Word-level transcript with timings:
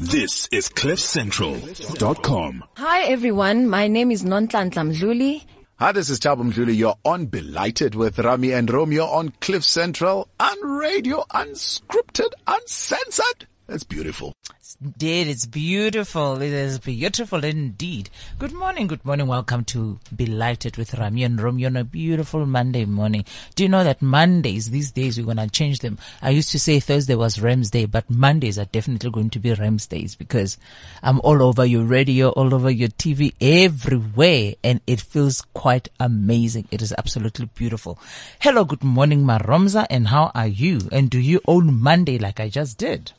This 0.00 0.48
is 0.50 0.70
CliffCentral.com. 0.70 2.64
Hi 2.78 3.02
everyone, 3.02 3.68
my 3.68 3.86
name 3.86 4.10
is 4.10 4.22
Nonhlanhla 4.22 4.70
Mdluli. 4.94 5.44
Hi, 5.78 5.92
this 5.92 6.08
is 6.08 6.18
Thabo 6.18 6.50
Mdluli. 6.50 6.74
You're 6.74 6.96
on 7.04 7.26
Belighted 7.26 7.94
with 7.94 8.18
Rami 8.18 8.52
and 8.52 8.70
Romeo 8.70 9.04
on 9.04 9.28
Cliff 9.42 9.62
Central, 9.62 10.30
on 10.40 10.56
radio, 10.66 11.22
unscripted, 11.34 12.30
uncensored. 12.46 13.46
That's 13.70 13.84
beautiful. 13.84 14.34
Indeed, 14.82 15.28
it's 15.28 15.46
beautiful. 15.46 16.42
It 16.42 16.52
is 16.52 16.80
beautiful 16.80 17.44
indeed. 17.44 18.10
Good 18.36 18.52
morning, 18.52 18.88
good 18.88 19.04
morning. 19.04 19.28
Welcome 19.28 19.64
to 19.66 20.00
Be 20.14 20.26
Lighted 20.26 20.76
with 20.76 20.94
Rami 20.94 21.22
and 21.22 21.40
Romeo 21.40 21.68
on 21.68 21.76
a 21.76 21.84
beautiful 21.84 22.46
Monday 22.46 22.84
morning. 22.84 23.24
Do 23.54 23.62
you 23.62 23.68
know 23.68 23.84
that 23.84 24.02
Mondays, 24.02 24.70
these 24.70 24.90
days, 24.90 25.16
we're 25.16 25.24
going 25.24 25.36
to 25.36 25.48
change 25.48 25.78
them? 25.78 25.98
I 26.20 26.30
used 26.30 26.50
to 26.50 26.58
say 26.58 26.80
Thursday 26.80 27.14
was 27.14 27.40
Rams 27.40 27.70
Day, 27.70 27.84
but 27.84 28.10
Mondays 28.10 28.58
are 28.58 28.64
definitely 28.64 29.12
going 29.12 29.30
to 29.30 29.38
be 29.38 29.54
Rams 29.54 29.86
Days 29.86 30.16
because 30.16 30.58
I'm 31.00 31.20
all 31.20 31.40
over 31.40 31.64
your 31.64 31.84
radio, 31.84 32.30
all 32.30 32.52
over 32.52 32.72
your 32.72 32.88
TV, 32.88 33.34
everywhere, 33.40 34.54
and 34.64 34.80
it 34.88 35.00
feels 35.00 35.42
quite 35.54 35.88
amazing. 36.00 36.66
It 36.72 36.82
is 36.82 36.92
absolutely 36.98 37.46
beautiful. 37.54 38.00
Hello, 38.40 38.64
good 38.64 38.82
morning, 38.82 39.22
Maromza, 39.22 39.86
and 39.88 40.08
how 40.08 40.32
are 40.34 40.48
you? 40.48 40.80
And 40.90 41.08
do 41.08 41.20
you 41.20 41.40
own 41.46 41.80
Monday 41.80 42.18
like 42.18 42.40
I 42.40 42.48
just 42.48 42.76
did? 42.76 43.12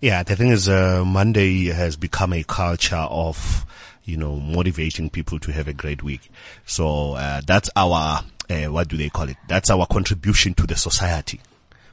Yeah, 0.00 0.22
the 0.22 0.36
thing 0.36 0.50
is, 0.50 0.68
uh, 0.68 1.04
Monday 1.04 1.66
has 1.66 1.96
become 1.96 2.32
a 2.32 2.44
culture 2.44 2.94
of, 2.94 3.66
you 4.04 4.16
know, 4.16 4.36
motivating 4.36 5.10
people 5.10 5.40
to 5.40 5.52
have 5.52 5.66
a 5.66 5.72
great 5.72 6.04
week. 6.04 6.30
So, 6.66 7.14
uh, 7.14 7.40
that's 7.44 7.68
our, 7.74 8.22
uh, 8.48 8.64
what 8.66 8.86
do 8.86 8.96
they 8.96 9.08
call 9.08 9.28
it? 9.28 9.36
That's 9.48 9.70
our 9.70 9.86
contribution 9.86 10.54
to 10.54 10.68
the 10.68 10.76
society. 10.76 11.40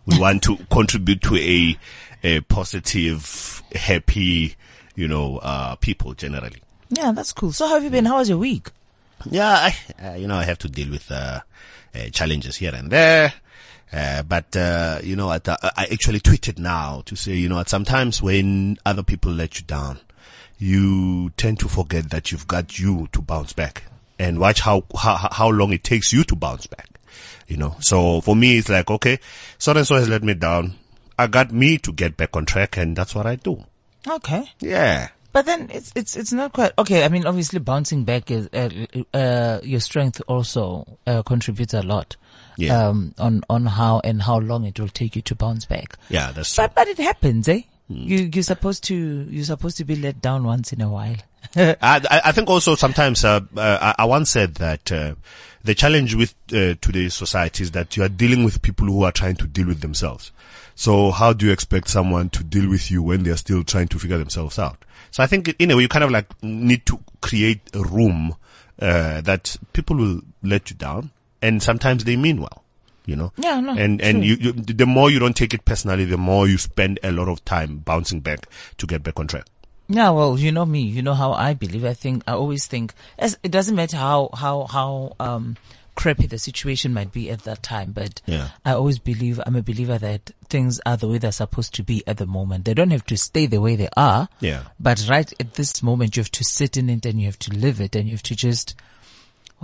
We 0.05 0.20
want 0.22 0.44
to 0.44 0.58
contribute 0.70 1.23
to 1.23 1.36
a, 1.36 1.78
a 2.23 2.41
positive, 2.41 3.64
happy, 3.73 4.56
you 4.95 5.08
know, 5.08 5.38
uh, 5.38 5.76
people 5.78 6.14
generally. 6.14 6.62
Yeah, 6.90 7.12
that's 7.12 7.34
cool. 7.34 7.53
So 7.53 7.67
how 7.67 7.73
have 7.73 7.84
you 7.84 7.90
been? 7.90 8.06
How 8.06 8.17
was 8.17 8.30
your 8.30 8.38
week? 8.38 8.70
Yeah, 9.28 9.50
I, 9.50 9.76
uh, 10.08 10.14
you 10.14 10.28
know, 10.28 10.36
I 10.36 10.44
have 10.44 10.59
to 10.59 10.70
deal 10.70 10.92
with, 10.92 11.11
uh, 11.11 11.39
uh 11.95 12.09
challenges 12.11 12.58
here 12.58 12.76
and 12.76 12.92
there. 12.92 13.33
Uh, 13.96 14.24
but, 14.24 14.54
uh, 14.58 15.00
you 15.02 15.16
know, 15.16 15.32
at, 15.32 15.48
uh, 15.48 15.56
I 15.64 15.88
actually 15.90 16.20
tweeted 16.20 16.60
now 16.60 17.02
to 17.06 17.16
say, 17.16 17.36
you 17.36 17.48
know, 17.48 17.60
at 17.60 17.70
sometimes 17.70 18.22
when 18.22 18.78
other 18.86 19.04
people 19.04 19.32
let 19.32 19.58
you 19.58 19.66
down, 19.66 20.00
you 20.58 21.30
tend 21.38 21.60
to 21.60 21.70
forget 21.70 22.10
that 22.10 22.30
you've 22.30 22.46
got 22.46 22.78
you 22.78 23.08
to 23.14 23.22
bounce 23.22 23.54
back 23.54 23.84
and 24.20 24.38
watch 24.38 24.60
how, 24.60 24.84
how, 24.98 25.30
how 25.32 25.50
long 25.50 25.72
it 25.72 25.86
takes 25.86 26.12
you 26.12 26.26
to 26.26 26.36
bounce 26.36 26.68
back. 26.68 26.90
You 27.48 27.56
know, 27.56 27.78
so 27.80 28.20
for 28.20 28.36
me, 28.36 28.58
it's 28.58 28.68
like, 28.68 28.92
okay, 28.92 29.20
so 29.58 29.72
and 29.72 29.88
so 29.88 29.96
has 29.96 30.10
let 30.10 30.23
me 30.23 30.34
down. 30.34 30.76
I 31.18 31.28
got 31.28 31.54
me 31.54 31.78
to 31.78 31.94
get 31.94 32.18
back 32.18 32.36
on 32.36 32.46
track 32.46 32.76
and 32.76 32.98
that's 32.98 33.16
what 33.16 33.26
I 33.26 33.36
do. 33.36 33.64
Okay. 34.06 34.52
Yeah. 34.60 35.10
But 35.32 35.46
then 35.46 35.70
it's 35.72 35.92
it's 35.96 36.16
it's 36.16 36.32
not 36.32 36.54
quite 36.54 36.72
okay. 36.78 37.04
I 37.04 37.10
mean, 37.10 37.26
obviously, 37.26 37.60
bouncing 37.60 38.06
back 38.06 38.32
is 38.32 38.48
uh, 38.54 38.70
uh, 39.14 39.60
your 39.64 39.82
strength 39.82 40.22
also 40.28 40.98
uh, 41.06 41.23
contributes 41.23 41.73
a 41.73 41.82
lot. 41.82 42.16
Yeah. 42.58 42.88
Um, 42.88 43.14
on 43.17 43.44
on 43.50 43.66
how 43.66 44.02
and 44.03 44.22
how 44.22 44.39
long 44.39 44.66
it 44.66 44.80
will 44.80 44.89
take 44.89 45.16
you 45.16 45.22
to 45.23 45.36
bounce 45.36 45.66
back. 45.66 45.98
Yeah, 46.09 46.31
that's 46.31 46.53
true. 46.53 46.64
But 46.64 46.75
but 46.75 46.88
it 46.88 46.98
happens, 46.98 47.48
eh? 47.48 47.61
You 47.88 48.30
you're 48.34 48.44
supposed 48.44 48.84
to 48.86 48.95
you're 48.95 49.45
supposed 49.45 49.78
to 49.78 49.86
be 49.86 49.95
let 49.95 50.22
down 50.22 50.44
once 50.44 50.73
in 50.73 50.81
a 50.81 50.89
while. 50.89 51.17
I, 51.56 51.76
I 51.81 52.22
I 52.26 52.31
think 52.31 52.50
also 52.50 52.76
sometimes 52.76 53.23
uh, 53.23 53.42
uh, 53.56 53.94
I, 53.98 54.03
I 54.03 54.06
once 54.06 54.31
said 54.31 54.56
that 54.56 54.92
uh, 54.92 55.16
the 55.64 55.76
challenge 55.76 56.16
with 56.16 56.33
uh, 56.52 56.76
today's 56.81 57.14
society 57.14 57.64
is 57.64 57.72
that 57.72 57.95
you 57.95 58.03
are 58.03 58.09
dealing 58.09 58.44
with 58.44 58.61
people 58.61 58.88
who 58.88 59.03
are 59.03 59.11
trying 59.11 59.36
to 59.36 59.48
deal 59.48 59.67
with 59.67 59.81
themselves. 59.81 60.31
So 60.73 61.11
how 61.11 61.33
do 61.33 61.45
you 61.45 61.52
expect 61.52 61.88
someone 61.88 62.30
to 62.31 62.44
deal 62.44 62.70
with 62.70 62.92
you 62.92 63.02
when 63.02 63.23
they 63.23 63.31
are 63.31 63.38
still 63.38 63.64
trying 63.64 63.88
to 63.89 64.00
figure 64.00 64.17
themselves 64.17 64.59
out? 64.59 64.83
So 65.11 65.23
I 65.23 65.28
think 65.28 65.56
in 65.59 65.72
a 65.72 65.76
way 65.76 65.83
you 65.83 65.88
kind 65.88 66.03
of 66.03 66.11
like 66.11 66.28
need 66.44 66.86
to 66.88 67.00
create 67.22 67.61
a 67.73 67.81
room 67.81 68.36
uh, 68.80 69.22
that 69.22 69.56
people 69.73 69.95
will 69.95 70.22
let 70.44 70.70
you 70.70 70.76
down, 70.76 71.11
and 71.46 71.62
sometimes 71.64 72.04
they 72.04 72.16
mean 72.16 72.42
well. 72.42 72.61
You 73.08 73.16
know, 73.16 73.32
Yeah, 73.38 73.60
no, 73.60 73.78
and 73.78 74.02
and 74.02 74.26
you, 74.26 74.33
you 74.39 74.52
the 74.52 74.88
more 74.88 75.11
you 75.11 75.20
don't 75.20 75.36
take 75.36 75.54
it 75.54 75.64
personally, 75.64 76.06
the 76.06 76.17
more 76.17 76.48
you 76.48 76.58
spend 76.58 77.00
a 77.04 77.11
lot 77.11 77.28
of 77.30 77.45
time 77.45 77.78
bouncing 77.78 78.20
back 78.20 78.48
to 78.78 78.88
get 78.88 79.04
back 79.04 79.20
on 79.20 79.28
track. 79.28 79.45
Yeah, 79.88 80.10
well, 80.10 80.39
you 80.39 80.52
know 80.52 80.66
me. 80.66 80.82
You 80.82 81.04
know 81.04 81.14
how 81.14 81.32
I 81.34 81.54
believe. 81.54 81.86
I 81.86 81.94
think 81.94 82.23
I 82.28 82.32
always 82.32 82.66
think 82.66 82.94
as 83.20 83.38
it 83.44 83.52
doesn't 83.52 83.76
matter 83.76 83.98
how 83.98 84.30
how 84.34 84.66
how 84.66 85.14
um 85.20 85.55
crappy 85.94 86.28
the 86.28 86.39
situation 86.39 86.94
might 86.94 87.11
be 87.11 87.30
at 87.30 87.44
that 87.44 87.61
time, 87.64 87.92
but 87.92 88.22
Yeah. 88.26 88.50
I 88.66 88.72
always 88.73 88.98
believe 89.00 89.39
I'm 89.45 89.55
a 89.55 89.61
believer 89.61 89.98
that 90.00 90.32
things 90.50 90.82
are 90.86 90.98
the 90.98 91.08
way 91.08 91.20
they're 91.20 91.32
supposed 91.32 91.73
to 91.76 91.84
be 91.84 92.02
at 92.08 92.17
the 92.17 92.26
moment. 92.26 92.66
They 92.66 92.73
don't 92.73 92.92
have 92.92 93.05
to 93.05 93.17
stay 93.17 93.45
the 93.45 93.61
way 93.61 93.76
they 93.76 93.89
are. 93.95 94.28
Yeah. 94.39 94.64
But 94.80 95.05
right 95.08 95.32
at 95.39 95.54
this 95.54 95.82
moment, 95.84 96.17
you 96.17 96.22
have 96.22 96.32
to 96.32 96.44
sit 96.44 96.76
in 96.76 96.89
it 96.89 97.05
and 97.05 97.20
you 97.22 97.28
have 97.28 97.39
to 97.39 97.54
live 97.54 97.80
it 97.80 97.95
and 97.95 98.10
you 98.10 98.16
have 98.16 98.23
to 98.23 98.36
just 98.36 98.76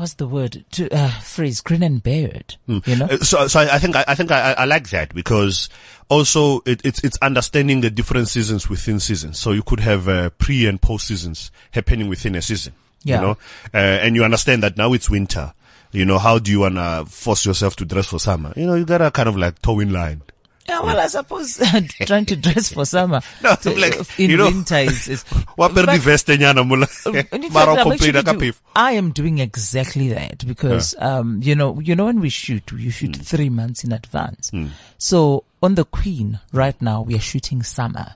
what's 0.01 0.15
the 0.15 0.27
word 0.27 0.65
to 0.71 0.89
uh, 0.89 1.11
phrase 1.21 1.61
grin 1.61 1.83
and 1.83 2.01
bear 2.01 2.27
it. 2.27 2.57
You 2.67 2.95
know. 2.95 3.05
Uh, 3.05 3.17
So, 3.17 3.47
so 3.47 3.59
I 3.59 3.75
I 3.75 3.79
think 3.79 3.95
I, 3.95 4.03
I 4.07 4.15
think 4.15 4.31
I, 4.31 4.53
I 4.53 4.65
like 4.65 4.89
that 4.89 5.13
because 5.13 5.69
also 6.09 6.61
it, 6.65 6.81
it's 6.83 7.03
it's 7.03 7.17
understanding 7.21 7.81
the 7.81 7.91
different 7.91 8.27
seasons 8.27 8.67
within 8.67 8.99
seasons. 8.99 9.37
So 9.37 9.51
you 9.51 9.61
could 9.61 9.79
have 9.79 10.09
uh, 10.09 10.31
pre 10.31 10.65
and 10.65 10.81
post 10.81 11.07
seasons 11.07 11.51
happening 11.69 12.09
within 12.09 12.35
a 12.35 12.41
season. 12.41 12.73
Yeah. 13.03 13.15
You 13.15 13.21
know, 13.21 13.31
uh, 13.73 13.77
and 13.77 14.15
you 14.15 14.23
understand 14.23 14.63
that 14.63 14.75
now 14.75 14.91
it's 14.93 15.09
winter. 15.09 15.53
You 15.91 16.05
know, 16.05 16.17
how 16.17 16.39
do 16.39 16.49
you 16.51 16.61
wanna 16.61 17.05
force 17.05 17.45
yourself 17.45 17.75
to 17.77 17.85
dress 17.85 18.07
for 18.07 18.19
summer? 18.19 18.53
You 18.55 18.65
know, 18.65 18.75
you 18.75 18.85
gotta 18.85 19.11
kind 19.11 19.29
of 19.29 19.37
like 19.37 19.61
toe 19.61 19.79
in 19.79 19.93
line. 19.93 20.21
Yeah, 20.69 20.81
well, 20.81 20.99
I 20.99 21.07
suppose 21.07 21.57
trying 22.05 22.25
to 22.27 22.35
dress 22.35 22.71
for 22.71 22.85
summer 22.85 23.21
No, 23.43 23.55
to- 23.55 23.75
like, 23.79 23.95
in 24.19 24.29
you 24.29 24.37
know, 24.37 24.45
winter 24.45 24.77
is, 24.77 25.07
is 25.07 25.23
Wapere 25.57 25.85
But- 25.85 25.91
di 25.93 25.97
veste 25.99 26.37
nyana 26.37 26.65
mula. 26.65 26.87
And 27.31 27.43
in 27.45 27.51
Mara 27.53 27.75
fact, 27.75 27.85
I'm 27.87 27.91
actually 27.93 28.11
complete 28.13 28.25
ka 28.25 28.31
do- 28.33 28.39
pif. 28.39 28.61
I 28.75 28.91
am 28.93 29.11
doing 29.11 29.39
exactly 29.39 30.09
that 30.09 30.45
because, 30.47 30.95
um, 30.99 31.39
you 31.43 31.55
know, 31.55 31.79
you 31.79 31.95
know, 31.95 32.05
when 32.05 32.19
we 32.21 32.29
shoot, 32.29 32.71
you 32.71 32.89
shoot 32.91 33.15
Hmm. 33.15 33.21
three 33.21 33.49
months 33.49 33.83
in 33.83 33.91
advance. 33.91 34.51
So 34.97 35.43
on 35.63 35.75
the 35.75 35.85
Queen 35.85 36.39
right 36.53 36.79
now, 36.81 37.01
we 37.01 37.15
are 37.15 37.19
shooting 37.19 37.63
summer 37.63 38.15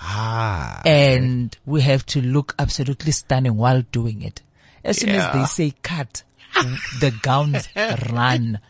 Ah. 0.00 0.80
and 0.84 1.56
we 1.66 1.80
have 1.82 2.06
to 2.06 2.20
look 2.22 2.54
absolutely 2.58 3.10
stunning 3.12 3.56
while 3.56 3.82
doing 3.90 4.22
it. 4.22 4.42
As 4.84 4.98
soon 5.00 5.10
as 5.10 5.32
they 5.34 5.44
say 5.44 5.74
cut, 5.82 6.22
the 7.00 7.12
gowns 7.22 7.68
run. 8.12 8.60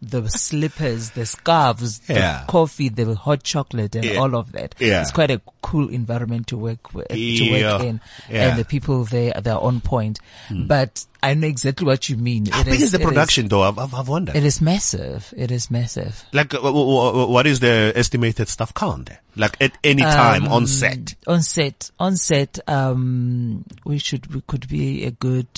The 0.00 0.28
slippers, 0.28 1.10
the 1.10 1.26
scarves, 1.26 2.00
Yeah. 2.08 2.40
the 2.46 2.46
coffee, 2.52 2.88
the 2.88 3.14
hot 3.16 3.42
chocolate 3.42 3.96
and 3.96 4.04
Yeah. 4.04 4.18
all 4.20 4.36
of 4.36 4.52
that. 4.52 4.76
Yeah. 4.78 5.02
It's 5.02 5.10
quite 5.10 5.32
a 5.32 5.40
cool 5.60 5.88
environment 5.88 6.46
to 6.48 6.56
work 6.56 6.94
with, 6.94 7.08
to 7.08 7.18
Yeah. 7.18 7.72
work 7.78 7.82
in. 7.82 8.00
Yeah. 8.30 8.44
Hmm. 8.44 8.50
And 8.50 8.58
the 8.60 8.64
people 8.64 9.04
there, 9.04 9.32
they're 9.42 9.58
on 9.58 9.80
point. 9.80 10.20
But 10.50 11.04
I 11.20 11.34
know 11.34 11.48
exactly 11.48 11.84
what 11.84 12.08
you 12.08 12.16
mean. 12.16 12.46
How 12.46 12.60
It 12.60 12.66
big 12.66 12.80
is 12.80 12.92
the 12.92 13.00
production 13.00 13.48
though? 13.48 13.62
I've, 13.62 13.92
I've, 13.92 14.06
wondered. 14.06 14.36
it 14.36 14.44
is 14.44 14.60
massive. 14.60 15.34
It 15.36 15.50
is 15.50 15.68
massive. 15.68 16.24
Like, 16.32 16.54
uh, 16.54 16.58
w- 16.58 16.76
w- 16.94 17.26
what 17.32 17.48
is 17.48 17.58
the 17.58 17.92
estimated 17.96 18.48
staff 18.48 18.72
count 18.74 19.06
there? 19.06 19.20
Like 19.34 19.56
at 19.60 19.72
any 19.82 20.02
time 20.02 20.44
Um, 20.46 20.52
on 20.52 20.66
set? 20.68 21.16
On 21.26 21.42
set, 21.42 21.90
on 21.98 22.16
set, 22.16 22.60
um, 22.68 23.64
we 23.84 23.98
should, 23.98 24.32
we 24.32 24.42
could 24.46 24.68
be 24.68 25.04
a 25.04 25.10
good, 25.10 25.48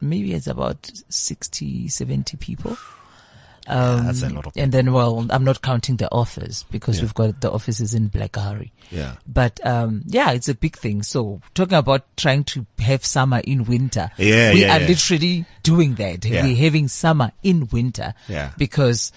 maybe 0.00 0.32
it's 0.32 0.46
about 0.46 0.90
60, 1.10 1.88
70 1.88 2.38
people. 2.38 2.78
Um, 3.68 4.06
that's 4.06 4.22
a 4.22 4.28
lot 4.28 4.46
of 4.46 4.52
And 4.56 4.70
then, 4.72 4.92
well, 4.92 5.26
I'm 5.30 5.44
not 5.44 5.60
counting 5.62 5.96
the 5.96 6.10
office 6.12 6.64
because 6.70 7.00
we've 7.00 7.14
got 7.14 7.40
the 7.40 7.50
offices 7.50 7.94
in 7.94 8.10
Blackahari. 8.10 8.70
Yeah. 8.90 9.16
But, 9.26 9.64
um, 9.66 10.02
yeah, 10.06 10.30
it's 10.32 10.48
a 10.48 10.54
big 10.54 10.76
thing. 10.76 11.02
So 11.02 11.40
talking 11.54 11.76
about 11.78 12.04
trying 12.16 12.44
to 12.44 12.66
have 12.78 13.04
summer 13.04 13.38
in 13.40 13.64
winter. 13.64 14.10
Yeah, 14.18 14.52
We 14.52 14.62
yeah, 14.62 14.76
are 14.76 14.80
yeah. 14.80 14.86
literally 14.86 15.44
doing 15.62 15.94
that. 15.96 16.24
Yeah. 16.24 16.42
We're 16.44 16.56
having 16.56 16.88
summer 16.88 17.32
in 17.42 17.68
winter. 17.72 18.14
Yeah. 18.28 18.52
Because 18.56 19.12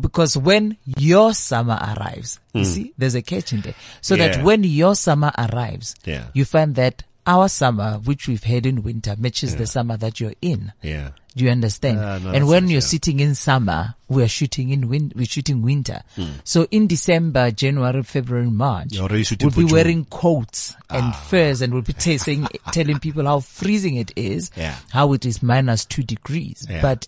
because 0.00 0.34
when 0.34 0.78
your 0.96 1.34
summer 1.34 1.78
arrives, 1.78 2.40
you 2.54 2.64
see, 2.64 2.94
there's 2.96 3.14
a 3.14 3.20
catch 3.20 3.52
in 3.52 3.60
there. 3.60 3.74
So 4.00 4.14
Hmm. 4.16 4.22
Yeah. 4.22 4.28
that 4.36 4.44
when 4.44 4.64
your 4.64 4.94
summer 4.94 5.30
arrives, 5.36 5.94
Yeah. 6.06 6.28
you 6.32 6.46
find 6.46 6.74
that 6.76 7.02
our 7.26 7.48
summer, 7.48 7.98
which 8.04 8.26
we've 8.28 8.42
had 8.44 8.66
in 8.66 8.82
winter, 8.82 9.14
matches 9.18 9.56
the 9.56 9.66
summer 9.66 9.96
that 9.98 10.20
you're 10.20 10.34
in. 10.42 10.72
Yeah. 10.82 11.10
Do 11.36 11.44
you 11.44 11.50
understand? 11.50 12.00
Ah, 12.00 12.18
no, 12.18 12.30
and 12.32 12.48
when 12.48 12.64
you're 12.66 12.74
yeah. 12.74 12.80
sitting 12.80 13.20
in 13.20 13.36
summer, 13.36 13.94
we're 14.08 14.26
shooting 14.26 14.70
in 14.70 14.88
win- 14.88 15.12
we're 15.14 15.26
shooting 15.26 15.62
winter. 15.62 16.02
So 16.42 16.66
in 16.72 16.88
December, 16.88 17.52
January, 17.52 18.02
February, 18.02 18.50
March. 18.50 18.88
You're 18.90 19.04
already 19.04 19.22
shooting 19.22 19.46
we'll 19.46 19.54
be 19.54 19.62
June. 19.62 19.70
Ah. 19.70 19.72
wearing 19.74 20.04
coats 20.06 20.74
and 20.88 21.14
furs 21.14 21.62
and 21.62 21.72
we'll 21.72 21.82
be 21.82 21.92
t- 21.92 22.18
saying, 22.18 22.48
telling 22.72 22.98
people 22.98 23.26
how 23.26 23.38
freezing 23.40 23.94
it 23.96 24.10
is, 24.16 24.50
Yeah. 24.56 24.74
how 24.90 25.12
it 25.12 25.24
is 25.24 25.40
minus 25.40 25.84
two 25.84 26.02
degrees. 26.02 26.66
Yeah. 26.68 26.82
But 26.82 27.06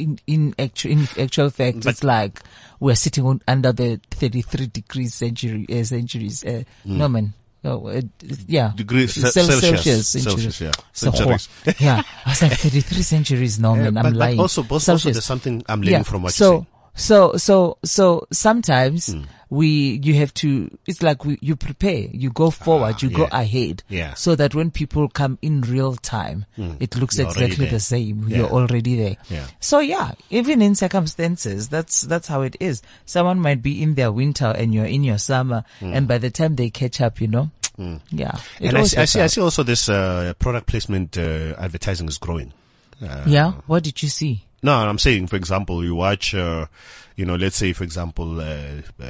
in, 0.00 0.18
in 0.26 0.52
actual, 0.58 0.90
in 0.90 1.08
actual 1.16 1.50
fact, 1.50 1.86
it's 1.86 2.02
like 2.02 2.40
we're 2.80 2.96
sitting 2.96 3.24
on, 3.24 3.40
under 3.46 3.70
the 3.70 4.00
33 4.10 4.66
degrees 4.66 5.14
century, 5.14 5.66
uh, 5.70 5.84
centuries, 5.84 6.42
uh, 6.44 6.64
no 6.84 7.06
man. 7.08 7.34
Oh, 7.62 7.88
uh, 7.88 8.00
yeah. 8.46 8.72
Degrees- 8.74 9.14
Cel- 9.14 9.30
Celsius. 9.30 9.60
Celsius, 9.60 10.08
Celsius, 10.08 10.60
yeah. 10.62 10.72
So, 10.92 11.10
Centuries. 11.10 11.48
yeah. 11.78 12.02
I 12.24 12.30
was 12.30 12.42
like 12.42 12.52
33 12.52 13.02
centuries, 13.02 13.58
no 13.60 13.74
man, 13.74 13.98
I'm 13.98 14.02
but, 14.02 14.12
lying. 14.14 14.36
but 14.38 14.42
also, 14.44 14.66
also 14.68 14.96
there's 14.96 15.24
something 15.24 15.62
I'm 15.68 15.82
learning 15.82 16.04
from 16.04 16.22
what 16.22 16.32
so, 16.32 16.44
you're 16.44 16.54
saying. 16.60 16.66
So, 17.00 17.36
so, 17.36 17.78
so 17.84 18.26
sometimes 18.32 19.06
Hmm. 19.12 19.22
we, 19.48 20.00
you 20.04 20.14
have 20.14 20.32
to, 20.34 20.70
it's 20.86 21.02
like 21.02 21.24
we, 21.24 21.38
you 21.40 21.56
prepare, 21.56 22.06
you 22.12 22.30
go 22.30 22.50
forward, 22.50 23.02
you 23.02 23.10
go 23.10 23.26
Ah, 23.32 23.40
ahead. 23.40 23.82
Yeah. 23.88 24.14
So 24.14 24.36
that 24.36 24.54
when 24.54 24.70
people 24.70 25.08
come 25.08 25.38
in 25.42 25.62
real 25.62 25.96
time, 25.96 26.44
it 26.78 26.96
looks 26.96 27.18
You're 27.18 27.26
exactly 27.28 27.66
the 27.66 27.80
same. 27.80 28.28
Yeah. 28.28 28.36
You're 28.38 28.50
already 28.50 28.96
there. 28.96 29.16
Yeah. 29.28 29.46
So 29.58 29.80
yeah, 29.80 30.12
even 30.30 30.62
in 30.62 30.74
circumstances, 30.74 31.68
that's, 31.68 32.02
that's 32.02 32.28
how 32.28 32.42
it 32.42 32.56
is. 32.60 32.82
Someone 33.06 33.40
might 33.40 33.62
be 33.62 33.82
in 33.82 33.94
their 33.94 34.12
winter 34.12 34.46
and 34.56 34.72
you're 34.74 34.84
in 34.86 35.02
your 35.02 35.18
summer. 35.18 35.64
And 35.80 36.06
by 36.06 36.18
the 36.18 36.30
time 36.30 36.56
they 36.56 36.70
catch 36.70 37.00
up, 37.00 37.20
you 37.20 37.28
know, 37.28 37.50
yeah. 38.10 38.36
Hmm. 38.58 38.64
and 38.66 38.76
I 38.78 38.82
see, 38.84 38.96
I 38.98 39.04
see, 39.06 39.20
I 39.22 39.26
see 39.28 39.40
also 39.40 39.62
this 39.62 39.88
uh, 39.88 40.34
product 40.38 40.66
placement 40.66 41.16
uh, 41.16 41.54
advertising 41.58 42.08
is 42.08 42.18
growing. 42.18 42.52
Uh, 43.02 43.24
Yeah. 43.26 43.52
What 43.66 43.84
did 43.84 44.02
you 44.02 44.10
see? 44.10 44.44
No, 44.62 44.72
I'm 44.74 44.98
saying, 44.98 45.28
for 45.28 45.36
example, 45.36 45.82
you 45.84 45.94
watch, 45.94 46.34
uh, 46.34 46.66
you 47.16 47.24
know, 47.24 47.36
let's 47.36 47.56
say, 47.56 47.72
for 47.72 47.84
example, 47.84 48.40
uh, 48.40 48.82
uh, 49.00 49.04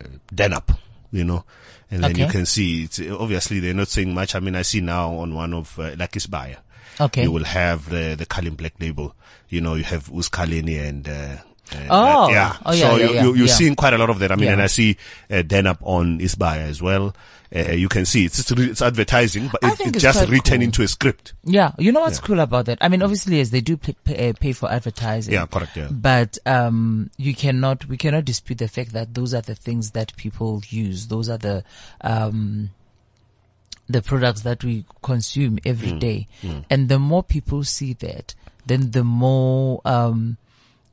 uh, 0.00 0.06
Danup, 0.34 0.76
you 1.12 1.24
know, 1.24 1.44
and 1.90 2.02
then 2.02 2.16
you 2.16 2.26
can 2.28 2.46
see, 2.46 2.84
it's, 2.84 3.00
obviously 3.00 3.60
they're 3.60 3.74
not 3.74 3.88
saying 3.88 4.14
much. 4.14 4.34
I 4.34 4.40
mean, 4.40 4.54
I 4.56 4.62
see 4.62 4.80
now 4.80 5.14
on 5.16 5.34
one 5.34 5.52
of, 5.52 5.78
uh, 5.78 5.94
like 5.98 6.12
Isibaya, 6.12 6.56
Okay. 7.00 7.22
you 7.24 7.32
will 7.32 7.44
have 7.44 7.88
the, 7.90 8.14
the 8.16 8.24
Carling 8.26 8.54
Black 8.56 8.74
Label, 8.80 9.14
you 9.48 9.60
know, 9.60 9.74
you 9.74 9.84
have 9.84 10.08
Uskalini 10.08 10.80
and, 10.88 11.08
uh, 11.08 11.12
uh, 11.12 11.86
Oh. 11.90 12.26
that- 12.26 12.32
yeah. 12.32 12.56
Oh, 12.64 12.72
yeah, 12.72 12.80
so 12.90 12.96
yeah, 12.96 13.06
you, 13.06 13.14
yeah, 13.14 13.22
you, 13.22 13.34
you're 13.34 13.46
yeah. 13.46 13.52
seeing 13.54 13.74
quite 13.76 13.92
a 13.94 13.98
lot 13.98 14.10
of 14.10 14.18
that. 14.20 14.32
I 14.32 14.36
mean, 14.36 14.48
and 14.48 14.62
I 14.62 14.66
see 14.66 14.96
uh, 15.30 15.36
Danup 15.42 15.78
on 15.82 16.18
Isibaya 16.20 16.62
as 16.68 16.80
well. 16.82 17.14
Uh, 17.54 17.70
you 17.72 17.88
can 17.88 18.04
see 18.04 18.24
it's 18.24 18.38
just, 18.38 18.50
re- 18.58 18.70
it's 18.70 18.82
advertising, 18.82 19.48
but 19.48 19.62
it, 19.62 19.80
it's 19.80 19.80
it's 19.80 20.02
just 20.02 20.28
written 20.28 20.56
cool. 20.56 20.62
into 20.62 20.82
a 20.82 20.88
script. 20.88 21.34
Yeah, 21.44 21.72
you 21.78 21.92
know 21.92 22.00
what's 22.00 22.18
cool 22.18 22.40
about 22.40 22.66
that? 22.66 22.78
I 22.80 22.88
mean, 22.88 23.00
obviously, 23.00 23.36
yes, 23.36 23.50
they 23.50 23.60
do 23.60 23.76
pay, 23.76 23.94
pay, 24.04 24.30
uh, 24.30 24.32
pay 24.32 24.52
for 24.52 24.70
advertising. 24.70 25.34
Yeah, 25.34 25.46
correct, 25.46 25.76
yeah. 25.76 25.88
But 25.90 26.36
um, 26.46 27.10
you 27.16 27.32
cannot, 27.34 27.86
we 27.86 27.96
cannot 27.96 28.24
dispute 28.24 28.58
the 28.58 28.66
fact 28.66 28.92
that 28.92 29.14
those 29.14 29.34
are 29.34 29.40
the 29.40 29.54
things 29.54 29.92
that 29.92 30.16
people 30.16 30.62
use. 30.68 31.06
Those 31.06 31.28
are 31.28 31.38
the 31.38 31.62
um, 32.00 32.70
the 33.88 34.02
products 34.02 34.40
that 34.42 34.64
we 34.64 34.84
consume 35.02 35.58
every 35.64 35.92
Mm, 35.92 36.00
day, 36.00 36.26
and 36.70 36.88
the 36.88 36.98
more 36.98 37.22
people 37.22 37.62
see 37.62 37.92
that, 37.94 38.34
then 38.66 38.90
the 38.90 39.04
more 39.04 39.80
um, 39.84 40.38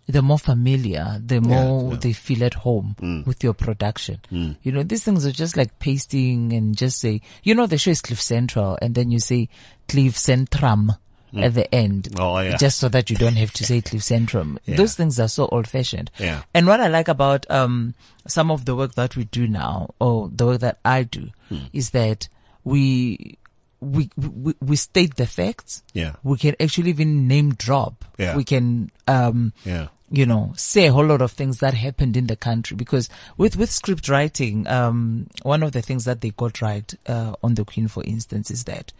the 0.07 0.21
more 0.21 0.39
familiar, 0.39 1.19
the 1.23 1.39
more 1.41 1.91
yeah. 1.91 1.97
Mm. 1.97 2.01
they 2.01 2.13
feel 2.13 2.43
at 2.43 2.53
home 2.55 2.95
with 3.25 3.43
your 3.43 3.53
production. 3.53 4.19
You 4.29 4.71
know, 4.71 4.83
these 4.83 5.03
things 5.03 5.25
are 5.25 5.31
just 5.31 5.55
like 5.55 5.79
pasting 5.79 6.51
and 6.53 6.75
just 6.77 6.99
say, 6.99 7.21
you 7.43 7.55
know, 7.55 7.67
the 7.67 7.77
show 7.77 7.91
is 7.91 8.01
Cliff 8.01 8.21
Central, 8.21 8.77
and 8.81 8.93
then 8.95 9.11
you 9.11 9.19
say 9.19 9.47
Cliff 9.87 10.15
Centrum 10.15 10.97
at 11.37 11.53
the 11.53 11.73
end, 11.73 12.09
Oh, 12.19 12.39
yeah. 12.39 12.57
just 12.57 12.77
so 12.77 12.89
that 12.89 13.09
you 13.09 13.15
don't 13.15 13.37
have 13.37 13.53
to 13.53 13.63
say 13.69 13.79
Cliff 13.79 14.01
Centrum. 14.01 14.57
Those 14.67 14.95
things 14.95 15.17
are 15.17 15.29
so 15.29 15.45
old 15.47 15.65
fashioned. 15.67 16.11
Yeah. 16.19 16.41
And 16.53 16.67
what 16.67 16.81
I 16.81 16.87
like 16.87 17.07
about 17.07 17.49
um, 17.49 17.93
some 18.27 18.51
of 18.51 18.65
the 18.65 18.75
work 18.75 18.95
that 18.95 19.15
we 19.15 19.23
do 19.25 19.47
now, 19.47 19.93
or 19.99 20.27
the 20.29 20.45
work 20.45 20.59
that 20.59 20.79
I 20.83 21.03
do, 21.03 21.29
Hmm. 21.47 21.59
is 21.71 21.91
that 21.91 22.27
we 22.65 23.37
we, 23.81 24.09
we 24.15 24.53
we 24.61 24.75
state 24.75 25.15
the 25.15 25.25
facts. 25.25 25.83
Yeah. 25.93 26.15
We 26.23 26.37
can 26.37 26.55
actually 26.59 26.91
even 26.91 27.27
name 27.27 27.53
drop. 27.55 28.05
Yeah. 28.17 28.35
We 28.37 28.43
can 28.43 28.91
um 29.07 29.53
Yeah. 29.65 29.87
you 30.11 30.25
know, 30.25 30.53
say 30.55 30.87
a 30.87 30.91
whole 30.91 31.05
lot 31.05 31.21
of 31.21 31.31
things 31.31 31.59
that 31.59 31.73
happened 31.73 32.15
in 32.15 32.27
the 32.27 32.35
country 32.35 32.75
because 32.77 33.09
with, 33.37 33.55
with 33.57 33.71
script 33.71 34.07
writing, 34.07 34.67
um, 34.67 35.27
one 35.43 35.63
of 35.63 35.71
the 35.71 35.81
things 35.81 36.05
that 36.05 36.21
they 36.21 36.29
got 36.31 36.61
right, 36.61 36.93
uh, 37.07 37.33
on 37.41 37.55
the 37.55 37.65
Queen, 37.65 37.87
for 37.87 38.03
instance, 38.03 38.51
is 38.51 38.65
that 38.65 38.91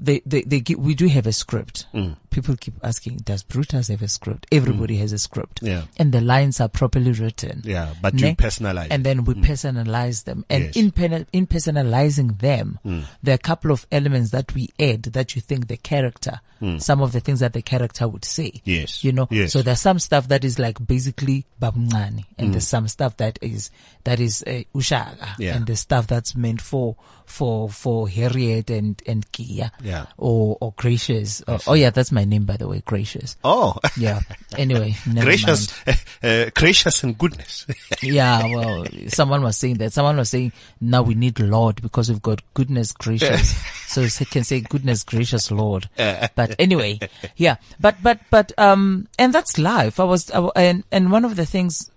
they, 0.00 0.22
they, 0.26 0.42
they 0.42 0.60
gi- 0.60 0.74
we 0.76 0.94
do 0.94 1.06
have 1.08 1.26
a 1.26 1.32
script. 1.32 1.86
Mm. 1.94 2.16
People 2.30 2.56
keep 2.56 2.74
asking, 2.82 3.16
does 3.18 3.42
Brutus 3.42 3.88
have 3.88 4.02
a 4.02 4.08
script? 4.08 4.46
Everybody 4.52 4.96
has 4.98 5.12
a 5.12 5.18
script. 5.18 5.60
Yeah. 5.62 5.82
And 5.96 6.12
the 6.12 6.20
lines 6.20 6.60
are 6.60 6.68
properly 6.68 7.10
written. 7.12 7.62
Yeah, 7.64 7.92
but 8.00 8.14
you 8.20 8.34
personalize 8.36 8.86
And 8.90 9.04
then 9.04 9.24
we 9.24 9.34
personalize 9.34 10.24
them. 10.24 10.44
And 10.48 10.64
Yes. 10.66 10.76
in, 10.76 10.90
pen- 10.92 11.26
in 11.32 11.46
personalizing 11.46 12.38
them, 12.38 12.78
Mm. 12.86 13.04
there 13.22 13.32
are 13.32 13.34
a 13.34 13.38
couple 13.38 13.72
of 13.72 13.86
elements 13.90 14.30
that 14.30 14.54
we 14.54 14.68
add 14.78 15.02
that 15.04 15.34
you 15.34 15.42
think 15.42 15.66
the 15.68 15.76
character, 15.76 16.40
some 16.78 17.00
of 17.02 17.12
the 17.12 17.20
things 17.20 17.40
that 17.40 17.52
the 17.54 17.62
character 17.62 18.06
would 18.06 18.24
say. 18.24 18.50
Mm. 18.50 18.60
Yes. 18.64 19.02
You 19.02 19.12
know, 19.12 19.26
Yes. 19.30 19.52
so 19.52 19.62
there's 19.62 19.80
some 19.80 19.98
stuff 19.98 20.28
that 20.28 20.44
is 20.44 20.58
like 20.58 20.84
basically 20.86 21.46
babungani 21.60 22.26
and 22.38 22.48
Mm. 22.48 22.52
there's 22.52 22.68
some 22.68 22.86
stuff 22.86 23.16
that 23.16 23.38
is, 23.42 23.70
that 24.04 24.20
is, 24.20 24.44
uh, 24.46 24.62
ushaga 24.74 25.34
Yeah. 25.38 25.56
and 25.56 25.66
the 25.66 25.74
stuff 25.76 26.06
that's 26.06 26.36
meant 26.36 26.60
for, 26.60 26.96
for, 27.26 27.68
for 27.70 28.08
Harriet 28.08 28.70
and, 28.70 29.02
and 29.06 29.30
Kia. 29.32 29.72
Yeah. 29.82 29.89
Or, 30.16 30.56
or 30.60 30.74
Gracious. 30.76 31.42
Oh, 31.46 31.58
oh 31.66 31.74
yeah, 31.74 31.90
that's 31.90 32.12
my 32.12 32.24
name 32.24 32.44
by 32.44 32.56
the 32.56 32.68
way, 32.68 32.82
Gracious. 32.84 33.36
Oh, 33.44 33.76
Yeah. 33.96 34.20
Anyway, 34.56 34.96
gracious, 35.14 35.68
uh, 36.22 36.50
gracious 36.54 37.02
and 37.04 37.16
goodness. 37.16 37.66
Yeah, 38.02 38.46
well, 38.54 38.86
someone 39.08 39.42
was 39.42 39.56
saying 39.56 39.78
that. 39.78 39.92
Someone 39.92 40.16
was 40.16 40.30
saying, 40.30 40.52
now 40.80 41.02
we 41.02 41.14
need 41.14 41.38
Lord 41.38 41.80
because 41.82 42.08
we've 42.08 42.22
got 42.22 42.42
goodness 42.54 42.92
gracious. 42.92 43.56
so 43.86 44.02
he 44.02 44.24
can 44.24 44.44
say 44.44 44.60
goodness 44.60 45.02
gracious 45.04 45.50
Lord. 45.50 45.88
But 46.34 46.56
anyway, 46.58 46.98
yeah, 47.36 47.56
but, 47.78 47.96
but, 48.02 48.20
but, 48.30 48.52
um, 48.58 49.08
and 49.18 49.32
that's 49.32 49.58
life. 49.58 50.00
I 50.00 50.04
was, 50.04 50.30
I, 50.30 50.48
and, 50.56 50.84
and 50.90 51.12
one 51.12 51.24
of 51.24 51.36
the 51.36 51.46
things, 51.46 51.90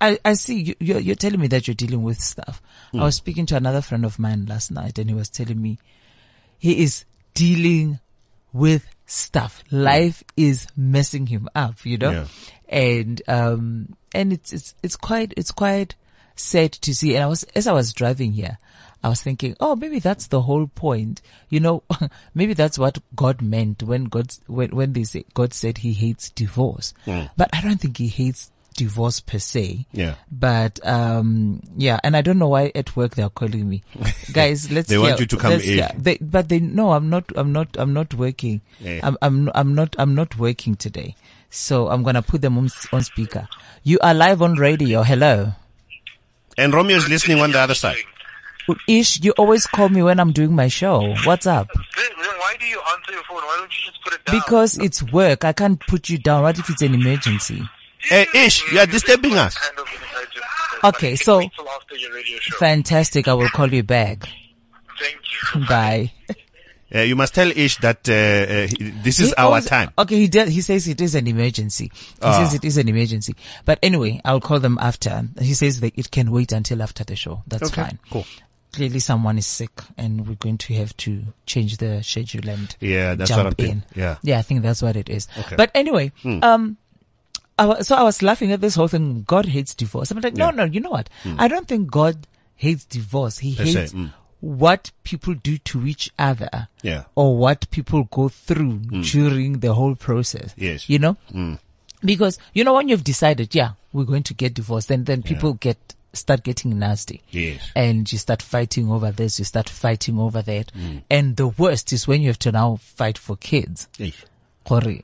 I, 0.00 0.18
I 0.24 0.34
see 0.34 0.60
you, 0.60 0.74
you're, 0.80 1.00
you're 1.00 1.16
telling 1.16 1.40
me 1.40 1.48
that 1.48 1.66
you're 1.68 1.74
dealing 1.74 2.02
with 2.02 2.20
stuff. 2.20 2.62
I 2.92 3.04
was 3.04 3.14
speaking 3.16 3.46
to 3.46 3.56
another 3.56 3.82
friend 3.82 4.04
of 4.04 4.18
mine 4.18 4.46
last 4.46 4.70
night 4.70 4.98
and 4.98 5.08
he 5.08 5.14
was 5.14 5.28
telling 5.28 5.60
me 5.62 5.78
he 6.58 6.82
is 6.82 7.04
dealing 7.34 8.00
with 8.52 8.86
stuff. 9.06 9.62
Life 9.70 10.22
is 10.36 10.66
messing 10.76 11.26
him 11.26 11.48
up, 11.54 11.84
you 11.84 11.98
know? 11.98 12.10
Yeah. 12.10 12.26
And, 12.68 13.22
um, 13.28 13.96
and 14.14 14.32
it's, 14.32 14.52
it's, 14.52 14.74
it's 14.82 14.96
quite, 14.96 15.34
it's 15.36 15.50
quite 15.50 15.94
sad 16.36 16.72
to 16.72 16.94
see. 16.94 17.14
And 17.14 17.24
I 17.24 17.26
was, 17.26 17.44
as 17.54 17.66
I 17.66 17.72
was 17.72 17.92
driving 17.92 18.32
here, 18.32 18.58
I 19.02 19.08
was 19.08 19.22
thinking, 19.22 19.56
oh, 19.60 19.76
maybe 19.76 19.98
that's 19.98 20.26
the 20.26 20.42
whole 20.42 20.66
point. 20.66 21.22
You 21.48 21.60
know, 21.60 21.82
maybe 22.34 22.54
that's 22.54 22.78
what 22.78 22.98
God 23.14 23.40
meant 23.40 23.82
when 23.82 24.04
God, 24.04 24.32
when, 24.46 24.70
when 24.70 24.92
they 24.92 25.04
say, 25.04 25.24
God 25.34 25.54
said 25.54 25.78
he 25.78 25.92
hates 25.92 26.30
divorce. 26.30 26.92
But 27.36 27.50
I 27.52 27.62
don't 27.62 27.80
think 27.80 27.96
he 27.96 28.08
hates 28.08 28.50
divorce 28.80 29.20
per 29.20 29.38
se. 29.38 29.86
Yeah. 29.92 30.14
But, 30.30 30.80
um, 30.86 31.60
yeah, 31.76 32.00
and 32.02 32.16
I 32.16 32.22
don't 32.22 32.38
know 32.38 32.48
why 32.48 32.72
at 32.74 32.96
work 32.96 33.14
they're 33.14 33.28
calling 33.28 33.68
me. 33.68 33.82
Guys, 34.32 34.70
let's 34.70 34.88
They 34.88 34.96
want 34.98 35.20
you 35.20 35.26
to 35.26 35.36
come 35.36 35.50
let's 35.52 35.66
in. 35.66 35.84
they, 35.98 36.16
but 36.20 36.48
they 36.48 36.60
know 36.60 36.92
I'm 36.92 37.10
not, 37.10 37.24
I'm 37.36 37.52
not, 37.52 37.76
I'm 37.78 37.92
not 37.92 38.14
working. 38.14 38.62
Yeah. 38.80 39.00
I'm, 39.02 39.18
I'm, 39.20 39.50
I'm 39.54 39.74
not, 39.74 39.94
I'm 39.98 40.14
not 40.14 40.38
working 40.38 40.74
today. 40.76 41.14
So 41.50 41.88
I'm 41.88 42.02
going 42.02 42.14
to 42.14 42.22
put 42.22 42.40
them 42.40 42.56
on, 42.56 42.70
on 42.92 43.02
speaker. 43.02 43.48
You 43.82 43.98
are 44.02 44.14
live 44.14 44.40
on 44.40 44.54
radio. 44.54 45.02
Hello. 45.02 45.52
And 46.56 46.72
Romeo 46.72 46.96
is 46.96 47.08
listening 47.08 47.40
on 47.40 47.52
the 47.52 47.58
other 47.60 47.74
side. 47.74 47.96
Ish, 48.88 49.22
you 49.24 49.32
always 49.32 49.66
call 49.66 49.88
me 49.88 50.02
when 50.02 50.20
I'm 50.20 50.32
doing 50.32 50.54
my 50.54 50.68
show. 50.68 51.14
What's 51.24 51.46
up? 51.46 51.68
Then, 51.74 52.10
then 52.22 52.34
why 52.38 52.54
do 52.58 52.66
you 52.66 52.80
answer 52.92 53.12
your 53.12 53.22
phone? 53.24 53.38
Why 53.42 53.56
don't 53.58 53.72
you 53.72 53.90
just 53.90 54.02
put 54.04 54.12
it 54.14 54.24
down? 54.24 54.36
Because 54.38 54.78
it's 54.78 55.02
work. 55.02 55.44
I 55.44 55.52
can't 55.52 55.80
put 55.80 56.08
you 56.08 56.18
down. 56.18 56.42
What 56.44 56.58
if 56.58 56.70
it's 56.70 56.82
an 56.82 56.94
emergency? 56.94 57.62
Hey, 58.02 58.26
Ish, 58.34 58.70
you 58.72 58.78
are 58.80 58.86
disturbing 58.86 59.34
us. 59.36 59.56
Kind 59.56 59.78
of 59.78 59.86
an 59.86 60.08
urgent- 60.16 60.44
Okay, 60.84 61.16
so- 61.16 61.38
wait 61.38 61.50
till 61.54 61.68
after 61.68 61.96
your 61.96 62.12
radio 62.14 62.38
show. 62.40 62.56
Fantastic. 62.58 63.28
I 63.28 63.34
will 63.34 63.48
call 63.50 63.72
you 63.72 63.82
back. 63.82 64.28
Thank 64.98 65.16
you. 65.54 65.66
Bye. 65.66 66.12
Uh, 66.92 67.02
you 67.02 67.14
must 67.14 67.32
tell 67.36 67.48
Ish 67.52 67.76
that 67.76 68.08
uh, 68.08 68.12
uh, 68.12 68.90
this 69.04 69.20
is 69.20 69.28
He 69.28 69.34
our 69.36 69.44
always- 69.46 69.64
time. 69.66 69.92
Okay, 69.96 70.16
he 70.16 70.26
does, 70.26 70.48
he 70.48 70.60
says 70.60 70.88
it 70.88 71.00
is 71.00 71.14
an 71.14 71.28
emergency. 71.28 71.84
He 71.94 72.00
Ah. 72.20 72.42
says 72.42 72.52
it 72.54 72.64
is 72.64 72.78
an 72.78 72.88
emergency. 72.88 73.36
But 73.64 73.78
anyway, 73.80 74.20
I'll 74.24 74.40
call 74.40 74.58
them 74.58 74.76
after. 74.80 75.22
He 75.40 75.54
says 75.54 75.78
that 75.78 75.92
it 75.96 76.10
can 76.10 76.32
wait 76.32 76.50
until 76.50 76.82
after 76.82 77.04
the 77.04 77.14
show. 77.14 77.44
That's 77.46 77.70
Okay, 77.70 77.82
fine. 77.82 77.98
cool. 78.10 78.26
Clearly 78.72 78.98
someone 78.98 79.38
is 79.38 79.46
sick 79.46 79.70
and 79.96 80.26
we're 80.26 80.34
going 80.34 80.58
to 80.58 80.74
have 80.74 80.96
to 80.96 81.22
change 81.46 81.76
the 81.76 82.02
schedule 82.02 82.48
and 82.50 82.74
Yeah, 82.80 83.14
that's 83.14 83.28
jump 83.30 83.38
what 83.38 83.46
I'm 83.46 83.50
in. 83.50 83.54
thinking. 83.82 83.82
Yeah. 83.94 84.16
Yeah, 84.24 84.38
I 84.40 84.42
think 84.42 84.62
that's 84.62 84.82
what 84.82 84.96
it 84.96 85.08
is. 85.08 85.28
Okay. 85.38 85.48
Hmm. 85.50 85.54
But 85.58 85.70
anyway, 85.76 86.10
um, 86.42 86.76
I 87.60 87.82
so 87.82 87.94
I 87.96 88.02
was 88.02 88.22
laughing 88.22 88.52
at 88.52 88.60
this 88.60 88.74
whole 88.74 88.88
thing. 88.88 89.24
God 89.26 89.46
hates 89.46 89.74
divorce. 89.74 90.10
I'm 90.10 90.20
like, 90.20 90.34
no, 90.34 90.46
Yeah. 90.46 90.50
Hmm. 90.52 90.56
no, 90.56 90.64
you 90.64 90.80
know 90.80 90.90
what? 90.90 91.08
I 91.38 91.48
don't 91.48 91.68
think 91.68 91.90
God 91.90 92.26
hates 92.56 92.84
divorce. 92.84 93.38
He 93.38 93.52
hates 93.52 93.92
mm. 93.92 94.12
what 94.40 94.92
people 95.02 95.34
do 95.34 95.56
to 95.58 95.86
each 95.86 96.10
other. 96.18 96.68
Yeah. 96.82 97.04
Or 97.14 97.36
what 97.36 97.70
people 97.70 98.04
go 98.04 98.28
through 98.28 98.78
during 99.02 99.60
the 99.60 99.74
whole 99.74 99.94
process. 99.94 100.54
Yes. 100.56 100.88
You 100.88 100.98
know? 100.98 101.16
Because, 102.02 102.38
you 102.54 102.64
know, 102.64 102.74
when 102.74 102.88
you've 102.88 103.04
decided, 103.04 103.54
yeah, 103.54 103.72
we're 103.92 104.04
going 104.04 104.22
to 104.24 104.34
get 104.34 104.54
divorced, 104.54 104.88
then, 104.88 105.04
then 105.04 105.22
people 105.22 105.54
get, 105.54 105.76
start 106.12 106.42
getting 106.42 106.78
nasty. 106.78 107.22
Yes. 107.30 107.70
And 107.76 108.10
you 108.10 108.18
start 108.18 108.40
fighting 108.42 108.90
over 108.90 109.10
this, 109.10 109.38
you 109.38 109.44
start 109.44 109.68
fighting 109.68 110.18
over 110.18 110.40
that. 110.42 110.72
Mm. 110.72 111.02
And 111.10 111.36
the 111.36 111.48
worst 111.48 111.92
is 111.92 112.08
when 112.08 112.22
you 112.22 112.28
have 112.28 112.38
to 112.40 112.52
now 112.52 112.76
fight 112.76 113.18
for 113.18 113.36
kids. 113.36 113.88
Ish. 113.98 114.24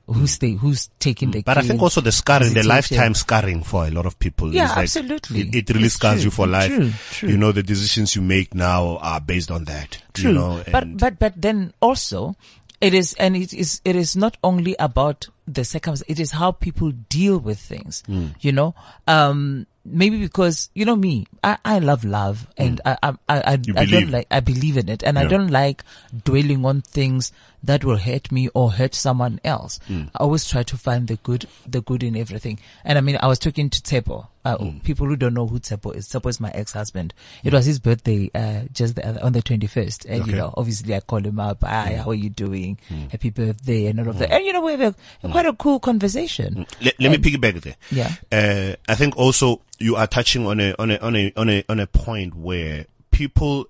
Who's 0.06 0.32
stay, 0.32 0.52
who's 0.52 0.90
taking 0.98 1.30
the 1.30 1.42
Mm. 1.42 1.44
But 1.44 1.58
I 1.58 1.62
think 1.62 1.82
also 1.82 2.00
the 2.00 2.12
scarring, 2.12 2.54
the 2.54 2.62
lifetime 2.62 3.14
scarring 3.14 3.62
for 3.62 3.86
a 3.86 3.90
lot 3.90 4.06
of 4.06 4.18
people. 4.18 4.54
Yeah, 4.54 4.64
is 4.64 4.70
like, 4.70 4.78
absolutely. 4.84 5.40
It, 5.40 5.54
it 5.54 5.70
really 5.70 5.86
It's 5.86 5.94
scars 5.94 6.18
true. 6.20 6.24
you 6.24 6.30
for 6.30 6.46
life. 6.46 6.68
True, 6.68 6.90
true. 7.10 7.28
You 7.30 7.36
know, 7.36 7.52
the 7.52 7.62
decisions 7.62 8.14
you 8.14 8.22
make 8.22 8.54
now 8.54 8.98
are 8.98 9.20
based 9.20 9.50
on 9.50 9.64
that. 9.64 10.02
True. 10.14 10.30
You 10.30 10.34
know, 10.36 10.62
but, 10.70 10.96
but, 10.96 11.18
but 11.18 11.34
then 11.36 11.72
also, 11.80 12.36
it 12.80 12.94
is, 12.94 13.14
and 13.14 13.36
it 13.36 13.52
is, 13.52 13.80
it 13.84 13.96
is 13.96 14.14
not 14.14 14.36
only 14.44 14.76
about 14.78 15.26
the 15.46 15.64
circumstance. 15.64 16.08
It 16.08 16.20
is 16.20 16.32
how 16.32 16.52
people 16.52 16.90
deal 16.90 17.38
with 17.38 17.58
things. 17.58 18.02
Hmm. 18.06 18.28
You 18.40 18.52
know, 18.52 18.74
um, 19.06 19.66
maybe 19.84 20.18
because 20.20 20.70
you 20.74 20.84
know 20.84 20.96
me, 20.96 21.26
I, 21.44 21.58
I 21.64 21.78
love 21.78 22.04
love, 22.04 22.46
and 22.56 22.80
I 22.84 22.96
I 23.02 23.08
I, 23.08 23.16
I, 23.28 23.42
I 23.52 23.56
Hmm. 23.56 23.90
don't 23.90 24.10
like 24.10 24.26
I 24.30 24.40
believe 24.40 24.76
in 24.76 24.88
it, 24.88 25.02
and 25.02 25.18
I 25.18 25.26
don't 25.26 25.48
like 25.48 25.84
dwelling 26.24 26.64
on 26.64 26.82
things 26.82 27.32
that 27.62 27.84
will 27.84 27.96
hurt 27.96 28.30
me 28.30 28.48
or 28.54 28.70
hurt 28.70 28.94
someone 28.94 29.40
else. 29.42 29.80
Hmm. 29.88 30.04
I 30.14 30.18
always 30.22 30.48
try 30.48 30.62
to 30.62 30.76
find 30.76 31.08
the 31.08 31.16
good, 31.16 31.46
the 31.66 31.80
good 31.80 32.04
in 32.04 32.16
everything. 32.16 32.60
And 32.84 32.96
I 32.96 33.00
mean, 33.00 33.18
I 33.20 33.26
was 33.26 33.40
talking 33.40 33.70
to 33.70 33.80
Tepo. 33.82 34.28
Uh, 34.44 34.56
Hmm. 34.58 34.78
People 34.80 35.08
who 35.08 35.16
don't 35.16 35.34
know 35.34 35.48
who 35.48 35.58
Tepo 35.58 35.92
is, 35.96 36.06
Tepo 36.08 36.28
is 36.30 36.38
my 36.38 36.50
ex-husband. 36.50 37.12
It 37.42 37.52
was 37.52 37.66
his 37.66 37.80
birthday, 37.80 38.30
uh, 38.32 38.66
just 38.72 38.94
the, 38.94 39.08
other- 39.08 39.24
on 39.24 39.32
the 39.32 39.42
21st. 39.42 40.06
And, 40.08 40.22
Okay. 40.22 40.30
you 40.30 40.36
know, 40.36 40.54
obviously 40.56 40.94
I 40.94 41.00
called 41.00 41.26
him 41.26 41.40
up. 41.40 41.64
Hi, 41.64 41.96
how 41.96 42.10
are 42.10 42.14
you 42.14 42.30
doing? 42.30 42.78
Hmm. 42.88 43.08
Happy 43.08 43.30
birthday 43.30 43.86
and 43.86 43.98
all 43.98 44.08
of 44.10 44.18
that. 44.18 44.30
And, 44.30 44.44
you 44.44 44.52
know, 44.52 44.60
we 44.60 44.70
have 44.76 44.94
a, 45.24 45.28
quite 45.36 45.46
a 45.46 45.56
cool 45.56 45.80
conversation. 45.80 46.66
Let, 46.80 47.00
let 47.00 47.10
me 47.10 47.18
piggyback 47.18 47.60
there. 47.62 47.76
Yeah. 47.90 48.12
Uh, 48.32 48.76
I 48.88 48.94
think 48.94 49.16
also 49.16 49.60
you 49.78 49.96
are 49.96 50.06
touching 50.06 50.46
on 50.46 50.60
a 50.60 50.74
on 50.78 50.90
a 50.90 50.98
on 50.98 51.16
a 51.16 51.32
on 51.36 51.50
a 51.50 51.64
on 51.68 51.80
a 51.80 51.86
point 51.86 52.34
where 52.34 52.86
people 53.10 53.68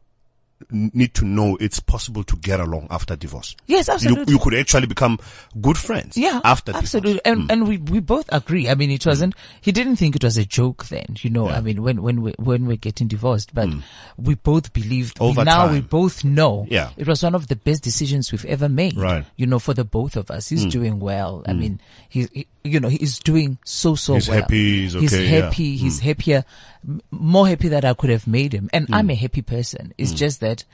need 0.70 1.14
to 1.14 1.24
know 1.24 1.56
it's 1.60 1.80
possible 1.80 2.24
to 2.24 2.36
get 2.36 2.60
along 2.60 2.86
after 2.90 3.14
divorce. 3.16 3.56
Yes, 3.66 3.88
You, 3.88 3.94
absolutely. 3.94 4.32
you 4.32 4.38
could 4.38 4.54
actually 4.54 4.86
become 4.86 5.18
good 5.60 5.76
friends. 5.76 6.16
Yeah, 6.16 6.40
after 6.44 6.74
absolutely, 6.74 7.20
divorce. 7.22 7.22
and 7.24 7.40
mm. 7.42 7.52
and 7.52 7.68
we 7.68 7.78
we 7.78 8.00
both 8.00 8.28
agree. 8.32 8.68
I 8.68 8.74
mean, 8.74 8.90
it 8.90 9.02
mm. 9.02 9.06
wasn't. 9.06 9.34
He 9.60 9.72
didn't 9.72 9.96
think 9.96 10.16
it 10.16 10.24
was 10.24 10.36
a 10.36 10.44
joke 10.44 10.86
then. 10.86 11.16
You 11.20 11.30
know, 11.30 11.48
I 11.48 11.60
mean, 11.60 11.82
when 11.82 12.02
when 12.02 12.22
we 12.22 12.32
when 12.38 12.66
we're 12.66 12.76
getting 12.76 13.08
divorced, 13.08 13.54
but 13.54 13.68
mm. 13.68 13.82
we 14.16 14.34
both 14.34 14.72
believed. 14.72 15.18
Over 15.20 15.44
now 15.44 15.70
we 15.70 15.80
both 15.80 16.24
know. 16.24 16.66
Yeah. 16.68 16.90
it 16.96 17.06
was 17.06 17.22
one 17.22 17.34
of 17.34 17.48
the 17.48 17.56
best 17.56 17.82
decisions 17.82 18.32
we've 18.32 18.44
ever 18.46 18.68
made. 18.68 18.96
Right. 18.96 19.22
Mm. 19.22 19.26
You 19.36 19.46
know, 19.46 19.58
for 19.58 19.74
the 19.74 19.84
both 19.84 20.16
of 20.16 20.30
us, 20.30 20.48
he's 20.48 20.66
doing 20.66 20.98
well. 21.00 21.42
I 21.46 21.52
mean, 21.52 21.80
he's 22.08 22.28
he, 22.30 22.46
you 22.66 22.80
know 22.80 22.88
he's 22.88 23.18
doing 23.20 23.58
so 23.64 23.94
so 23.94 24.14
He's 24.14 24.28
well. 24.28 24.40
happy, 24.40 24.82
he's 24.82 24.92
He's 24.94 25.14
okay, 25.14 25.24
yeah. 25.24 25.40
Mm. 25.40 25.42
happy. 25.44 25.76
He's 25.76 26.00
happier, 26.00 26.44
m- 26.86 27.00
more 27.10 27.46
happy 27.48 27.68
that 27.68 27.84
I 27.84 27.94
could 27.94 28.10
have 28.10 28.26
made 28.26 28.52
him. 28.52 28.68
And 28.72 28.86
I'm 28.92 29.10
a 29.10 29.14
happy 29.14 29.42
person. 29.42 29.92
It's 29.98 30.12
just 30.12 30.40
that 30.40 30.64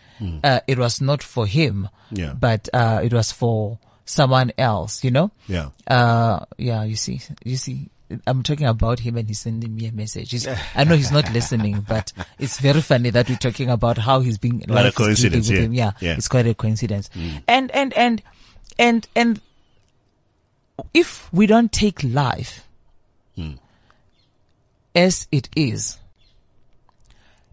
uh, 0.44 0.60
it 0.66 0.78
was 0.78 1.00
not 1.00 1.22
for 1.22 1.46
him. 1.46 1.88
Mm. 2.12 2.18
Yeah. 2.18 2.32
but 2.34 2.68
uh, 2.74 3.00
it 3.02 3.12
was 3.12 3.32
for 3.32 3.78
someone 4.04 4.52
else. 4.58 5.02
You 5.04 5.10
know. 5.12 5.30
Yeah. 5.48 5.70
Uh, 5.86 6.44
yeah, 6.58 6.84
you 6.84 6.96
see, 6.96 7.20
you 7.44 7.56
see, 7.56 7.88
I'm 8.26 8.42
talking 8.42 8.66
about 8.66 8.98
him 9.00 9.16
and 9.16 9.26
he's 9.26 9.40
sending 9.40 9.74
me 9.74 9.86
a 9.86 9.92
message. 9.92 10.30
He's, 10.32 10.46
I 10.46 10.84
know 10.84 10.94
he's 10.96 11.10
not 11.12 11.32
listening, 11.32 11.80
but 11.88 12.12
it's 12.38 12.60
very 12.60 12.82
funny 12.82 13.08
that 13.10 13.30
we're 13.30 13.36
talking 13.36 13.70
about 13.70 13.96
how 13.96 14.20
he's 14.20 14.36
being 14.36 14.62
What 14.68 14.84
a 14.84 14.92
coincidence, 14.92 15.48
with 15.48 15.58
yeah. 15.58 15.64
him. 15.64 15.72
Yeah, 15.72 15.92
Yeah. 16.00 16.14
it's 16.18 16.28
quite 16.28 16.46
a 16.46 16.52
coincidence. 16.54 17.08
And, 17.48 17.70
and, 17.70 17.94
and, 17.94 18.22
and, 18.78 19.08
and 19.16 19.40
if 20.94 21.32
we 21.32 21.46
don't 21.46 21.72
take 21.72 22.02
life 22.02 22.66
hmm. 23.36 23.52
as 24.94 25.26
it 25.30 25.48
is, 25.56 25.98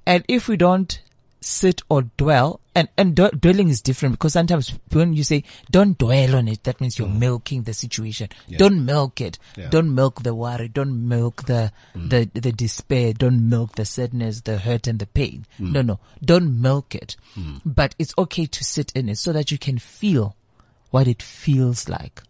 and 0.05 0.23
if 0.27 0.47
we 0.47 0.57
don't 0.57 1.01
sit 1.41 1.81
or 1.89 2.03
dwell, 2.17 2.59
and, 2.75 2.89
and 2.97 3.15
dwelling 3.15 3.69
is 3.69 3.81
different 3.81 4.13
because 4.13 4.33
sometimes 4.33 4.73
when 4.91 5.13
you 5.13 5.23
say 5.23 5.43
don't 5.71 5.97
dwell 5.97 6.35
on 6.35 6.47
it, 6.47 6.63
that 6.63 6.79
means 6.81 6.97
you're 6.97 7.07
hmm. 7.07 7.19
milking 7.19 7.63
the 7.63 7.73
situation. 7.73 8.29
Don't 8.49 8.85
milk 8.85 9.21
it. 9.21 9.37
Yeah. 9.55 9.69
Don't 9.69 9.93
milk 9.93 10.23
the 10.23 10.33
worry. 10.35 10.67
Don't 10.67 11.07
milk 11.07 11.45
the, 11.45 11.71
hmm. 11.93 12.09
the, 12.09 12.29
the 12.33 12.51
despair. 12.51 13.13
Don't 13.13 13.49
milk 13.49 13.75
the 13.75 13.85
sadness, 13.85 14.41
the 14.41 14.57
hurt 14.57 14.87
and 14.87 14.99
the 14.99 15.07
pain. 15.07 15.45
No, 15.57 15.81
no. 15.81 15.99
Don't 16.23 16.61
milk 16.61 16.95
it. 16.95 17.15
But 17.65 17.95
it's 17.99 18.13
okay 18.17 18.45
to 18.45 18.63
sit 18.63 18.91
in 18.95 19.09
it 19.09 19.17
so 19.17 19.33
that 19.33 19.51
you 19.51 19.57
can 19.57 19.77
feel 19.77 20.35
what 20.91 21.07
it 21.07 21.21
feels 21.21 21.87
like 21.87 22.21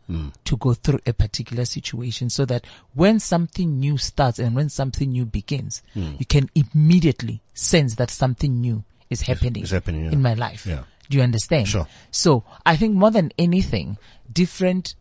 to 0.43 0.57
go 0.57 0.73
through 0.73 0.99
a 1.05 1.13
particular 1.13 1.65
situation 1.65 2.29
so 2.29 2.45
that 2.45 2.65
when 2.93 3.19
something 3.19 3.79
new 3.79 3.97
starts 3.97 4.39
and 4.39 4.55
when 4.55 4.69
something 4.69 5.09
new 5.11 5.25
begins, 5.25 5.81
you 5.93 6.25
can 6.25 6.49
immediately 6.55 7.41
sense 7.53 7.95
that 7.95 8.09
something 8.09 8.59
new 8.59 8.83
is 9.09 9.21
happening, 9.21 9.63
it's 9.63 9.71
happening, 9.71 10.05
yeah. 10.05 10.11
in 10.11 10.21
my 10.21 10.33
life. 10.33 10.65
Yeah. 10.65 10.83
Do 11.09 11.17
you 11.17 11.23
understand? 11.23 11.67
Sure. 11.67 11.87
So 12.11 12.43
I 12.65 12.75
think 12.75 12.95
more 12.95 13.11
than 13.11 13.31
anything, 13.37 13.97
different 14.31 14.95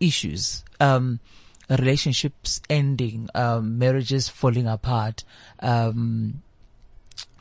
issues, 0.00 0.64
um, 0.80 1.20
relationships 1.68 2.60
ending, 2.68 3.28
um, 3.34 3.78
marriages 3.78 4.28
falling 4.28 4.66
apart, 4.66 5.22
um, 5.60 6.42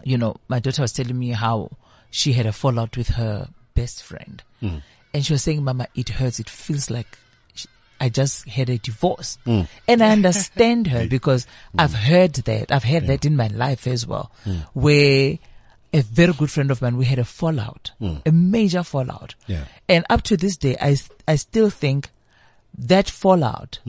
you 0.04 0.18
know, 0.18 0.36
my 0.48 0.60
daughter 0.60 0.82
was 0.82 0.92
telling 0.94 1.18
me 1.18 1.30
how 1.30 1.72
she 2.10 2.34
had 2.34 2.46
a 2.46 2.52
fallout 2.52 2.98
with 2.98 3.10
her 3.10 3.50
best 3.74 4.04
friend. 4.04 4.44
And 5.14 5.26
she 5.26 5.34
was 5.34 5.44
saying, 5.44 5.64
Mama, 5.64 5.88
it 5.96 6.10
hurts. 6.10 6.40
It 6.40 6.50
feels 6.50 6.90
like 6.90 7.18
I 8.00 8.10
just 8.10 8.48
had 8.48 8.70
a 8.70 8.78
divorce. 8.78 9.38
Mm. 9.46 9.68
And 9.88 10.02
I 10.02 10.10
understand 10.12 10.88
her 10.88 11.08
because 11.08 11.46
I've 11.78 11.94
heard 11.94 12.34
that. 12.34 12.72
I've 12.72 12.84
had 12.84 13.08
that 13.08 13.26
in 13.26 13.36
my 13.36 13.48
life 13.48 13.86
as 13.86 14.08
well, 14.08 14.32
mm. 14.46 14.66
where 14.74 15.38
a 15.94 16.02
very 16.02 16.34
good 16.34 16.50
friend 16.50 16.72
of 16.72 16.82
mine, 16.82 16.98
we 16.98 17.06
had 17.06 17.20
a 17.20 17.26
fallout, 17.26 17.92
mm. 18.02 18.22
a 18.26 18.32
major 18.32 18.84
fallout. 18.84 19.36
Yeah. 19.46 19.66
And 19.88 20.06
up 20.10 20.24
to 20.24 20.38
this 20.38 20.58
day, 20.58 20.78
I, 20.82 20.98
I 21.28 21.36
still 21.36 21.70
think 21.70 22.10
that 22.78 23.10
fallout 23.10 23.80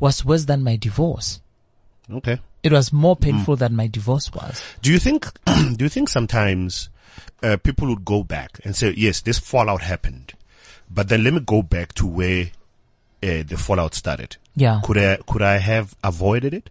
was 0.00 0.24
worse 0.24 0.46
than 0.46 0.64
my 0.64 0.76
divorce. 0.76 1.40
Okay. 2.10 2.40
It 2.64 2.72
was 2.72 2.92
more 2.92 3.14
painful 3.14 3.56
than 3.56 3.76
my 3.76 3.86
divorce 3.86 4.32
was. 4.32 4.62
Do 4.82 4.90
you 4.90 4.98
think? 4.98 5.26
do 5.44 5.84
you 5.84 5.88
think 5.88 6.08
sometimes 6.08 6.88
uh, 7.42 7.56
people 7.58 7.88
would 7.88 8.04
go 8.04 8.22
back 8.24 8.58
and 8.64 8.74
say, 8.74 8.94
"Yes, 8.96 9.20
this 9.20 9.38
fallout 9.38 9.82
happened," 9.82 10.32
but 10.90 11.08
then 11.08 11.24
let 11.24 11.34
me 11.34 11.40
go 11.40 11.62
back 11.62 11.94
to 11.94 12.06
where 12.06 12.50
uh, 13.22 13.42
the 13.46 13.56
fallout 13.56 13.94
started. 13.94 14.36
Yeah. 14.54 14.80
Could 14.84 14.98
I 14.98 15.16
could 15.26 15.42
I 15.42 15.58
have 15.58 15.96
avoided 16.04 16.54
it? 16.54 16.70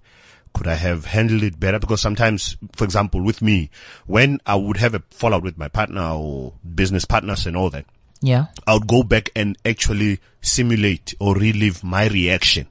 Could 0.53 0.67
I 0.67 0.75
have 0.75 1.05
handled 1.05 1.41
it 1.43 1.59
better? 1.59 1.79
Because 1.79 1.99
sometimes, 2.01 2.57
for 2.73 2.83
example, 2.83 3.21
with 3.21 3.41
me, 3.41 3.71
when 4.05 4.39
I 4.45 4.55
would 4.55 4.77
have 4.77 4.93
a 4.93 5.01
fallout 5.09 5.41
with 5.41 5.57
my 5.57 5.67
partner 5.67 6.11
or 6.11 6.53
business 6.75 7.05
partners 7.05 7.47
and 7.47 7.57
all 7.57 7.71
that, 7.71 7.85
Yeah. 8.21 8.45
I 8.67 8.73
would 8.75 8.85
go 8.87 9.01
back 9.03 9.31
and 9.35 9.57
actually 9.65 10.19
simulate 10.41 11.15
or 11.19 11.35
relive 11.35 11.83
my 11.83 12.07
reaction 12.07 12.67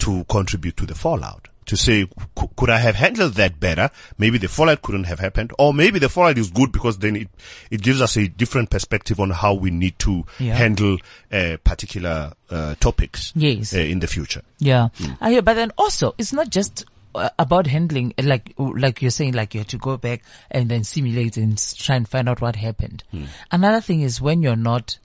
to 0.00 0.24
contribute 0.24 0.76
to 0.78 0.86
the 0.86 0.94
fallout. 0.96 1.48
To 1.66 1.76
say, 1.76 2.08
could 2.56 2.70
I 2.70 2.78
have 2.78 2.94
handled 2.94 3.34
that 3.34 3.58
better? 3.58 3.90
Maybe 4.18 4.38
the 4.38 4.46
fallout 4.46 4.82
couldn't 4.82 5.04
have 5.04 5.18
happened, 5.18 5.52
or 5.58 5.74
maybe 5.74 5.98
the 5.98 6.08
fallout 6.08 6.38
is 6.38 6.50
good 6.50 6.70
because 6.70 6.98
then 6.98 7.16
it, 7.16 7.28
it 7.72 7.82
gives 7.82 8.00
us 8.00 8.16
a 8.16 8.28
different 8.28 8.70
perspective 8.70 9.18
on 9.18 9.30
how 9.30 9.54
we 9.54 9.70
need 9.72 9.98
to 10.00 10.24
Yeah. 10.38 10.54
handle 10.54 10.98
uh, 11.32 11.56
particular 11.64 12.32
uh, 12.50 12.76
topics 12.78 13.32
Yes. 13.34 13.74
uh, 13.74 13.78
in 13.78 13.98
the 13.98 14.06
future. 14.06 14.42
Yeah, 14.60 14.88
I 15.20 15.30
hear. 15.32 15.42
But 15.42 15.54
then 15.54 15.72
also, 15.76 16.14
it's 16.18 16.32
not 16.32 16.50
just 16.50 16.84
uh, 17.16 17.30
about 17.38 17.66
handling, 17.66 18.14
like 18.22 18.54
like 18.58 19.02
you're 19.02 19.10
saying, 19.10 19.32
like 19.34 19.52
you 19.54 19.60
have 19.60 19.68
to 19.68 19.78
go 19.78 19.96
back 19.96 20.22
and 20.52 20.68
then 20.68 20.84
simulate 20.84 21.36
and 21.36 21.58
try 21.78 21.96
and 21.96 22.08
find 22.08 22.28
out 22.28 22.40
what 22.40 22.54
happened. 22.54 23.02
Another 23.50 23.80
thing 23.80 24.02
is 24.02 24.20
when 24.20 24.40
you're 24.42 24.54
not, 24.54 24.98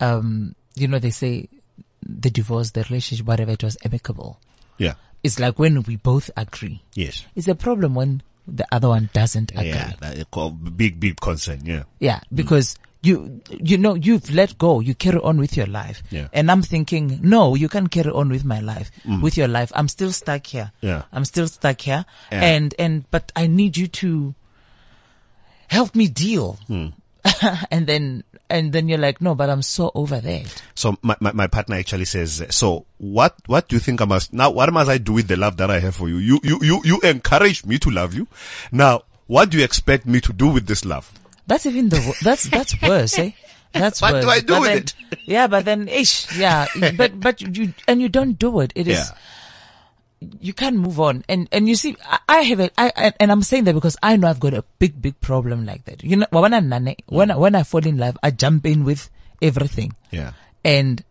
um, 0.00 0.54
you 0.76 0.88
know, 0.88 0.98
they 0.98 1.10
say 1.10 1.48
the 2.02 2.30
divorce, 2.30 2.70
the 2.70 2.84
relationship, 2.84 3.26
whatever 3.26 3.50
it 3.52 3.62
was, 3.62 3.76
amicable. 3.84 4.40
Yeah. 4.78 4.94
It's 5.22 5.38
like 5.38 5.58
when 5.58 5.82
we 5.82 5.96
both 5.96 6.30
agree. 6.36 6.82
Yes. 6.94 7.26
It's 7.34 7.48
a 7.48 7.54
problem 7.54 7.94
when 7.94 8.22
the 8.46 8.66
other 8.72 8.88
one 8.88 9.10
doesn't 9.12 9.52
agree. 9.52 9.68
Yeah. 9.68 9.92
That, 10.00 10.16
is 10.16 10.24
called 10.30 10.76
big, 10.76 10.98
big 10.98 11.20
concern. 11.20 11.60
Yeah. 11.64 11.84
Yeah, 11.98 12.18
mm. 12.18 12.36
because 12.36 12.76
you 13.02 13.40
you 13.48 13.78
know 13.78 13.94
you've 13.94 14.30
let 14.30 14.58
go. 14.58 14.80
You 14.80 14.94
carry 14.94 15.18
on 15.20 15.38
with 15.38 15.56
your 15.56 15.66
life. 15.66 16.02
Yeah. 16.10 16.28
And 16.32 16.50
I'm 16.50 16.62
thinking, 16.62 17.20
no, 17.22 17.54
you 17.54 17.68
can't 17.68 17.90
carry 17.90 18.10
on 18.10 18.28
with 18.28 18.44
my 18.44 18.60
life. 18.60 18.90
Mm. 19.04 19.22
With 19.22 19.36
your 19.36 19.48
life, 19.48 19.72
I'm 19.74 19.88
still 19.88 20.12
stuck 20.12 20.46
here. 20.46 20.72
Yeah. 20.80 21.02
I'm 21.12 21.24
still 21.24 21.48
stuck 21.48 21.80
here. 21.80 22.04
Yeah. 22.30 22.42
And 22.42 22.74
and 22.78 23.10
but 23.10 23.32
I 23.36 23.46
need 23.46 23.76
you 23.76 23.88
to 23.88 24.34
help 25.68 25.94
me 25.94 26.08
deal. 26.08 26.58
Mm. 26.68 26.92
and 27.70 27.86
then 27.86 28.24
and 28.50 28.72
then 28.72 28.88
you're 28.88 28.98
like, 28.98 29.20
no, 29.20 29.34
but 29.34 29.48
I'm 29.48 29.62
so 29.62 29.90
over 29.94 30.20
that. 30.20 30.62
So 30.74 30.96
my, 31.02 31.16
my, 31.20 31.32
my 31.32 31.46
partner 31.46 31.76
actually 31.76 32.04
says, 32.04 32.44
so 32.50 32.86
what, 32.98 33.36
what 33.46 33.68
do 33.68 33.76
you 33.76 33.80
think 33.80 34.00
I 34.02 34.04
must, 34.04 34.32
now 34.32 34.50
what 34.50 34.72
must 34.72 34.90
I 34.90 34.98
do 34.98 35.12
with 35.14 35.28
the 35.28 35.36
love 35.36 35.56
that 35.58 35.70
I 35.70 35.78
have 35.80 35.94
for 35.96 36.08
you? 36.08 36.16
You, 36.18 36.40
you, 36.42 36.58
you, 36.62 36.80
you 36.84 37.00
encourage 37.00 37.64
me 37.64 37.78
to 37.78 37.90
love 37.90 38.14
you. 38.14 38.26
Now, 38.72 39.02
what 39.26 39.50
do 39.50 39.58
you 39.58 39.64
expect 39.64 40.06
me 40.06 40.20
to 40.22 40.32
do 40.32 40.48
with 40.48 40.66
this 40.66 40.84
love? 40.84 41.10
That's 41.46 41.66
even 41.66 41.88
the 41.88 42.16
that's 42.22 42.44
that's 42.50 42.80
worse, 42.82 43.18
eh? 43.18 43.30
That's 43.72 44.00
What 44.02 44.12
worse. 44.14 44.24
do 44.24 44.30
I 44.30 44.40
do 44.40 44.46
But 44.54 44.60
with 44.60 44.68
then- 44.70 44.78
it? 45.12 45.18
Yeah, 45.26 45.46
but 45.46 45.64
then 45.64 45.88
ish, 45.88 46.36
yeah, 46.36 46.66
but 46.96 47.18
but 47.18 47.40
you 47.40 47.72
and 47.88 48.00
you 48.02 48.08
don't 48.08 48.38
do 48.38 48.60
it. 48.60 48.72
It 48.76 48.86
is. 48.88 49.10
You 50.40 50.52
can't 50.52 50.76
move 50.76 51.00
on. 51.00 51.24
And, 51.28 51.48
and 51.50 51.66
you 51.68 51.74
see, 51.74 51.96
I, 52.04 52.18
I 52.28 52.40
have 52.42 52.60
a, 52.60 52.70
I, 52.78 53.12
and 53.18 53.32
I'm 53.32 53.42
saying 53.42 53.64
that 53.64 53.74
because 53.74 53.96
I 54.02 54.16
know 54.16 54.28
I've 54.28 54.40
got 54.40 54.52
a 54.52 54.64
big, 54.78 55.00
big 55.00 55.18
problem 55.20 55.64
like 55.64 55.84
that. 55.86 56.04
You 56.04 56.16
know, 56.16 56.26
when 56.30 56.52
I, 56.52 56.96
when 57.06 57.30
I, 57.30 57.36
when 57.36 57.54
I 57.54 57.62
fall 57.62 57.86
in 57.86 57.96
love, 57.96 58.18
I 58.22 58.30
jump 58.30 58.66
in 58.66 58.84
with 58.84 59.08
everything. 59.40 59.94
Yeah. 60.10 60.32
And 60.62 61.02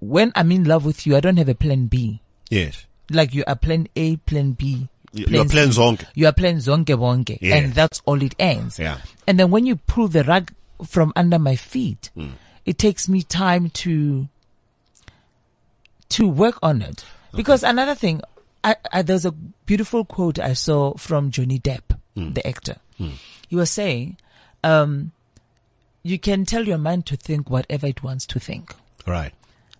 when 0.00 0.32
I'm 0.34 0.50
in 0.52 0.64
love 0.64 0.86
with 0.86 1.06
you, 1.06 1.16
I 1.16 1.20
don't 1.20 1.36
have 1.36 1.50
a 1.50 1.54
plan 1.54 1.86
B. 1.88 2.20
Yes. 2.48 2.86
Like 3.10 3.34
you 3.34 3.44
are 3.46 3.56
plan 3.56 3.88
A, 3.94 4.16
plan 4.16 4.52
B. 4.52 4.88
You- 5.12 5.26
you 5.28 5.40
are 5.40 5.44
plan 5.46 5.68
zonke. 5.68 6.04
You 6.14 6.26
are 6.26 6.32
plan 6.32 6.56
zonke 6.56 6.86
wonke. 6.96 7.38
Yeah. 7.40 7.56
And 7.56 7.74
that's 7.74 8.00
all 8.06 8.22
it 8.22 8.34
ends. 8.38 8.78
Yeah. 8.78 8.98
And 9.26 9.38
then 9.38 9.50
when 9.50 9.64
you 9.66 9.76
pull 9.76 10.08
the 10.08 10.24
rug 10.24 10.52
from 10.84 11.12
under 11.16 11.38
my 11.38 11.56
feet, 11.56 12.10
Hmm. 12.14 12.30
it 12.64 12.78
takes 12.78 13.08
me 13.08 13.22
time 13.22 13.68
to 13.84 14.28
to 16.10 16.28
work 16.28 16.58
on 16.62 16.82
it. 16.82 17.04
Because 17.34 17.62
another 17.62 17.94
thing, 17.94 18.20
I, 18.66 18.76
I, 18.92 19.02
there's 19.02 19.24
a 19.24 19.30
beautiful 19.32 20.04
quote 20.04 20.38
I 20.38 20.52
saw 20.54 20.94
from 20.96 21.30
Johnny 21.30 21.58
Depp, 21.58 21.96
the 22.16 22.46
actor. 22.46 22.76
He 23.48 23.54
was 23.56 23.70
saying, 23.70 24.16
um, 24.64 25.12
you 26.02 26.18
can 26.18 26.44
tell 26.44 26.66
your 26.66 26.78
mind 26.78 27.06
to 27.06 27.16
think 27.16 27.48
whatever 27.48 27.86
it 27.86 28.02
wants 28.02 28.26
to 28.26 28.40
think, 28.40 28.74
Right. 29.06 29.32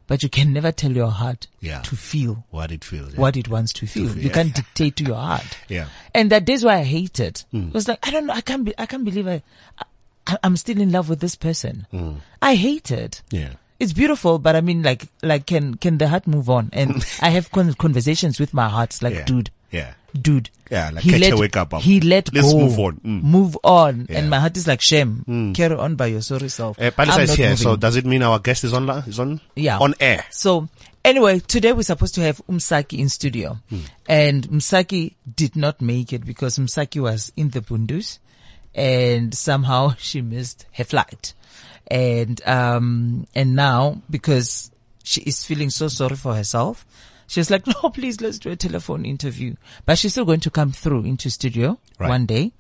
but 0.06 0.22
you 0.22 0.28
can 0.28 0.52
never 0.52 0.70
tell 0.72 0.92
your 0.92 1.10
heart 1.10 1.46
Yeah. 1.60 1.80
to 1.82 1.96
feel 1.96 2.44
What 2.50 2.70
it 2.70 2.84
feels. 2.84 3.14
yeah. 3.14 3.20
what 3.20 3.36
it 3.36 3.48
wants 3.48 3.72
to 3.74 3.86
feel. 3.86 4.08
feel, 4.08 4.18
You 4.18 4.28
yeah. 4.28 4.34
can't 4.34 4.54
dictate 4.54 4.96
to 4.96 5.04
your 5.04 5.16
heart. 5.16 5.56
Yeah. 5.68 5.88
And 6.14 6.30
that 6.30 6.48
is 6.48 6.64
why 6.64 6.76
I 6.76 6.84
hate 6.84 7.18
it. 7.20 7.44
Hmm. 7.50 7.68
It 7.68 7.74
was 7.74 7.88
like, 7.88 8.06
I 8.06 8.10
don't 8.12 8.26
know, 8.26 8.34
I 8.34 8.40
can't 8.40 8.64
be, 8.64 8.74
I 8.78 8.86
can't 8.86 9.04
believe 9.04 9.26
I, 9.26 9.42
I 10.28 10.38
I'm 10.44 10.56
still 10.56 10.80
in 10.80 10.90
love 10.92 11.08
with 11.08 11.20
this 11.20 11.34
person. 11.36 11.86
Hmm. 11.90 12.14
I 12.42 12.54
hate 12.56 12.90
it. 12.90 13.22
Yeah. 13.30 13.54
It's 13.78 13.92
beautiful, 13.92 14.38
but 14.38 14.56
I 14.56 14.60
mean, 14.62 14.82
like, 14.82 15.06
like, 15.22 15.46
can, 15.46 15.74
can 15.76 15.98
the 15.98 16.08
heart 16.08 16.26
move 16.26 16.48
on? 16.48 16.70
And 16.72 17.04
I 17.20 17.30
have 17.30 17.50
con- 17.50 17.74
conversations 17.74 18.40
with 18.40 18.54
my 18.54 18.68
heart. 18.68 18.98
Like, 19.02 19.14
Yeah. 19.14 19.24
dude, 19.24 19.50
Yeah. 19.70 19.94
dude. 20.18 20.50
Yeah, 20.70 20.90
like 20.90 21.04
he 21.04 21.10
catch 21.10 21.20
let, 21.20 21.32
a 21.32 21.36
wake 21.36 21.56
up, 21.56 21.74
um, 21.74 21.80
He 21.82 22.00
let 22.00 22.34
let's 22.34 22.52
go. 22.52 22.58
move 22.58 22.78
on. 22.80 22.94
Mm. 23.04 23.22
Move 23.22 23.56
on. 23.62 24.06
Yeah. 24.10 24.18
And 24.18 24.30
my 24.30 24.40
heart 24.40 24.56
is 24.56 24.66
like, 24.66 24.80
shame. 24.80 25.52
Carry 25.54 25.76
on 25.76 25.94
by 25.94 26.06
your 26.06 26.22
sorry 26.22 26.48
self. 26.48 26.76
Uh, 26.80 26.90
Palisa 26.90 27.10
I'm 27.12 27.20
is 27.20 27.28
not 27.30 27.38
here, 27.38 27.56
so 27.56 27.76
does 27.76 27.94
it 27.96 28.04
mean 28.06 28.22
our 28.22 28.38
guest 28.40 28.64
is 28.64 28.72
on? 28.72 28.88
Is 29.06 29.20
on? 29.20 29.40
Yeah. 29.54 29.78
On 29.78 29.94
air. 30.00 30.24
So 30.30 30.68
anyway, 31.04 31.38
today 31.38 31.72
we're 31.72 31.82
supposed 31.82 32.16
to 32.16 32.22
have 32.22 32.40
Umsaki 32.48 32.98
in 32.98 33.08
studio 33.10 33.58
and 34.08 34.48
Umsaki 34.48 35.14
did 35.36 35.54
not 35.54 35.80
make 35.80 36.12
it 36.12 36.24
because 36.26 36.58
Umsaki 36.58 37.00
was 37.00 37.30
in 37.36 37.50
the 37.50 37.60
Bundus 37.60 38.18
and 38.74 39.34
somehow 39.34 39.94
she 39.98 40.20
missed 40.20 40.66
her 40.72 40.84
flight. 40.84 41.32
And, 41.90 42.40
um, 42.46 43.26
and 43.34 43.54
now 43.54 44.02
because 44.10 44.70
she 45.04 45.20
is 45.22 45.44
feeling 45.44 45.70
so 45.70 45.88
sorry 45.88 46.16
for 46.16 46.34
herself, 46.34 46.84
she's 47.26 47.50
like, 47.50 47.66
no, 47.82 47.90
please 47.90 48.20
let's 48.20 48.38
do 48.38 48.50
a 48.50 48.56
telephone 48.56 49.04
interview. 49.04 49.54
But 49.84 49.98
she's 49.98 50.12
still 50.12 50.24
going 50.24 50.40
to 50.40 50.50
come 50.50 50.72
through 50.72 51.04
into 51.04 51.30
studio 51.30 51.78
Right. 51.98 52.08
one 52.08 52.26
day 52.26 52.52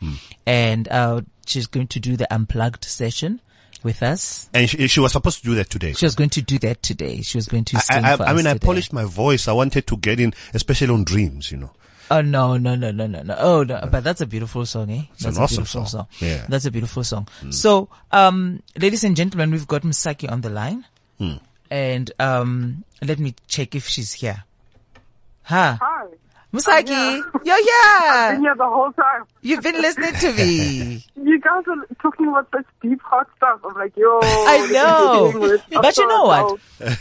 and, 0.46 0.88
uh, 0.88 1.20
she's 1.46 1.66
going 1.66 1.88
to 1.88 2.00
do 2.00 2.16
the 2.16 2.32
unplugged 2.32 2.84
session 2.84 3.40
with 3.82 4.02
us. 4.02 4.48
And 4.52 4.68
she, 4.68 4.88
she 4.88 5.00
was 5.00 5.12
supposed 5.12 5.38
to 5.40 5.44
do 5.44 5.54
that 5.56 5.70
today. 5.70 5.92
She 5.92 6.06
was 6.06 6.14
going 6.14 6.30
to 6.30 6.42
do 6.42 6.58
that 6.60 6.82
today. 6.82 7.22
She 7.22 7.38
was 7.38 7.46
going 7.46 7.64
to 7.66 7.76
I, 7.90 8.14
I, 8.14 8.30
I 8.30 8.32
mean, 8.32 8.46
I 8.46 8.58
polished 8.58 8.92
my 8.92 9.04
voice. 9.04 9.46
I 9.46 9.52
wanted 9.52 9.86
to 9.86 9.96
get 9.96 10.18
in, 10.18 10.34
especially 10.54 10.88
on 10.88 11.04
dreams, 11.04 11.52
you 11.52 11.58
know. 11.58 11.70
Oh 12.10 12.20
no, 12.20 12.56
no, 12.56 12.74
no, 12.76 12.90
no, 12.92 13.06
no, 13.06 13.22
no. 13.22 13.36
Oh 13.38 13.62
no, 13.64 13.88
but 13.90 14.04
that's 14.04 14.20
a 14.20 14.26
beautiful 14.26 14.64
song, 14.66 14.90
eh? 14.90 15.02
That's 15.20 15.36
an 15.36 15.40
a 15.40 15.44
awesome 15.44 15.66
song. 15.66 15.86
song. 15.86 16.06
Yeah. 16.20 16.46
That's 16.48 16.64
a 16.64 16.70
beautiful 16.70 17.02
song. 17.02 17.26
So, 17.50 17.88
um, 18.12 18.62
ladies 18.78 19.02
and 19.02 19.16
gentlemen, 19.16 19.50
we've 19.50 19.66
got 19.66 19.82
Msaki 19.82 20.30
on 20.30 20.40
the 20.42 20.50
line. 20.50 20.84
And, 21.70 22.12
um, 22.20 22.84
let 23.02 23.18
me 23.18 23.34
check 23.48 23.74
if 23.74 23.88
she's 23.88 24.12
here. 24.12 24.44
Ha. 25.44 25.78
Hi. 25.80 26.06
Msaki, 26.52 27.22
you're 27.44 27.56
Been 28.32 28.42
here. 28.42 28.54
the 28.54 28.64
whole 28.64 28.92
time. 28.92 29.24
You've 29.42 29.62
been 29.62 29.80
listening 29.80 30.14
to 30.14 30.32
me. 30.32 31.04
You 31.26 31.40
guys 31.40 31.64
are 31.66 31.96
talking 32.00 32.28
about 32.28 32.46
such 32.54 32.66
deep, 32.80 33.02
hot 33.02 33.26
stuff. 33.36 33.58
I'm 33.64 33.74
like, 33.74 33.96
yo. 33.96 34.20
I 34.22 34.58
this 34.60 34.70
is 34.70 34.76
what 34.76 35.32
you're 35.32 35.58
dealing 35.58 35.64
know. 35.70 35.82
But 35.82 35.96
you 35.96 36.06
know 36.06 36.22
what? 36.22 36.60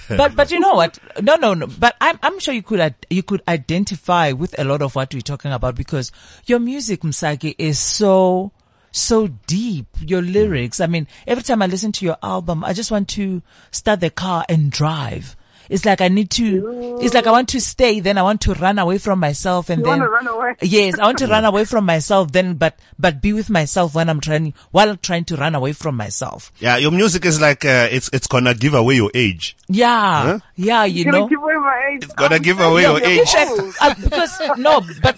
but 0.18 0.36
but 0.36 0.52
you 0.52 0.60
know 0.60 0.74
what? 0.74 0.98
No 1.22 1.36
no 1.36 1.54
no. 1.54 1.68
But 1.68 1.96
I'm 2.02 2.18
I'm 2.24 2.40
sure 2.40 2.52
you 2.52 2.64
could 2.64 2.96
you 3.12 3.22
could 3.22 3.44
identify 3.48 4.32
with 4.32 4.58
a 4.58 4.64
lot 4.64 4.82
of 4.82 4.96
what 4.96 5.14
we're 5.14 5.22
talking 5.22 5.52
about 5.52 5.76
because 5.76 6.12
your 6.48 6.58
music, 6.58 7.02
Msaki, 7.02 7.54
is 7.60 7.78
so 7.78 8.52
so 8.92 9.28
deep. 9.28 9.86
Your 10.02 10.24
lyrics. 10.24 10.80
I 10.80 10.88
mean, 10.88 11.08
every 11.28 11.44
time 11.44 11.62
I 11.62 11.68
listen 11.68 11.92
to 11.94 12.06
your 12.06 12.18
album, 12.24 12.64
I 12.64 12.74
just 12.74 12.90
want 12.90 13.08
to 13.10 13.44
start 13.70 14.00
the 14.00 14.10
car 14.10 14.44
and 14.50 14.72
drive. 14.72 15.36
It's 15.70 15.86
like 15.86 16.02
I 16.02 16.08
need 16.08 16.30
to. 16.32 17.00
It's 17.02 17.14
like 17.14 17.28
I 17.28 17.32
want 17.32 17.50
to 17.50 17.60
stay, 17.62 18.00
then 18.00 18.18
I 18.18 18.24
want 18.24 18.42
to 18.42 18.54
run 18.54 18.80
away 18.80 18.98
from 18.98 19.20
myself, 19.20 19.70
and 19.70 19.80
You 19.80 19.86
then 19.86 20.02
run 20.02 20.28
away? 20.28 20.56
Yes, 20.62 20.98
I 21.00 21.06
want 21.06 21.18
to 21.20 21.28
run 21.28 21.46
away 21.46 21.66
from 21.66 21.86
myself, 21.86 22.32
then 22.32 22.56
but 22.56 22.78
but 23.00 23.22
be 23.22 23.34
with 23.34 23.50
myself 23.50 23.96
when 23.96 24.10
I'm 24.10 24.20
trying 24.20 24.54
while 24.72 24.96
trying 24.98 25.26
to 25.26 25.36
run 25.36 25.56
away 25.56 25.74
from 25.74 25.96
myself. 25.96 26.52
Yeah, 26.60 26.78
your 26.78 26.92
music 26.92 27.26
is 27.26 27.40
like, 27.42 27.66
uh, 27.66 27.88
it's, 27.92 28.10
it's 28.14 28.28
gonna 28.28 28.54
give 28.54 28.74
away 28.74 28.96
your 28.96 29.12
age. 29.14 29.56
Yeah, 29.68 30.24
Huh? 30.24 30.40
yeah, 30.56 30.86
you 30.86 31.04
You're 31.04 31.12
know. 31.14 31.20
gonna 31.22 31.30
give 31.30 31.42
away 31.44 31.54
my 31.56 31.92
age. 31.94 32.04
It's 32.04 32.14
gonna 32.14 32.36
I'm 32.36 32.42
give 32.42 32.60
away 32.60 32.82
your 32.84 33.02
age. 33.04 33.28
Uh, 33.82 33.94
because 34.02 34.40
no, 34.58 34.82
but 35.02 35.18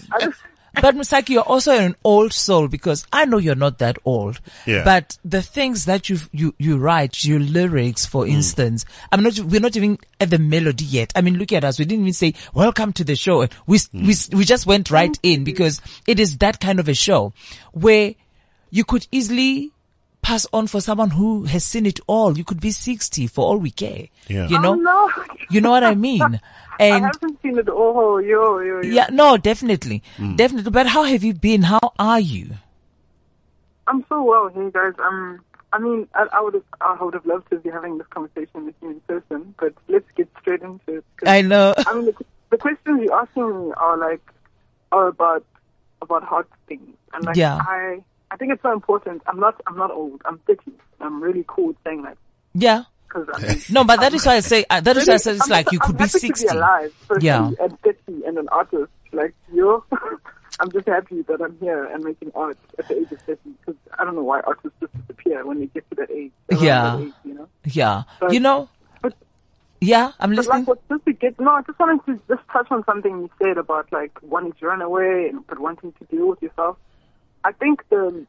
but 0.82 0.96
Msaki, 0.96 1.30
you're 1.30 1.42
also 1.44 1.72
an 1.72 1.96
old 2.04 2.34
soul 2.34 2.68
because 2.68 3.06
I 3.12 3.26
know 3.26 3.38
you're 3.38 3.56
not 3.56 3.80
that 3.80 3.98
old. 4.06 4.40
Yeah. 4.66 4.84
But 4.84 5.18
the 5.26 5.42
things 5.42 5.86
that 5.86 6.10
you 6.10 6.20
you 6.32 6.54
you 6.58 6.78
write, 6.78 7.24
your 7.24 7.40
lyrics, 7.40 8.06
for 8.06 8.26
Hmm. 8.26 8.32
instance, 8.32 8.86
I'm 9.12 9.24
not. 9.24 9.40
We're 9.40 9.60
not 9.62 9.76
even 9.76 9.98
at 10.20 10.30
the 10.30 10.40
melody 10.40 10.86
yet. 10.86 11.12
I 11.16 11.22
mean, 11.22 11.38
look 11.38 11.52
at 11.52 11.64
us. 11.64 11.80
We 11.80 11.86
didn't 11.86 12.04
even 12.06 12.14
say 12.14 12.34
welcome 12.54 12.94
to 12.94 13.04
the 13.04 13.16
show. 13.16 13.48
We 13.66 13.80
Hmm. 13.80 14.08
we 14.08 14.16
we 14.34 14.46
just 14.46 14.66
went 14.66 14.92
right 14.92 15.18
in 15.24 15.44
because 15.44 15.82
it 16.06 16.20
is 16.20 16.38
that 16.40 16.60
kind 16.60 16.80
of 16.80 16.88
a 16.90 16.94
show 16.94 17.34
where 17.74 18.14
you 18.70 18.84
could 18.84 19.08
easily 19.12 19.72
pass 20.22 20.46
on 20.52 20.68
for 20.68 20.82
someone 20.82 21.10
who 21.12 21.46
has 21.46 21.64
seen 21.64 21.86
it 21.86 22.00
all. 22.08 22.38
You 22.38 22.44
could 22.44 22.60
be 22.60 22.72
60 22.72 23.28
for 23.28 23.46
all 23.46 23.58
we 23.58 23.72
care. 23.72 24.08
Yeah. 24.28 24.48
You 24.50 24.60
know. 24.60 24.72
Oh, 24.72 24.76
no. 24.76 25.10
You 25.50 25.62
know 25.62 25.70
what 25.72 25.86
I 25.86 25.96
mean? 26.08 26.42
I 26.80 27.00
haven't 27.00 27.42
seen 27.42 27.58
it 27.58 27.70
all. 27.70 28.22
Yo, 28.22 28.60
yo, 28.60 28.82
yo. 28.82 28.94
yeah, 28.94 29.08
no, 29.12 29.38
definitely, 29.38 30.04
Hmm. 30.18 30.36
definitely. 30.36 30.72
But 30.72 30.88
how 30.88 31.04
have 31.04 31.24
you 31.24 31.34
been? 31.34 31.64
How 31.64 31.80
are 32.00 32.20
you? 32.20 32.52
I'm 33.88 34.06
so 34.10 34.22
well, 34.22 34.50
hey 34.50 34.70
guys. 34.72 34.94
Um, 35.00 35.40
I 35.74 35.80
mean, 35.80 36.08
I, 36.14 36.28
I 36.34 36.42
would 36.42 36.54
have, 36.56 36.64
I 36.82 37.02
would 37.04 37.14
have 37.14 37.26
loved 37.26 37.50
to 37.52 37.58
be 37.60 37.70
having 37.70 37.98
this 37.98 38.08
conversation 38.08 38.66
with 38.66 38.76
you 38.82 38.90
in 38.92 39.00
person, 39.02 39.54
but 39.60 39.74
let's 39.88 40.06
get 40.16 40.28
straight 40.42 40.62
into 40.62 40.98
it. 40.98 41.06
I 41.26 41.42
know. 41.42 41.74
I 41.86 41.94
mean, 41.96 42.06
the, 42.06 42.16
the 42.52 42.58
questions 42.58 43.02
you're 43.04 43.14
asking 43.14 43.68
me 43.68 43.74
are 43.78 43.98
like, 43.98 44.22
are 44.92 45.08
about, 45.08 45.46
about 46.02 46.24
hard 46.24 46.48
things, 46.68 46.96
and 47.14 47.26
like, 47.26 47.36
Yeah. 47.38 47.58
I, 47.62 48.04
I 48.32 48.36
think 48.38 48.52
it's 48.54 48.62
so 48.62 48.72
important. 48.74 49.22
I'm 49.28 49.40
not, 49.40 49.62
I'm 49.68 49.78
not 49.78 49.92
old. 49.92 50.22
I'm 50.26 50.40
30. 50.48 50.72
I'm 51.00 51.22
really 51.22 51.46
cool 51.48 51.68
with 51.68 51.78
saying 51.86 52.02
that 52.04 52.18
Yeah. 52.54 52.84
Because 53.26 53.44
I 53.44 53.48
mean, 53.48 53.62
No, 53.72 53.84
but 53.84 54.00
that 54.00 54.14
is 54.14 54.26
why 54.26 54.36
I 54.36 54.40
say 54.42 54.66
uh, 54.70 54.80
that 54.82 54.98
is 54.98 55.08
why 55.08 55.16
I 55.16 55.18
said 55.18 55.36
it's 55.36 55.46
I'm 55.46 55.52
like 55.52 55.72
you 55.72 55.80
could 55.80 55.96
I'm 55.96 56.06
be 56.06 56.08
sixty. 56.10 56.48
Alive, 56.48 56.94
Yeah. 57.20 57.52
and 57.60 57.80
30 57.82 58.26
and 58.26 58.38
an 58.38 58.48
artist 58.50 58.92
like 59.14 59.34
you. 59.54 59.84
I'm 60.60 60.72
just 60.72 60.88
happy 60.88 61.22
that 61.24 61.40
I'm 61.40 61.56
here 61.60 61.84
and 61.86 62.04
making 62.04 62.32
art 62.34 62.58
at 62.80 62.88
the 62.88 62.98
age 62.98 63.12
of 63.12 63.22
30 63.22 63.40
because 63.60 63.76
I 64.00 64.04
don't 64.04 64.16
know 64.16 64.24
why 64.24 64.40
artists 64.42 64.76
just 64.80 64.92
disappear 65.02 65.46
when 65.46 65.60
they 65.60 65.68
get 65.68 65.88
to 65.92 65.96
that 65.98 66.10
age. 66.10 66.32
Yeah. 66.52 66.96
that 66.96 67.02
age, 67.04 67.14
you 67.26 67.34
know. 67.36 67.48
Yeah. 67.66 68.04
But- 68.20 68.34
you 68.34 68.40
know. 68.40 68.68
but- 69.04 69.14
Yeah, 69.82 70.14
I'm 70.20 70.32
listening. 70.32 70.66
like, 70.66 70.80
just 70.90 71.06
to 71.06 71.14
get 71.14 71.40
no, 71.40 71.52
I 71.52 71.62
just 71.62 71.78
wanted 71.80 72.04
to 72.08 72.20
just 72.28 72.42
touch 72.52 72.68
on 72.72 72.84
something 72.86 73.12
you 73.22 73.30
said 73.42 73.58
about 73.60 73.92
like 73.92 74.18
wanting 74.24 74.54
to 74.54 74.66
run 74.66 74.82
away 74.82 75.28
and 75.30 75.46
but 75.46 75.60
wanting 75.60 75.92
to 76.00 76.06
deal 76.06 76.28
with 76.30 76.42
yourself. 76.42 76.78
I 77.44 77.52
think 77.52 77.84
the 77.90 78.26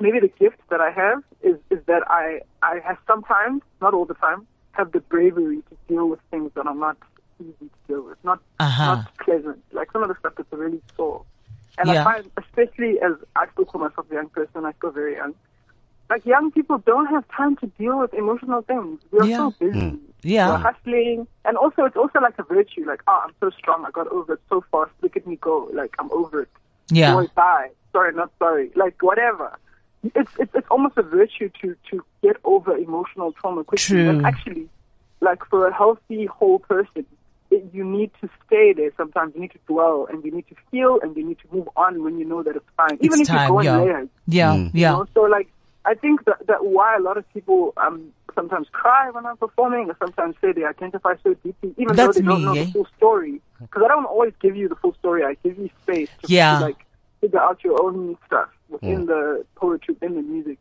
maybe 0.00 0.20
the 0.20 0.28
gift 0.38 0.58
that 0.70 0.80
I 0.80 0.90
have 0.90 1.22
is 1.42 1.56
is 1.70 1.78
that 1.86 2.02
I 2.10 2.40
I 2.62 2.80
have 2.84 2.98
sometimes, 3.06 3.62
not 3.80 3.94
all 3.94 4.04
the 4.04 4.14
time, 4.14 4.46
have 4.72 4.92
the 4.92 5.00
bravery 5.00 5.62
to 5.70 5.76
deal 5.88 6.06
with 6.08 6.20
things 6.30 6.50
that 6.54 6.66
are 6.66 6.74
not 6.74 6.96
easy 7.40 7.52
to 7.74 7.78
deal 7.88 8.02
with, 8.02 8.18
not 8.24 8.40
Uh-huh. 8.60 8.86
not 8.96 9.16
pleasant. 9.18 9.62
Like 9.72 9.90
some 9.92 10.02
of 10.02 10.08
the 10.08 10.16
stuff 10.20 10.34
that's 10.36 10.52
really 10.52 10.80
sore. 10.96 11.22
And 11.78 11.88
Yeah. 11.88 12.00
I 12.00 12.04
find, 12.04 12.30
especially 12.38 13.00
as 13.00 13.12
I 13.36 13.46
still 13.52 13.66
call 13.66 13.82
myself 13.82 14.06
a 14.10 14.14
young 14.14 14.28
person, 14.30 14.64
I 14.64 14.72
feel 14.80 14.90
very 14.90 15.14
young. 15.16 15.34
Like 16.08 16.24
young 16.24 16.50
people 16.52 16.78
don't 16.78 17.06
have 17.06 17.24
time 17.28 17.56
to 17.56 17.66
deal 17.78 17.98
with 17.98 18.14
emotional 18.14 18.62
things. 18.62 19.00
We're 19.10 19.24
Yeah. 19.26 19.36
so 19.38 19.50
busy. 19.58 19.98
Yeah. 20.22 20.48
We're 20.50 20.58
hustling. 20.58 21.26
And 21.44 21.56
also, 21.58 21.84
it's 21.84 21.96
also 21.96 22.20
like 22.20 22.38
a 22.38 22.42
virtue. 22.44 22.84
Like, 22.86 23.02
oh, 23.06 23.22
I'm 23.24 23.34
so 23.40 23.50
strong. 23.50 23.84
I 23.84 23.90
got 23.90 24.06
over 24.08 24.34
it 24.34 24.40
so 24.48 24.64
fast. 24.72 24.92
Look 25.02 25.16
at 25.16 25.26
me 25.26 25.36
go. 25.36 25.68
Like, 25.72 25.94
I'm 25.98 26.10
over 26.12 26.42
it. 26.42 26.48
Yeah. 26.90 27.12
Boy, 27.14 27.26
bye. 27.34 27.70
Sorry, 27.92 28.12
not 28.14 28.30
sorry. 28.38 28.70
Like, 28.76 29.02
whatever. 29.02 29.58
It's, 30.14 30.30
it's, 30.38 30.50
it's 30.54 30.66
almost 30.70 30.96
a 30.96 31.02
virtue 31.02 31.50
to, 31.62 31.76
to 31.90 32.04
get 32.22 32.36
over 32.44 32.76
emotional 32.76 33.32
trauma 33.32 33.64
quickly. 33.64 33.84
True. 33.84 34.08
And 34.10 34.26
actually, 34.26 34.68
like, 35.20 35.44
for 35.46 35.66
a 35.66 35.74
healthy, 35.74 36.26
whole 36.26 36.58
person, 36.58 37.06
it, 37.50 37.64
you 37.72 37.84
need 37.84 38.10
to 38.20 38.28
stay 38.46 38.72
there 38.72 38.90
sometimes. 38.96 39.34
You 39.34 39.40
need 39.42 39.52
to 39.52 39.58
dwell 39.66 40.06
and 40.10 40.24
you 40.24 40.30
need 40.32 40.46
to 40.48 40.56
feel 40.70 40.98
and 41.02 41.16
you 41.16 41.24
need 41.24 41.38
to 41.38 41.56
move 41.56 41.68
on 41.76 42.02
when 42.02 42.18
you 42.18 42.24
know 42.24 42.42
that 42.42 42.56
it's 42.56 42.66
fine. 42.76 42.98
Even 43.00 43.20
It's 43.20 43.28
if 43.30 43.34
time, 43.36 43.48
you 43.48 43.54
go 43.54 43.58
in 43.60 43.64
yeah. 43.66 43.78
layers. 43.78 44.08
Yeah. 44.26 44.54
You 44.54 44.70
Yeah. 44.74 44.90
know? 44.92 45.06
So 45.14 45.20
like, 45.22 45.48
I 45.84 45.94
think 45.94 46.24
that, 46.24 46.44
that 46.48 46.64
why 46.64 46.96
a 46.96 47.00
lot 47.00 47.16
of 47.16 47.24
people 47.32 47.72
um 47.76 48.12
sometimes 48.34 48.66
cry 48.72 49.08
when 49.10 49.24
I'm 49.24 49.36
performing, 49.36 49.88
or 49.88 49.96
sometimes 49.98 50.34
say 50.42 50.50
they 50.52 50.64
identify 50.64 51.14
so 51.22 51.34
deeply, 51.34 51.74
even 51.78 51.94
That's 51.96 52.16
though 52.16 52.20
they 52.20 52.26
don't 52.26 52.40
me, 52.40 52.44
know 52.44 52.52
eh? 52.60 52.64
the 52.64 52.70
full 52.72 52.88
story. 52.96 53.40
Because 53.60 53.82
I 53.84 53.88
don't 53.88 54.04
always 54.04 54.34
give 54.42 54.56
you 54.56 54.68
the 54.68 54.74
full 54.74 54.94
story. 54.94 55.24
I 55.24 55.36
give 55.44 55.56
you 55.56 55.70
space 55.82 56.10
to, 56.22 56.32
Yeah. 56.32 56.58
like 56.58 56.76
figure 57.20 57.38
out 57.40 57.62
your 57.64 57.80
own 57.82 58.18
stuff 58.26 58.48
within 58.68 59.04
mm. 59.04 59.06
the 59.06 59.44
poetry, 59.54 59.94
within 59.94 60.16
the 60.16 60.22
music. 60.22 60.58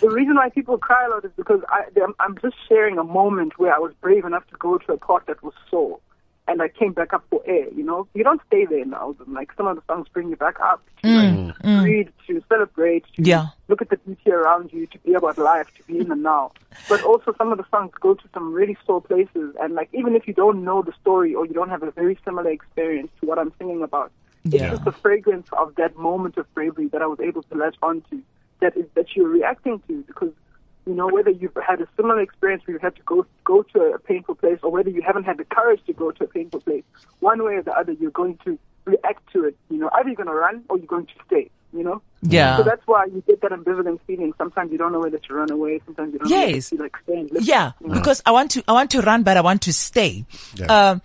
The 0.00 0.10
reason 0.10 0.34
why 0.36 0.50
people 0.50 0.76
cry 0.78 1.06
a 1.06 1.10
lot 1.10 1.24
is 1.24 1.30
because 1.36 1.60
I, 1.68 1.84
I'm, 2.02 2.14
I'm 2.20 2.38
just 2.42 2.56
sharing 2.68 2.98
a 2.98 3.04
moment 3.04 3.58
where 3.58 3.74
I 3.74 3.78
was 3.78 3.92
brave 4.00 4.24
enough 4.24 4.46
to 4.48 4.56
go 4.58 4.78
to 4.78 4.92
a 4.92 4.96
part 4.98 5.26
that 5.26 5.42
was 5.42 5.54
sore. 5.70 5.98
and 6.48 6.62
I 6.62 6.68
came 6.68 6.92
back 6.92 7.12
up 7.12 7.24
for 7.30 7.42
air. 7.46 7.68
You 7.76 7.84
know, 7.84 8.08
you 8.14 8.24
don't 8.24 8.40
stay 8.46 8.64
there 8.64 8.80
in 8.80 8.90
the 8.90 8.96
album. 8.96 9.34
Like 9.34 9.50
some 9.56 9.66
of 9.66 9.76
the 9.76 9.82
songs 9.86 10.06
bring 10.12 10.30
you 10.30 10.36
back 10.36 10.58
up 10.60 10.82
to 11.02 11.08
mm, 11.08 11.46
like, 11.48 11.56
mm. 11.58 11.84
read, 11.84 12.12
to 12.26 12.42
celebrate, 12.48 13.04
to 13.16 13.22
Yeah. 13.22 13.48
look 13.68 13.82
at 13.82 13.90
the 13.90 13.98
beauty 13.98 14.30
around 14.30 14.72
you, 14.72 14.86
to 14.86 14.98
be 15.00 15.12
about 15.14 15.36
life, 15.38 15.68
to 15.76 15.82
be 15.84 15.98
in 15.98 16.08
the 16.08 16.16
now. 16.16 16.52
But 16.88 17.02
also 17.02 17.34
some 17.36 17.52
of 17.52 17.58
the 17.58 17.66
songs 17.70 17.92
go 18.00 18.14
to 18.14 18.24
some 18.32 18.52
really 18.52 18.76
sore 18.86 19.02
places, 19.02 19.54
and 19.60 19.74
like 19.74 19.90
even 19.92 20.16
if 20.16 20.26
you 20.26 20.32
don't 20.34 20.64
know 20.64 20.80
the 20.82 20.92
story 21.00 21.34
or 21.34 21.44
you 21.46 21.52
don't 21.52 21.68
have 21.70 21.82
a 21.82 21.90
very 21.90 22.18
similar 22.24 22.50
experience 22.50 23.10
to 23.20 23.26
what 23.26 23.38
I'm 23.38 23.52
singing 23.58 23.82
about, 23.82 24.10
Yeah. 24.44 24.62
it's 24.64 24.70
just 24.72 24.84
the 24.84 24.92
fragrance 24.92 25.48
of 25.52 25.74
that 25.76 25.96
moment 25.96 26.36
of 26.36 26.52
bravery 26.54 26.88
that 26.88 27.02
I 27.02 27.06
was 27.06 27.20
able 27.20 27.42
to 27.44 27.54
latch 27.56 27.76
onto, 27.82 28.22
that 28.60 28.76
is 28.76 28.86
that 28.94 29.14
you're 29.14 29.28
reacting 29.28 29.80
to 29.88 30.02
because 30.06 30.32
you 30.86 30.94
know, 30.94 31.06
whether 31.08 31.28
you've 31.30 31.54
had 31.66 31.82
a 31.82 31.88
similar 31.96 32.18
experience 32.20 32.62
where 32.66 32.74
you 32.76 32.80
had 32.80 32.96
to 32.96 33.02
go 33.02 33.26
go 33.44 33.62
to 33.74 33.80
a 33.92 33.98
painful 33.98 34.34
place 34.34 34.58
or 34.62 34.70
whether 34.70 34.88
you 34.88 35.02
haven't 35.02 35.24
had 35.24 35.36
the 35.36 35.44
courage 35.44 35.80
to 35.86 35.92
go 35.92 36.10
to 36.12 36.24
a 36.24 36.26
painful 36.26 36.60
place, 36.62 36.82
one 37.20 37.44
way 37.44 37.56
or 37.56 37.62
the 37.62 37.72
other 37.72 37.92
you're 37.92 38.10
going 38.10 38.38
to 38.44 38.58
react 38.86 39.30
to 39.34 39.44
it. 39.44 39.54
You 39.68 39.76
know, 39.78 39.90
either 39.92 40.08
you're 40.08 40.16
gonna 40.16 40.32
run 40.34 40.64
or 40.70 40.78
you're 40.78 40.86
going 40.86 41.04
to 41.04 41.12
stay, 41.26 41.50
you 41.74 41.84
know? 41.84 42.00
Yeah. 42.22 42.56
So 42.56 42.62
that's 42.62 42.80
why 42.86 43.04
you 43.04 43.22
get 43.26 43.42
that 43.42 43.50
ambivalent 43.50 44.00
feeling. 44.06 44.32
Sometimes 44.38 44.72
you 44.72 44.78
don't 44.78 44.92
know 44.92 45.00
whether 45.00 45.18
to 45.18 45.34
run 45.34 45.50
away, 45.50 45.80
sometimes 45.84 46.14
you 46.14 46.20
don't 46.20 46.30
know 46.30 46.36
whether 46.38 46.50
Yes. 46.52 46.70
to 46.70 46.76
like 46.76 46.96
stay 47.04 47.22
listen. 47.24 47.42
Yeah, 47.42 47.72
you 47.82 47.88
know? 47.88 47.94
because 47.94 48.22
I 48.24 48.30
want 48.30 48.52
to, 48.52 48.64
I 48.66 48.72
want 48.72 48.90
to 48.92 49.02
run, 49.02 49.22
but 49.24 49.36
I 49.36 49.42
want 49.42 49.60
to 49.62 49.74
stay. 49.74 50.24
Yeah. 50.54 50.66
Um, 50.90 51.02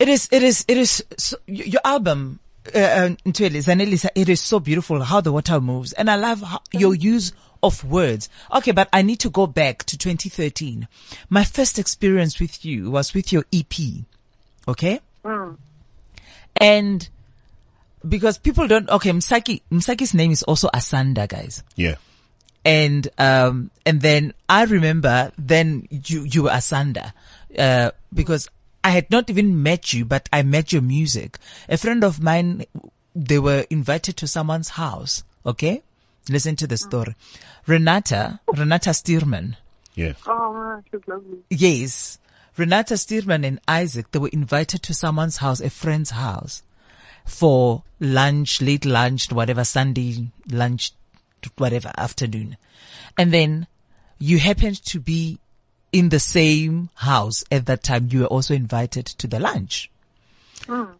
it 0.00 0.08
is, 0.08 0.28
it 0.32 0.42
is, 0.42 0.64
it 0.66 0.76
is, 0.76 1.04
so, 1.16 1.36
your 1.46 1.80
album, 1.84 2.40
uh, 2.74 2.78
uh, 2.78 3.08
Ntwele, 3.24 3.58
Zanelisa, 3.62 4.08
it 4.14 4.28
is 4.28 4.40
so 4.40 4.60
beautiful 4.60 5.02
how 5.02 5.20
the 5.20 5.32
water 5.32 5.60
moves. 5.60 5.92
And 5.92 6.10
I 6.10 6.16
love 6.16 6.42
how, 6.42 6.60
your 6.72 6.94
use 6.94 7.32
of 7.62 7.82
words. 7.84 8.28
Okay, 8.54 8.72
but 8.72 8.88
I 8.92 9.02
need 9.02 9.20
to 9.20 9.30
go 9.30 9.46
back 9.46 9.84
to 9.84 9.96
2013. 9.98 10.86
My 11.30 11.44
first 11.44 11.78
experience 11.78 12.38
with 12.40 12.64
you 12.64 12.90
was 12.90 13.14
with 13.14 13.32
your 13.32 13.44
EP. 13.52 13.74
Okay? 14.68 15.00
And 16.60 17.08
because 18.06 18.38
people 18.38 18.66
don't, 18.68 18.88
okay, 18.88 19.10
Msaki, 19.10 19.62
Msaki's 19.70 20.14
name 20.14 20.30
is 20.30 20.42
also 20.44 20.68
Asanda, 20.68 21.28
guys 21.28 21.62
Yeah. 21.76 21.96
and 22.64 23.08
um 23.18 23.70
and 23.84 24.00
then 24.00 24.32
I 24.48 24.64
remember 24.64 25.30
then 25.38 25.86
you 25.90 26.24
you 26.24 26.44
were 26.44 26.50
Asanda 26.50 27.12
uh 27.58 27.90
because 28.12 28.48
I 28.86 28.90
had 28.90 29.10
not 29.10 29.28
even 29.28 29.64
met 29.64 29.92
you 29.92 30.04
but 30.04 30.28
I 30.32 30.42
met 30.42 30.72
your 30.72 30.80
music. 30.80 31.38
A 31.68 31.76
friend 31.76 32.04
of 32.04 32.22
mine 32.22 32.64
they 33.16 33.40
were 33.40 33.64
invited 33.68 34.16
to 34.18 34.28
someone's 34.28 34.68
house, 34.70 35.24
okay? 35.44 35.82
Listen 36.28 36.54
to 36.54 36.68
the 36.68 36.76
story. 36.76 37.16
Renata, 37.66 38.38
Renata 38.46 38.90
Stuurman. 38.90 39.56
Yeah. 39.96 40.12
Oh 40.24 40.80
she's 40.88 41.00
lovely. 41.08 41.38
Yes. 41.50 42.18
Renata 42.56 42.94
Stuurman 42.94 43.44
and 43.44 43.60
Isaac, 43.66 44.12
they 44.12 44.20
were 44.20 44.28
invited 44.28 44.84
to 44.84 44.94
someone's 44.94 45.38
house, 45.38 45.60
a 45.60 45.68
friend's 45.68 46.10
house, 46.10 46.62
for 47.24 47.82
lunch, 47.98 48.62
late 48.62 48.84
lunch, 48.84 49.32
whatever, 49.32 49.64
Sunday 49.64 50.30
lunch, 50.48 50.92
whatever, 51.58 51.90
afternoon. 51.98 52.56
And 53.18 53.32
then 53.32 53.66
you 54.20 54.38
happened 54.38 54.80
to 54.84 55.00
be 55.00 55.40
in 55.96 56.10
the 56.10 56.20
same 56.20 56.90
house 56.94 57.44
at 57.50 57.66
that 57.66 57.82
time. 57.82 58.08
You 58.10 58.20
were 58.20 58.26
also 58.26 58.54
invited 58.54 59.06
to 59.06 59.26
the 59.26 59.40
lunch. 59.40 59.90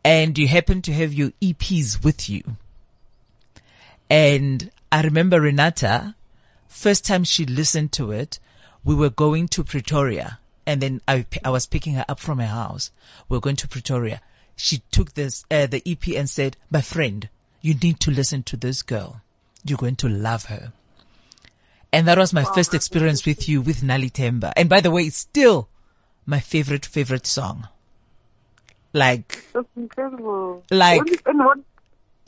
And 0.04 0.38
you 0.38 0.48
happened 0.48 0.84
to 0.84 0.92
have 0.92 1.12
your 1.12 1.30
EPs 1.42 2.04
with 2.04 2.28
you. 2.30 2.42
And 4.08 4.70
I 4.92 5.02
remember 5.02 5.40
Renata, 5.40 6.14
first 6.68 7.04
time 7.04 7.24
she 7.24 7.44
listened 7.44 7.92
to 7.92 8.12
it, 8.12 8.38
we 8.84 8.94
were 8.94 9.10
going 9.10 9.48
to 9.48 9.64
Pretoria 9.64 10.38
and 10.66 10.80
then 10.80 11.00
I, 11.06 11.24
I 11.44 11.50
was 11.50 11.66
picking 11.66 11.94
her 11.94 12.04
up 12.08 12.18
from 12.18 12.38
her 12.40 12.46
house. 12.46 12.90
We 13.28 13.36
were 13.36 13.40
going 13.40 13.56
to 13.56 13.68
Pretoria. 13.68 14.20
She 14.56 14.82
took 14.90 15.14
this, 15.14 15.44
uh, 15.50 15.66
the 15.66 15.82
EP 15.86 16.08
and 16.16 16.28
said, 16.28 16.56
my 16.70 16.80
friend, 16.80 17.28
you 17.62 17.74
need 17.74 18.00
to 18.00 18.10
listen 18.10 18.42
to 18.44 18.56
this 18.56 18.82
girl. 18.82 19.20
You're 19.64 19.78
going 19.78 19.96
to 19.96 20.08
love 20.08 20.46
her. 20.46 20.72
And 21.92 22.06
that 22.08 22.18
was 22.18 22.32
my 22.32 22.44
first 22.44 22.74
experience 22.74 23.24
with 23.24 23.48
you 23.48 23.60
with 23.62 23.80
Nali 23.82 24.10
Temba. 24.12 24.52
And 24.56 24.68
by 24.68 24.80
the 24.80 24.90
way, 24.90 25.02
it's 25.04 25.16
still 25.16 25.68
my 26.26 26.40
favorite, 26.40 26.84
favorite 26.84 27.26
song. 27.26 27.68
Like, 28.92 29.44
That's 29.52 29.66
incredible. 29.76 30.64
Like- 30.70 30.98
What 30.98 31.06
do 31.06 31.12
you- 31.12 31.18
and 31.26 31.38
what, 31.38 31.58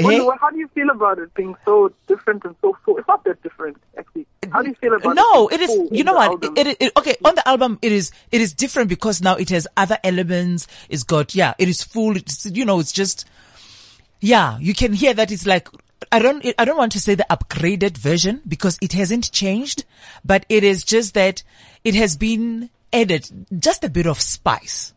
what, 0.01 0.27
what- 0.27 0.39
how 0.41 0.51
do 0.51 0.59
you 0.59 0.69
feel 0.69 0.91
about 0.91 1.19
it 1.19 1.33
being 1.35 1.57
so 1.65 1.93
different 2.07 2.45
and 2.45 2.55
so 2.61 2.77
full? 2.85 2.99
It's 2.99 3.09
not 3.09 3.25
that 3.25 3.43
different, 3.43 3.77
actually. 3.99 4.27
How 4.53 4.63
do 4.63 4.69
you 4.69 4.75
feel 4.77 4.95
about 4.95 5.17
no, 5.17 5.49
it? 5.49 5.61
it 5.61 5.67
being 5.67 5.83
is. 5.87 5.99
You 5.99 6.05
know 6.05 6.15
what? 6.15 6.45
It, 6.45 6.67
it, 6.67 6.77
it- 6.81 6.93
okay 6.97 7.17
on 7.25 7.35
the 7.35 7.47
album. 7.47 7.79
It 7.83 7.93
is. 7.93 8.11
It 8.31 8.41
is 8.41 8.55
different 8.55 8.89
because 8.89 9.21
now 9.21 9.35
it 9.37 9.51
has 9.51 9.67
other 9.77 9.99
elements. 10.05 10.67
It's 10.89 11.03
got 11.03 11.35
yeah. 11.35 11.55
It 11.59 11.69
is 11.69 11.83
full. 11.83 12.17
It's 12.17 12.47
you 12.47 12.65
know. 12.65 12.79
It's 12.81 12.93
just 12.93 13.27
yeah. 14.21 14.57
You 14.59 14.73
can 14.73 14.93
hear 14.95 15.13
that 15.15 15.31
it's 15.31 15.45
like 15.47 15.69
I 16.13 16.19
don't. 16.21 16.45
I 16.59 16.65
don't 16.65 16.77
want 16.77 16.93
to 16.93 17.01
say 17.01 17.15
the 17.15 17.27
upgraded 17.29 17.99
version 17.99 18.43
because 18.47 18.79
it 18.81 18.93
hasn't 18.93 19.33
changed, 19.33 19.85
but 20.25 20.47
it 20.49 20.65
is 20.65 20.85
just 20.85 21.15
that 21.15 21.43
it 21.85 21.95
has 21.95 22.17
been 22.17 22.71
added 22.93 23.47
just 23.59 23.85
a 23.85 23.91
bit 23.91 24.07
of 24.07 24.21
spice. 24.21 24.95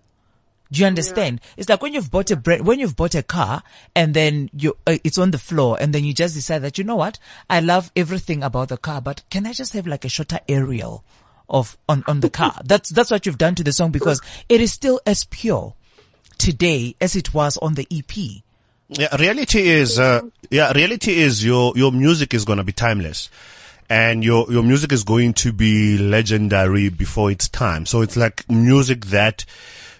Do 0.71 0.79
you 0.79 0.87
understand? 0.87 1.41
It's 1.57 1.67
like 1.67 1.81
when 1.81 1.93
you've 1.93 2.09
bought 2.09 2.31
a 2.31 2.37
brand, 2.37 2.65
when 2.65 2.79
you've 2.79 2.95
bought 2.95 3.13
a 3.13 3.23
car 3.23 3.61
and 3.93 4.13
then 4.13 4.49
you, 4.53 4.77
uh, 4.87 4.97
it's 5.03 5.17
on 5.17 5.31
the 5.31 5.37
floor 5.37 5.77
and 5.79 5.93
then 5.93 6.05
you 6.05 6.13
just 6.13 6.33
decide 6.33 6.59
that, 6.59 6.77
you 6.77 6.85
know 6.85 6.95
what? 6.95 7.19
I 7.49 7.59
love 7.59 7.91
everything 7.93 8.41
about 8.41 8.69
the 8.69 8.77
car, 8.77 9.01
but 9.01 9.21
can 9.29 9.45
I 9.45 9.51
just 9.51 9.73
have 9.73 9.85
like 9.85 10.05
a 10.05 10.09
shorter 10.09 10.39
aerial 10.47 11.03
of, 11.49 11.77
on, 11.89 12.05
on 12.07 12.21
the 12.21 12.29
car? 12.29 12.57
That's, 12.63 12.89
that's 12.89 13.11
what 13.11 13.25
you've 13.25 13.37
done 13.37 13.55
to 13.55 13.65
the 13.65 13.73
song 13.73 13.91
because 13.91 14.21
it 14.47 14.61
is 14.61 14.71
still 14.71 15.01
as 15.05 15.25
pure 15.25 15.73
today 16.37 16.95
as 17.01 17.17
it 17.17 17.33
was 17.33 17.57
on 17.57 17.73
the 17.73 17.85
EP. 17.91 18.41
Yeah, 18.93 19.15
reality 19.15 19.69
is, 19.69 19.97
uh, 19.99 20.21
yeah, 20.49 20.73
reality 20.73 21.13
is 21.13 21.45
your, 21.45 21.71
your 21.77 21.93
music 21.93 22.33
is 22.33 22.43
going 22.43 22.57
to 22.57 22.63
be 22.65 22.73
timeless. 22.73 23.29
And 23.89 24.23
your, 24.23 24.51
your 24.51 24.63
music 24.63 24.91
is 24.91 25.03
going 25.05 25.33
to 25.35 25.53
be 25.53 25.97
legendary 25.97 26.89
before 26.89 27.31
its 27.31 27.47
time. 27.47 27.85
So 27.85 28.01
it's 28.01 28.17
like 28.17 28.49
music 28.49 29.05
that 29.07 29.45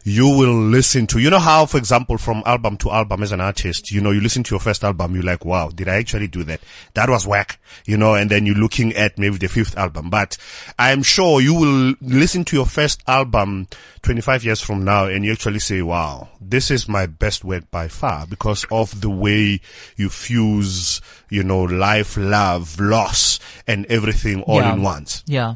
you 0.03 0.27
will 0.27 0.55
listen 0.59 1.05
to. 1.07 1.19
You 1.19 1.29
know 1.29 1.39
how, 1.39 1.65
for 1.65 1.77
example, 1.77 2.17
from 2.17 2.41
album 2.45 2.77
to 2.77 2.91
album 2.91 3.21
as 3.23 3.31
an 3.31 3.41
artist, 3.41 3.91
you 3.91 4.01
know, 4.01 4.11
you 4.11 4.19
listen 4.21 4.43
to 4.43 4.53
your 4.55 4.59
first 4.59 4.83
album, 4.83 5.13
you're 5.13 5.23
like, 5.23 5.45
wow, 5.45 5.69
did 5.69 5.87
I 5.87 5.95
actually 5.95 6.27
do 6.27 6.43
that? 6.45 6.61
That 6.95 7.09
was 7.09 7.27
whack, 7.27 7.59
you 7.85 7.97
know, 7.97 8.15
and 8.15 8.29
then 8.29 8.45
you're 8.45 8.55
looking 8.55 8.93
at 8.95 9.17
maybe 9.19 9.37
the 9.37 9.47
fifth 9.47 9.77
album. 9.77 10.09
But 10.09 10.37
I'm 10.79 11.03
sure 11.03 11.39
you 11.41 11.53
will 11.53 11.93
listen 12.01 12.43
to 12.45 12.55
your 12.55 12.65
first 12.65 13.03
album 13.07 13.67
25 14.01 14.43
years 14.43 14.61
from 14.61 14.83
now 14.83 15.05
and 15.05 15.23
you 15.23 15.31
actually 15.31 15.59
say, 15.59 15.81
wow, 15.81 16.29
this 16.41 16.71
is 16.71 16.89
my 16.89 17.05
best 17.05 17.43
work 17.43 17.69
by 17.69 17.87
far 17.87 18.25
because 18.25 18.65
of 18.71 19.01
the 19.01 19.09
way 19.09 19.61
you 19.97 20.09
fuse, 20.09 20.99
you 21.29 21.43
know, 21.43 21.61
life, 21.61 22.17
love, 22.17 22.79
loss 22.79 23.39
and 23.67 23.85
everything 23.85 24.41
all 24.43 24.61
Yeah. 24.61 24.73
in 24.73 24.81
once. 24.81 25.23
Yeah, 25.27 25.55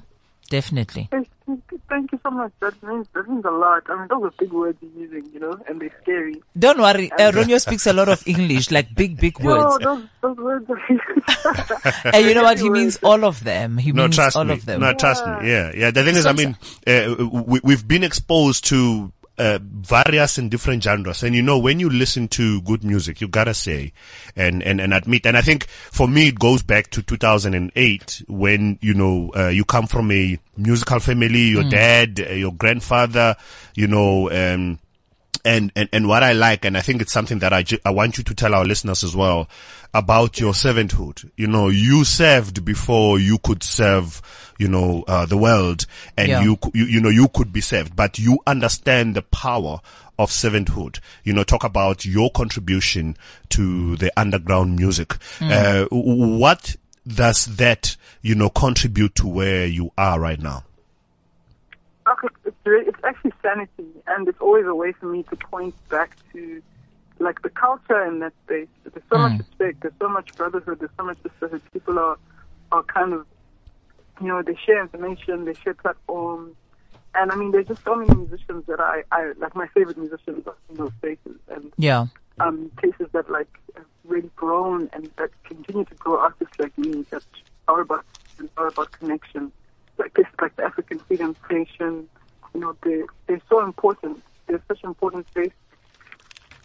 definitely. 0.50 1.10
Thank 1.88 2.10
thank 2.10 2.12
you 2.12 2.20
so 2.24 2.32
much. 2.32 2.52
That 2.60 2.82
means 2.84 3.08
that 3.14 3.28
means 3.30 3.46
a 3.46 3.52
lot. 3.52 3.84
I 3.90 3.98
mean, 4.00 4.08
those 4.10 4.24
are 4.24 4.34
big 4.40 4.52
words 4.52 4.78
you're 4.82 5.04
using, 5.04 5.32
you 5.34 5.40
know, 5.40 5.58
and 5.68 5.80
they're 5.80 5.96
scary. 6.02 6.42
Don't 6.58 6.80
worry. 6.80 7.12
Uh, 7.12 7.32
Romeo 7.34 7.58
speaks 7.58 7.86
a 7.88 7.94
lot 7.94 8.10
of 8.10 8.22
English, 8.28 8.72
like 8.72 8.94
big, 8.96 9.20
big 9.20 9.40
No, 9.40 9.46
words. 9.70 9.84
those 9.84 10.04
those 10.22 10.38
words 10.38 10.70
are. 10.70 10.82
And 12.14 12.26
you 12.26 12.34
know 12.34 12.44
what? 12.44 12.60
He 12.60 12.70
means 12.70 12.98
all 13.04 13.24
of 13.26 13.44
them. 13.44 13.78
He 13.78 13.92
No, 13.92 14.04
means 14.04 14.16
trust 14.16 14.36
all 14.38 14.46
me. 14.46 14.54
of 14.54 14.66
them. 14.66 14.82
No, 14.82 14.94
trust 14.94 15.26
me. 15.26 15.50
Yeah, 15.50 15.72
yeah. 15.76 15.92
The 15.92 16.04
thing 16.04 16.16
is, 16.16 16.26
I 16.26 16.34
mean, 16.34 16.58
uh, 16.88 17.26
we, 17.46 17.60
we've 17.64 17.88
been 17.88 18.04
exposed 18.04 18.66
to 18.66 19.12
uh, 19.38 19.60
various 19.62 20.38
and 20.38 20.50
different 20.50 20.84
genres, 20.84 21.24
and 21.24 21.36
you 21.36 21.42
know, 21.42 21.60
when 21.60 21.80
you 21.80 21.90
listen 21.90 22.28
to 22.30 22.62
good 22.62 22.84
music, 22.84 23.22
you 23.22 23.28
gotta 23.28 23.54
say 23.54 23.92
and 24.36 24.64
and 24.64 24.80
and 24.80 24.94
admit. 24.94 25.26
And 25.26 25.36
I 25.38 25.42
think 25.42 25.66
for 25.68 26.08
me, 26.08 26.30
it 26.30 26.40
goes 26.40 26.64
back 26.64 26.90
to 26.92 27.02
2008 27.02 28.24
when 28.28 28.80
you 28.82 28.94
know 28.94 29.32
uh, 29.36 29.48
you 29.48 29.66
come 29.66 29.88
from 29.88 30.12
a 30.12 30.40
musical 30.58 31.00
family. 31.00 31.42
Your 31.42 31.64
dad, 31.70 32.20
uh, 32.20 32.34
your 32.34 32.54
grandfather, 32.54 33.36
you 33.76 33.88
know. 33.88 34.32
Um, 34.32 34.80
and, 35.44 35.72
and, 35.76 35.88
and 35.94 36.08
what 36.08 36.24
I 36.24 36.34
like, 36.34 36.66
and 36.66 36.76
I 36.76 36.82
think 36.82 37.04
it's 37.04 37.12
something 37.12 37.38
that 37.40 37.54
I, 37.54 37.62
ju- 37.62 37.78
I 37.86 37.92
want 37.92 38.18
you 38.18 38.24
to 38.24 38.34
tell 38.34 38.56
our 38.56 38.66
listeners 38.66 39.04
as 39.04 39.16
well 39.16 39.48
about 39.96 40.42
your 40.42 40.52
servanthood. 40.52 41.32
You 41.38 41.48
know, 41.48 41.70
you 41.70 42.04
served 42.04 42.66
before 42.66 43.18
you 43.18 43.38
could 43.38 43.64
serve, 43.64 44.22
you 44.60 44.68
know, 44.68 45.06
uh, 45.08 45.26
the 45.26 45.38
world 45.38 45.86
and 46.18 46.28
Yeah. 46.28 46.44
you, 46.44 46.58
you, 46.74 46.84
you 46.84 47.00
know, 47.00 47.08
you 47.10 47.30
could 47.30 47.54
be 47.54 47.62
served, 47.62 47.96
but 47.96 48.20
you 48.20 48.40
understand 48.46 49.16
the 49.16 49.22
power 49.22 49.80
of 50.20 50.30
servanthood. 50.32 51.00
You 51.24 51.32
know, 51.32 51.44
talk 51.46 51.64
about 51.64 52.06
your 52.06 52.30
contribution 52.30 53.16
to 53.50 53.96
the 53.96 54.12
underground 54.20 54.76
music. 54.76 55.16
Uh, 55.40 55.86
what 55.90 56.76
does 57.08 57.46
that, 57.56 57.96
you 58.22 58.36
know, 58.36 58.50
contribute 58.50 59.16
to 59.16 59.28
where 59.28 59.66
you 59.66 59.92
are 59.98 60.20
right 60.20 60.42
now? 60.42 60.66
Okay, 62.08 62.28
it's 62.44 62.56
really, 62.66 62.86
it's 62.88 63.00
actually 63.04 63.32
sanity, 63.42 63.88
and 64.08 64.28
it's 64.28 64.40
always 64.42 64.66
a 64.66 64.76
way 64.76 64.92
for 64.92 65.06
me 65.08 65.24
to 65.24 65.36
point 65.38 65.74
back 65.90 66.16
to 66.34 66.62
like 67.26 67.42
the 67.42 67.50
culture 67.50 68.02
in 68.06 68.20
that 68.20 68.34
space. 68.46 68.68
There's 68.84 69.04
so 69.12 69.18
much 69.18 69.40
respect, 69.40 69.82
there's 69.82 69.94
so 70.00 70.08
much 70.08 70.28
brotherhood, 70.38 70.80
there's 70.80 70.92
so 70.98 71.06
much 71.06 71.18
sisterhood. 71.24 71.62
People 71.74 72.00
are 72.00 72.18
are 72.72 72.84
kind 72.84 73.14
of, 73.14 73.26
you 74.22 74.28
know, 74.28 74.42
they 74.42 74.56
share 74.66 74.82
information, 74.82 75.46
they 75.46 75.54
share 75.64 75.74
platforms, 75.74 76.56
and 77.16 77.32
I 77.32 77.36
mean, 77.36 77.52
there's 77.52 77.68
just 77.68 77.84
so 77.84 77.96
many 77.96 78.14
musicians 78.14 78.66
that 78.68 78.80
I, 78.80 79.04
I 79.12 79.34
like. 79.38 79.56
My 79.56 79.68
favorite 79.76 79.98
musicians 79.98 80.46
are 80.48 80.56
in 80.70 80.76
those 80.78 80.92
places, 81.02 81.38
and 81.50 81.72
Yeah. 81.78 82.08
um, 82.40 82.72
places 82.78 83.08
that 83.14 83.30
like 83.32 83.48
have 83.76 83.86
really 84.04 84.32
grown 84.36 84.90
and 84.94 85.10
that 85.18 85.32
continue 85.46 85.86
to 85.86 85.96
grow 85.96 86.20
artists 86.20 86.54
like 86.60 86.78
me 86.78 87.06
that 87.12 87.24
are 87.68 87.82
about 87.82 88.06
are 88.58 88.68
about 88.68 88.92
connection. 88.92 89.52
Like 89.98 90.14
places 90.14 90.34
like 90.42 90.56
the 90.58 90.64
African 90.64 91.00
Freedom 91.08 91.36
Station, 91.46 92.08
you 92.54 92.60
know, 92.60 92.76
they 92.84 93.04
they're 93.28 93.42
so 93.50 93.64
important. 93.64 94.22
They're 94.48 94.62
such 94.68 94.84
important 94.84 95.28
space. 95.28 95.52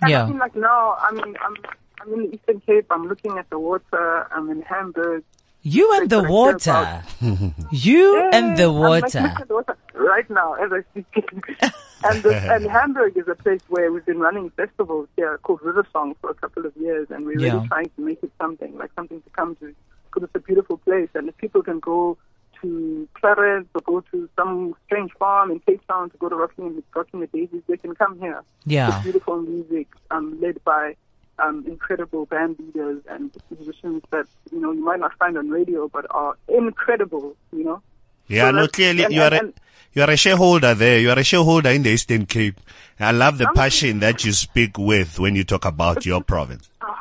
And 0.02 0.10
Yeah. 0.10 0.24
I 0.24 0.26
mean, 0.28 0.38
like 0.38 0.56
now, 0.56 0.96
I 1.00 1.12
mean, 1.12 1.36
I'm 1.44 1.54
I'm 2.00 2.14
in 2.14 2.20
the 2.30 2.34
Eastern 2.34 2.60
Cape. 2.60 2.86
I'm 2.90 3.06
looking 3.06 3.36
at 3.38 3.48
the 3.50 3.58
water. 3.58 4.26
I'm 4.34 4.48
in 4.50 4.62
Hamburg. 4.62 5.24
You 5.62 5.92
and 5.96 6.08
the 6.08 6.22
water. 6.22 7.02
You 7.70 8.30
and 8.32 8.56
the! 8.56 8.64
I'm, 8.68 8.74
water. 8.74 9.18
at 9.18 9.46
the 9.48 9.54
water 9.54 9.76
right 9.94 10.28
now 10.30 10.54
as 10.54 10.70
I 10.72 10.80
speak. 10.90 11.06
and 12.04 12.22
the, 12.22 12.34
and 12.54 12.64
Hamburg 12.64 13.18
is 13.18 13.28
a 13.28 13.34
place 13.34 13.60
where 13.68 13.92
we've 13.92 14.06
been 14.06 14.20
running 14.20 14.48
festivals 14.50 15.08
here 15.16 15.36
called 15.42 15.60
River 15.62 15.86
Song 15.92 16.14
for 16.22 16.30
a 16.30 16.34
couple 16.34 16.64
of 16.64 16.74
years, 16.78 17.08
and 17.10 17.26
we're 17.26 17.38
Yeah. 17.38 17.52
really 17.56 17.68
trying 17.68 17.90
to 17.96 18.00
make 18.00 18.22
it 18.22 18.32
something 18.40 18.76
like 18.78 18.90
something 18.96 19.20
to 19.20 19.30
come 19.30 19.54
to 19.56 19.74
because 20.06 20.22
it's 20.26 20.34
a 20.34 20.40
beautiful 20.40 20.78
place, 20.78 21.10
and 21.14 21.28
if 21.28 21.36
people 21.36 21.62
can 21.62 21.78
go 21.78 22.16
to 22.62 23.08
Clarens 23.20 23.66
or 23.74 23.80
go 23.82 24.00
to 24.12 24.28
some 24.36 24.74
strange 24.86 25.12
farm 25.18 25.50
in 25.50 25.60
Cape 25.60 25.86
Town 25.88 26.10
to 26.10 26.16
go 26.18 26.28
to 26.28 26.36
Rocking, 26.36 26.82
Rocking 26.94 27.20
the 27.20 27.26
Daisies, 27.28 27.62
they 27.68 27.76
can 27.76 27.94
come 27.94 28.18
here. 28.20 28.42
Yeah. 28.66 28.94
It's 28.96 29.02
beautiful 29.04 29.40
music 29.42 29.88
um, 30.10 30.38
led 30.40 30.62
by 30.64 30.96
um, 31.38 31.64
incredible 31.66 32.26
band 32.26 32.56
leaders 32.58 33.02
and 33.08 33.30
musicians 33.56 34.02
that 34.10 34.26
you 34.52 34.60
know 34.60 34.72
you 34.72 34.84
might 34.84 35.00
not 35.00 35.12
find 35.18 35.38
on 35.38 35.48
radio, 35.50 35.88
but 35.88 36.06
are 36.10 36.36
incredible. 36.48 37.34
You 37.52 37.64
know. 37.64 37.82
Yeah, 38.28 38.50
So 38.50 38.56
no, 38.56 38.68
clearly 38.68 39.04
and- 39.04 39.14
you 39.14 39.22
are 39.22 39.34
a, 39.34 39.38
and- 39.38 39.54
you 39.92 40.02
are 40.02 40.10
a 40.10 40.16
shareholder 40.16 40.74
there. 40.74 41.00
You 41.00 41.10
are 41.10 41.18
a 41.18 41.24
shareholder 41.24 41.70
in 41.70 41.82
the 41.82 41.90
Eastern 41.90 42.26
Cape. 42.26 42.60
I 43.00 43.10
love 43.12 43.38
the 43.38 43.50
passion 43.56 44.00
that 44.00 44.24
you 44.24 44.32
speak 44.32 44.76
with 44.78 45.18
when 45.18 45.34
you 45.34 45.42
talk 45.42 45.64
about 45.64 46.04
your 46.06 46.22
province. 46.22 46.68
Oh, 46.82 46.94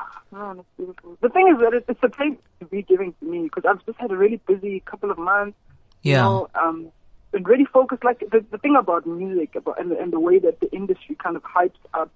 that's 0.55 0.67
beautiful. 0.77 1.17
The 1.21 1.29
thing 1.29 1.47
is 1.53 1.59
that 1.61 1.73
it, 1.73 1.85
it's 1.87 2.03
a 2.03 2.09
place 2.09 2.37
to 2.59 2.65
be 2.65 2.81
giving 2.81 3.13
to 3.19 3.25
me 3.25 3.43
because 3.43 3.63
I've 3.69 3.85
just 3.85 3.99
had 3.99 4.11
a 4.11 4.17
really 4.17 4.39
busy 4.47 4.81
couple 4.85 5.11
of 5.11 5.17
months. 5.17 5.57
You 6.03 6.13
Yeah. 6.13 6.23
know, 6.23 6.47
um, 6.55 6.91
been 7.31 7.43
really 7.43 7.65
focused. 7.65 8.03
Like 8.03 8.19
the, 8.19 8.43
the 8.51 8.57
thing 8.57 8.75
about 8.75 9.05
music 9.05 9.55
about, 9.55 9.79
and, 9.79 9.91
and 9.91 10.11
the 10.11 10.19
way 10.19 10.39
that 10.39 10.59
the 10.59 10.71
industry 10.71 11.15
kind 11.15 11.35
of 11.35 11.43
hypes 11.43 11.81
up 11.93 12.11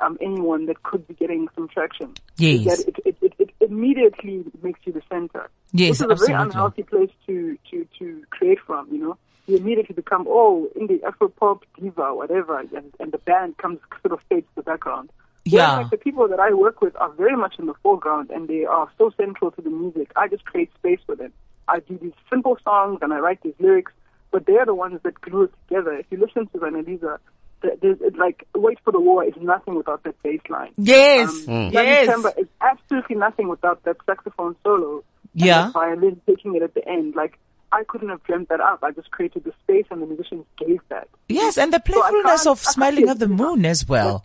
um, 0.00 0.18
anyone 0.20 0.66
that 0.66 0.82
could 0.82 1.06
be 1.06 1.14
getting 1.14 1.48
some 1.54 1.68
traction. 1.68 2.10
is 2.38 2.60
Yes. 2.62 2.84
That 2.84 2.88
it, 2.88 3.16
it, 3.22 3.34
it, 3.38 3.50
immediately 3.60 4.44
makes 4.62 4.80
you 4.84 4.92
the 4.92 5.02
center. 5.08 5.48
Yes, 5.72 6.00
Which 6.00 6.10
is 6.10 6.22
a 6.22 6.26
very 6.26 6.42
unhealthy 6.42 6.82
place 6.82 7.10
to, 7.26 7.56
to, 7.70 7.86
to 7.98 8.24
create 8.30 8.58
from, 8.66 8.88
you 8.90 8.98
know. 8.98 9.16
You 9.46 9.56
immediately 9.56 9.94
become, 9.94 10.26
oh, 10.28 10.68
indie 10.78 11.02
Afro 11.02 11.28
pop 11.28 11.64
diva, 11.78 12.14
whatever, 12.14 12.58
and, 12.58 12.70
and 12.98 13.12
the 13.12 13.18
band 13.18 13.58
comes 13.58 13.78
sort 14.02 14.12
of 14.12 14.20
fades 14.28 14.46
to 14.54 14.56
the 14.56 14.62
background. 14.62 15.10
Whereas, 15.44 15.52
Yeah. 15.52 15.76
like, 15.78 15.90
the 15.90 15.96
people 15.96 16.28
that 16.28 16.38
I 16.40 16.52
work 16.52 16.80
with 16.80 16.94
are 16.96 17.10
very 17.10 17.36
much 17.36 17.54
in 17.58 17.66
the 17.66 17.74
foreground 17.82 18.30
and 18.30 18.46
they 18.48 18.64
are 18.64 18.88
so 18.98 19.10
central 19.16 19.50
to 19.52 19.62
the 19.62 19.70
music. 19.70 20.10
I 20.16 20.28
just 20.28 20.44
create 20.44 20.70
space 20.74 21.00
for 21.06 21.16
them. 21.16 21.32
I 21.68 21.80
do 21.80 21.98
these 22.00 22.12
simple 22.28 22.58
songs 22.64 22.98
and 23.02 23.12
I 23.12 23.18
write 23.18 23.40
these 23.42 23.54
lyrics, 23.58 23.92
but 24.32 24.44
they're 24.46 24.66
the 24.66 24.74
ones 24.74 25.00
that 25.02 25.20
glue 25.20 25.44
it 25.44 25.52
together. 25.68 25.92
If 25.92 26.06
you 26.10 26.18
listen 26.18 26.46
to 26.48 26.58
Zanelisa, 26.58 27.18
th- 27.62 27.78
there's 27.80 27.98
like 28.18 28.46
Wait 28.54 28.78
for 28.84 28.92
the 28.92 29.00
War 29.00 29.24
is 29.24 29.34
nothing 29.40 29.76
without 29.76 30.02
that 30.04 30.20
bass 30.22 30.40
line. 30.48 30.72
Yes. 30.76 31.30
Um, 31.48 31.70
Bloody 31.70 31.88
Yes. 31.88 32.06
September 32.06 32.32
is 32.36 32.46
absolutely 32.60 33.16
nothing 33.16 33.48
without 33.48 33.82
that 33.84 33.96
saxophone 34.06 34.56
solo. 34.62 35.02
Yeah. 35.32 35.70
violin 35.70 36.20
taking 36.26 36.56
it 36.56 36.62
at 36.62 36.74
the 36.74 36.86
end. 36.88 37.14
Like 37.14 37.38
I 37.72 37.84
couldn't 37.84 38.08
have 38.08 38.22
dreamt 38.24 38.48
that 38.48 38.60
up. 38.60 38.80
I 38.82 38.90
just 38.90 39.12
created 39.12 39.44
the 39.44 39.52
space, 39.62 39.86
and 39.92 40.02
the 40.02 40.06
musicians 40.06 40.44
gave 40.58 40.80
that. 40.88 41.06
Yes, 41.28 41.56
and 41.56 41.72
the 41.72 41.78
playfulness 41.78 42.42
can't- 42.42 42.46
of 42.48 42.58
Smiling 42.58 43.08
at 43.08 43.20
the 43.20 43.28
Moon 43.28 43.64
as 43.64 43.88
well. 43.88 44.24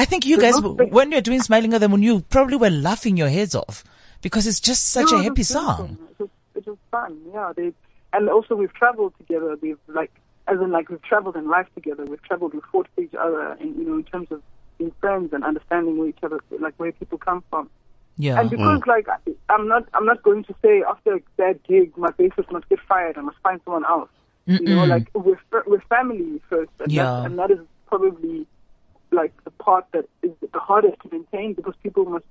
I 0.00 0.06
think 0.06 0.24
you 0.24 0.40
guys, 0.40 0.58
when 0.60 1.12
you're 1.12 1.20
doing 1.20 1.42
Smiling 1.42 1.74
at 1.74 1.80
the 1.82 1.88
Moon, 1.88 2.02
you 2.02 2.20
probably 2.22 2.56
were 2.56 2.70
laughing 2.70 3.18
your 3.18 3.28
heads 3.28 3.54
off 3.54 3.84
because 4.22 4.46
it's 4.46 4.58
just 4.58 4.86
such 4.86 5.10
No, 5.10 5.18
a 5.18 5.20
it 5.20 5.24
happy 5.24 5.42
song. 5.42 5.98
It 6.12 6.22
was, 6.22 6.30
it 6.54 6.66
was 6.66 6.78
fun. 6.90 7.20
Yeah, 7.34 7.52
they 7.54 7.74
and 8.14 8.30
also 8.30 8.54
we've 8.54 8.72
traveled 8.72 9.12
together. 9.18 9.58
We've 9.60 9.78
like 9.88 10.10
as 10.48 10.58
in 10.58 10.70
like 10.70 10.88
we've 10.88 11.02
traveled 11.02 11.36
in 11.36 11.48
life 11.48 11.66
together. 11.74 12.06
We've 12.06 12.22
traveled. 12.22 12.54
We've 12.54 12.62
fought 12.72 12.88
for 12.94 13.02
each 13.02 13.14
other, 13.14 13.52
and 13.60 13.76
you 13.76 13.84
know, 13.84 13.96
in 13.96 14.04
terms 14.04 14.28
of 14.30 14.42
being 14.78 14.92
friends 15.00 15.34
and 15.34 15.44
understanding 15.44 15.98
where 15.98 16.08
each 16.08 16.22
other, 16.22 16.40
like 16.58 16.72
where 16.78 16.92
people 16.92 17.18
come 17.18 17.44
from. 17.50 17.68
Yeah. 18.16 18.40
And 18.40 18.48
because 18.48 18.80
mm. 18.80 18.86
like 18.86 19.06
I- 19.06 19.34
I'm 19.52 19.68
not, 19.68 19.86
I'm 19.92 20.06
not 20.06 20.22
going 20.22 20.44
to 20.44 20.54
say 20.62 20.82
after 20.88 21.16
a 21.16 21.20
bad 21.36 21.62
gig, 21.64 21.96
my 21.98 22.10
bassist 22.12 22.50
must 22.50 22.68
get 22.70 22.80
fired. 22.88 23.18
I 23.18 23.20
must 23.20 23.38
find 23.42 23.60
someone 23.66 23.84
else. 23.84 24.08
You 24.46 24.60
know, 24.60 24.84
like 24.84 25.08
we're 25.14 25.38
we're 25.66 25.82
family 25.82 26.40
first, 26.48 26.70
and, 26.80 26.90
Yeah. 26.90 27.04
that, 27.04 27.26
and 27.26 27.38
that 27.38 27.50
is 27.50 27.58
probably 27.86 28.46
like 29.12 29.32
the 29.44 29.50
part 29.50 29.86
that 29.92 30.08
is 30.22 30.30
the 30.40 30.58
hardest 30.58 31.00
to 31.02 31.08
maintain 31.10 31.54
because 31.54 31.74
people 31.82 32.04
must 32.04 32.24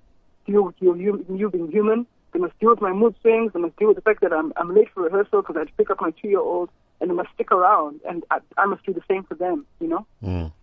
deal 0.46 0.64
with 0.64 0.76
you, 0.80 0.96
you, 0.96 1.26
you 1.36 1.50
being 1.50 1.72
human. 1.72 2.06
They 2.32 2.40
must 2.40 2.58
deal 2.60 2.70
with 2.70 2.82
my 2.82 2.94
mood 2.94 3.16
swings. 3.22 3.54
They 3.54 3.60
must 3.60 3.76
deal 3.78 3.88
with 3.88 3.98
the 3.98 4.02
fact 4.04 4.22
that 4.22 4.32
I'm 4.34 4.54
I'm 4.56 4.74
late 4.76 4.90
for 4.94 5.04
rehearsal 5.04 5.42
because 5.42 5.56
I 5.56 5.60
had 5.60 5.68
to 5.70 5.74
pick 5.74 5.90
up 5.90 6.00
my 6.00 6.12
two 6.12 6.28
year 6.28 6.40
old, 6.40 6.70
and 7.02 7.10
they 7.10 7.16
must 7.16 7.30
stick 7.34 7.52
around, 7.52 8.02
and 8.08 8.24
I, 8.30 8.40
I 8.58 8.66
must 8.68 8.86
do 8.86 8.94
the 8.94 9.02
same 9.08 9.24
for 9.24 9.34
them. 9.36 9.66
You 9.80 9.88
know. 9.88 10.06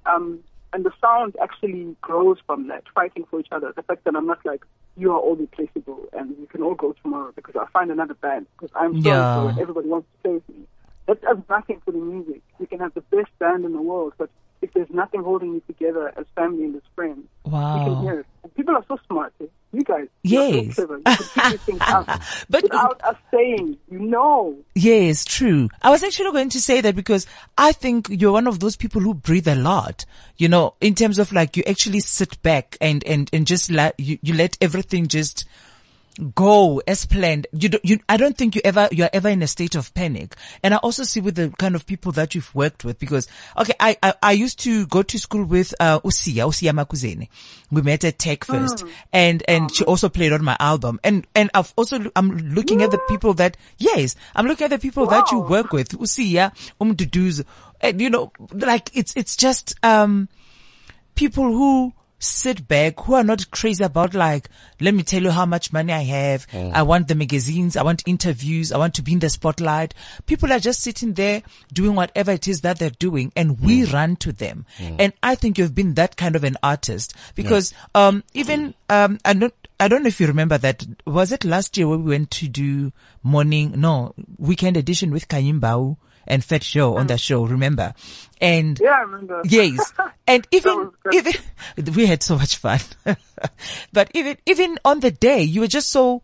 Um, 0.07 0.41
and 0.73 0.85
the 0.85 0.93
sound 1.01 1.37
actually 1.43 1.97
grows 2.03 2.37
from 2.47 2.69
that, 2.69 2.85
fighting 2.95 3.25
for 3.31 3.41
each 3.41 3.49
other. 3.51 3.73
The 3.75 3.83
fact 3.83 4.05
that 4.05 4.15
I'm 4.15 4.27
not 4.27 4.45
like, 4.45 4.65
you 4.97 5.11
are 5.13 5.19
all 5.19 5.35
replaceable 5.35 6.05
and 6.13 6.37
you 6.39 6.47
can 6.47 6.63
all 6.63 6.75
go 6.75 6.95
tomorrow 7.03 7.33
because 7.35 7.55
I'll 7.57 7.69
find 7.73 7.91
another 7.91 8.15
band 8.15 8.47
because 8.57 8.71
I'm 8.75 9.01
so 9.03 9.09
Yeah. 9.09 9.21
and 9.21 9.35
so 9.35 9.49
and 9.49 9.59
everybody 9.59 9.89
wants 9.89 10.09
to 10.13 10.23
play 10.23 10.33
with 10.35 10.49
me. 10.49 10.67
That 11.07 11.23
does 11.23 11.39
nothing 11.49 11.81
for 11.85 11.93
the 11.93 11.99
music. 11.99 12.43
You 12.59 12.67
can 12.67 12.81
have 12.81 12.95
the 12.95 13.01
best 13.01 13.31
band 13.39 13.65
in 13.65 13.73
the 13.73 13.81
world, 13.81 14.15
but 14.19 14.29
if 14.63 14.73
there's 14.73 14.91
nothing 14.91 15.23
holding 15.23 15.53
you 15.55 15.63
together 15.67 16.13
as 16.17 16.27
family 16.35 16.65
and 16.65 16.77
as 16.77 16.83
friends, 16.95 17.25
you 17.45 17.53
Wow. 17.53 17.85
can 17.85 18.03
hear 18.03 18.21
it. 18.21 18.27
And 18.43 18.55
people 18.55 18.75
are 18.77 18.85
so 18.89 18.99
smart. 19.07 19.33
eh? 19.41 19.47
You 19.73 19.83
guys, 19.83 20.09
you 20.23 20.41
Yes. 20.41 20.77
so 20.77 20.87
clever. 20.87 20.97
You 20.99 21.03
can 21.05 21.17
figure 21.17 21.59
things 21.59 21.79
out 21.87 22.07
But- 22.49 22.63
without 22.63 23.01
us 23.05 23.17
saying, 23.31 23.77
you 23.91 23.99
know. 23.99 24.57
Yes, 24.75 25.25
true. 25.25 25.69
I 25.83 25.91
was 25.91 26.03
actually 26.03 26.33
going 26.33 26.49
to 26.51 26.61
say 26.61 26.81
that 26.81 26.97
because 26.97 27.27
I 27.59 27.73
think 27.73 28.09
you're 28.11 28.33
one 28.33 28.47
of 28.47 28.61
those 28.61 28.77
people 28.77 29.01
who 29.03 29.13
breathe 29.15 29.49
a 29.49 29.55
lot, 29.55 30.05
you 30.37 30.49
know, 30.49 30.75
in 30.81 30.95
terms 30.95 31.19
of 31.19 31.33
like 31.33 31.57
you 31.57 31.63
actually 31.67 32.01
sit 32.01 32.41
back 32.43 32.77
and, 32.81 33.05
and, 33.05 33.29
and 33.33 33.47
just 33.47 33.71
let, 33.71 33.99
you, 34.01 34.19
you 34.23 34.35
let 34.35 34.57
everything 34.61 35.09
just 35.09 35.45
go 36.35 36.81
as 36.87 37.07
planned. 37.07 37.47
You 37.53 37.69
don't, 37.69 37.85
you, 37.85 37.99
I 38.09 38.17
don't 38.17 38.37
think 38.37 38.55
you 38.55 38.63
ever, 38.65 38.89
you're 38.91 39.11
ever 39.13 39.29
in 39.29 39.43
a 39.43 39.47
state 39.47 39.75
of 39.75 39.93
panic. 39.95 40.35
And 40.63 40.75
I 40.75 40.79
also 40.79 41.05
see 41.05 41.21
with 41.21 41.35
the 41.35 41.51
kind 41.59 41.75
of 41.75 41.87
people 41.87 42.13
that 42.13 42.35
you've 42.35 42.55
worked 42.55 42.85
with 42.85 42.99
because, 42.99 43.29
okay, 43.59 43.75
I, 43.79 43.97
I, 44.03 44.15
I 44.23 44.33
used 44.33 44.59
to 44.61 44.87
go 44.87 45.03
to 45.03 45.19
school 45.19 45.45
with, 45.45 45.75
uh, 45.81 46.01
Usia, 46.01 46.47
Usia 46.47 46.73
Makuzeni. 46.73 47.29
We 47.71 47.83
met 47.83 48.05
at 48.05 48.19
Tech 48.19 48.45
first 48.45 48.85
and, 49.13 49.43
and 49.49 49.75
she 49.75 49.85
also 49.85 50.09
played 50.09 50.33
on 50.33 50.43
my 50.43 50.57
album. 50.59 51.01
And, 51.05 51.27
and 51.35 51.51
I've 51.55 51.73
also, 51.77 51.99
I'm 52.17 52.31
looking 52.31 52.83
at 52.83 52.91
the 52.91 53.01
people 53.09 53.35
that, 53.35 53.57
yes, 53.79 54.17
I'm 54.35 54.47
looking 54.47 54.65
at 54.65 54.71
the 54.71 54.79
people 54.79 55.07
that 55.07 55.31
you 55.33 55.41
work 55.41 55.73
with, 55.73 55.91
Usia, 55.91 56.53
Umduduz, 56.81 57.45
and 57.81 58.01
you 58.01 58.09
know, 58.09 58.33
like 58.53 58.91
it's, 58.95 59.15
it's 59.17 59.37
just, 59.37 59.75
um, 59.83 60.29
people 61.15 61.45
who 61.45 61.93
sit 62.19 62.67
back, 62.67 63.01
who 63.01 63.15
are 63.15 63.23
not 63.25 63.51
crazy 63.51 63.85
about 63.85 64.15
like, 64.15 64.49
let 64.81 64.95
me 64.95 65.03
tell 65.03 65.23
you 65.23 65.31
how 65.31 65.45
much 65.47 65.73
money 65.73 65.93
I 65.93 66.03
have. 66.03 66.47
I 66.73 66.83
want 66.83 67.09
the 67.09 67.15
magazines. 67.15 67.77
I 67.77 67.83
want 67.83 68.03
interviews. 68.07 68.73
I 68.73 68.79
want 68.79 68.95
to 68.95 69.03
be 69.03 69.13
in 69.13 69.19
the 69.19 69.29
spotlight. 69.29 69.93
People 70.27 70.53
are 70.53 70.59
just 70.59 70.81
sitting 70.83 71.15
there 71.15 71.43
doing 71.73 71.95
whatever 71.95 72.31
it 72.33 72.49
is 72.49 72.63
that 72.63 72.79
they're 72.79 72.91
doing 72.91 73.33
and 73.37 73.61
we 73.61 73.85
run 73.85 74.17
to 74.17 74.33
them. 74.33 74.65
And 74.99 75.13
I 75.23 75.35
think 75.35 75.59
you've 75.59 75.75
been 75.75 75.95
that 75.95 76.17
kind 76.17 76.37
of 76.37 76.45
an 76.45 76.57
artist 76.63 77.15
because, 77.35 77.73
um, 77.95 78.25
even, 78.35 78.75
um, 78.89 79.19
I 79.25 79.35
don't, 79.35 79.55
I 79.79 79.89
don't 79.89 80.03
know 80.03 80.09
if 80.09 80.21
you 80.21 80.27
remember 80.27 80.57
that. 80.59 80.87
Was 81.05 81.33
it 81.33 81.45
last 81.45 81.77
year 81.77 81.87
where 81.87 81.99
we 81.99 82.11
went 82.11 82.31
to 82.33 82.49
do 82.49 82.93
morning, 83.23 83.75
no, 83.77 84.15
weekend 84.39 84.77
edition 84.79 85.11
with 85.11 85.29
Kanyi 85.29 85.61
Mbau 85.61 85.97
and 86.27 86.45
Fat 86.45 86.63
Show 86.63 86.97
on 86.97 87.05
mm. 87.05 87.09
the 87.09 87.19
show, 87.19 87.45
remember? 87.45 87.95
And 88.41 88.79
Yeah, 88.79 88.91
I 88.91 89.01
remember. 89.03 89.43
Yes. 89.45 89.93
And 90.29 90.45
even, 90.51 90.91
even, 91.13 91.35
we 91.95 92.07
had 92.07 92.21
so 92.21 92.37
much 92.37 92.57
fun. 92.57 92.81
but 93.93 94.11
even, 94.13 94.37
even 94.45 94.77
on 94.85 94.99
the 94.99 95.13
day, 95.13 95.43
you 95.43 95.61
were 95.61 95.69
just 95.69 95.89
so, 95.91 96.23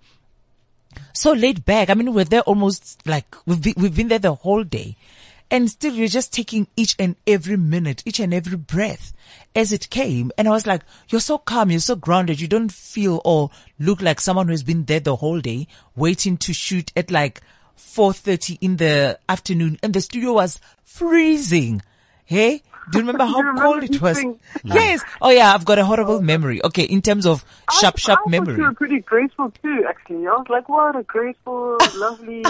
so 1.12 1.32
laid 1.32 1.64
back. 1.64 1.88
I 1.88 1.94
mean, 1.94 2.12
we're 2.12 2.24
there 2.24 2.40
almost 2.40 3.00
like, 3.06 3.36
we've 3.46 3.62
been, 3.62 3.74
we've 3.76 3.94
been 3.94 4.08
there 4.08 4.18
the 4.18 4.34
whole 4.34 4.64
day. 4.64 4.96
And 5.52 5.70
still 5.70 5.94
you're 5.94 6.08
just 6.08 6.32
taking 6.32 6.66
each 6.74 6.96
and 6.98 7.14
every 7.28 7.56
minute, 7.56 8.02
each 8.04 8.18
and 8.18 8.34
every 8.34 8.56
breath 8.56 9.12
as 9.54 9.72
it 9.72 9.90
came. 9.90 10.32
And 10.36 10.48
I 10.48 10.50
was 10.50 10.66
like, 10.66 10.82
you're 11.10 11.20
so 11.20 11.38
calm, 11.38 11.70
you're 11.70 11.80
so 11.80 11.94
grounded. 11.94 12.40
You 12.40 12.48
don't 12.48 12.72
feel 12.72 13.20
or 13.24 13.50
look 13.78 14.02
like 14.02 14.20
someone 14.20 14.48
who's 14.48 14.62
been 14.62 14.84
there 14.84 15.00
the 15.00 15.16
whole 15.16 15.40
day 15.40 15.68
waiting 15.94 16.36
to 16.38 16.52
shoot 16.52 16.92
at 16.96 17.10
like 17.10 17.40
4.30 17.76 18.58
in 18.60 18.76
the 18.76 19.18
afternoon 19.28 19.78
and 19.82 19.92
the 19.92 20.00
studio 20.00 20.34
was 20.34 20.60
freezing. 20.84 21.82
Hey, 22.24 22.62
do 22.90 22.98
you 22.98 23.04
remember 23.04 23.24
how 23.26 23.38
You 23.38 23.46
remember 23.46 23.62
cold 23.62 23.82
it 23.84 24.00
was? 24.00 24.18
things? 24.18 24.38
Yes. 24.64 25.02
Oh 25.20 25.30
yeah, 25.30 25.54
I've 25.54 25.64
got 25.64 25.78
a 25.78 25.84
horrible 25.84 26.16
oh, 26.16 26.20
memory. 26.20 26.64
Okay, 26.64 26.84
in 26.84 27.02
terms 27.02 27.26
of 27.26 27.44
sharp, 27.80 27.94
I, 27.96 27.98
sharp 27.98 28.20
I 28.26 28.30
memory. 28.30 28.56
you 28.56 28.62
were 28.64 28.74
pretty 28.74 29.00
graceful 29.00 29.52
too, 29.62 29.84
actually. 29.88 30.26
I 30.26 30.30
was 30.32 30.46
like, 30.48 30.68
what 30.68 30.96
a 30.96 31.02
graceful, 31.02 31.78
lovely, 31.96 32.44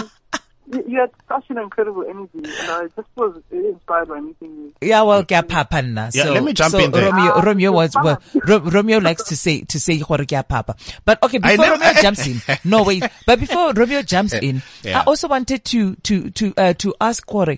you, 0.71 0.83
you 0.87 0.99
had 0.99 1.11
such 1.27 1.49
an 1.49 1.57
incredible 1.57 2.03
energy, 2.03 2.29
and 2.59 2.69
I 2.71 2.87
just 2.95 3.07
was 3.15 3.41
inspired 3.51 4.07
by 4.07 4.19
meeting 4.19 4.51
you. 4.55 4.73
Yeah, 4.81 5.01
well, 5.03 5.23
ke 5.23 5.31
a 5.31 5.43
phapa 5.43 5.81
nna. 5.83 6.13
Yeah, 6.13 6.23
so, 6.23 6.33
let 6.33 6.43
me 6.43 6.53
jump 6.53 6.71
so 6.71 6.79
in 6.79 6.91
there. 6.91 7.11
Romeo, 7.11 7.31
Ah, 7.35 7.41
Romeo 7.41 7.71
was, 7.71 7.95
well, 8.01 8.21
Romeo 8.45 8.99
likes 8.99 9.23
to 9.25 9.35
say, 9.37 9.61
to 9.61 9.79
say, 9.79 9.97
gore 9.99 10.19
ke 10.25 10.33
a 10.33 10.43
phapa. 10.43 10.75
But 11.05 11.21
okay, 11.23 11.39
I 11.43 11.51
before 11.57 11.65
never- 11.65 11.71
Romeo 11.83 11.93
jumps 12.01 12.27
in, 12.27 12.41
no 12.63 12.83
wait, 12.83 13.03
but 13.25 13.39
before 13.39 13.73
Romeo 13.73 14.01
jumps 14.01 14.33
in, 14.33 14.61
Yeah. 14.83 14.99
I 15.01 15.03
also 15.03 15.27
wanted 15.27 15.65
to, 15.65 15.95
to, 15.95 16.29
to, 16.31 16.53
uh, 16.57 16.73
to 16.73 16.93
ask 17.01 17.25
Kore, 17.25 17.57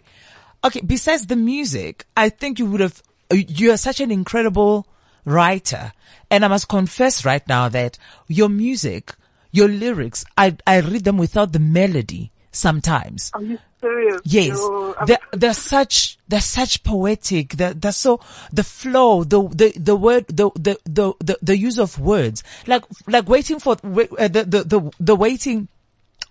okay, 0.63 0.81
besides 0.85 1.27
the 1.27 1.35
music, 1.35 2.05
I 2.17 2.29
think 2.29 2.59
you 2.59 2.65
would 2.67 2.81
have, 2.81 3.01
you 3.31 3.71
are 3.71 3.77
such 3.77 3.99
an 4.01 4.11
incredible 4.11 4.87
writer. 5.25 5.91
And 6.31 6.43
I 6.43 6.47
must 6.47 6.67
confess 6.67 7.23
right 7.23 7.47
now 7.47 7.69
that 7.69 7.97
your 8.27 8.49
music, 8.49 9.13
your 9.51 9.67
lyrics, 9.67 10.25
I, 10.37 10.57
I 10.65 10.79
read 10.81 11.03
them 11.03 11.17
without 11.17 11.51
the 11.53 11.59
melody 11.59 12.31
sometimes. 12.55 13.31
Are 13.33 13.41
you 13.43 13.59
serious? 13.81 14.21
Yes, 14.23 14.59
I'm- 14.59 15.05
they're, 15.07 15.19
they're 15.31 15.53
such 15.53 16.17
they're 16.27 16.41
such 16.41 16.83
poetic. 16.83 17.49
They're, 17.53 17.73
they're 17.73 17.91
so 17.91 18.19
the 18.51 18.63
flow, 18.63 19.23
the 19.23 19.47
the 19.49 19.71
the 19.77 19.95
word, 19.95 20.27
the 20.27 20.49
the 20.55 20.77
the 20.85 21.13
the, 21.19 21.37
the 21.41 21.57
use 21.57 21.77
of 21.77 21.99
words, 21.99 22.43
like 22.67 22.83
like 23.07 23.27
waiting 23.29 23.59
for 23.59 23.73
uh, 23.73 24.27
the, 24.27 24.45
the 24.47 24.63
the 24.63 24.91
the 24.99 25.15
waiting, 25.15 25.67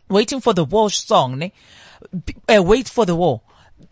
waiting 0.09 0.41
for 0.41 0.53
the 0.55 0.65
Walsh 0.65 0.97
song, 0.99 1.39
ne? 1.39 1.53
Uh, 2.49 2.63
wait 2.63 2.89
for 2.89 3.07
the 3.07 3.15
war. 3.17 3.41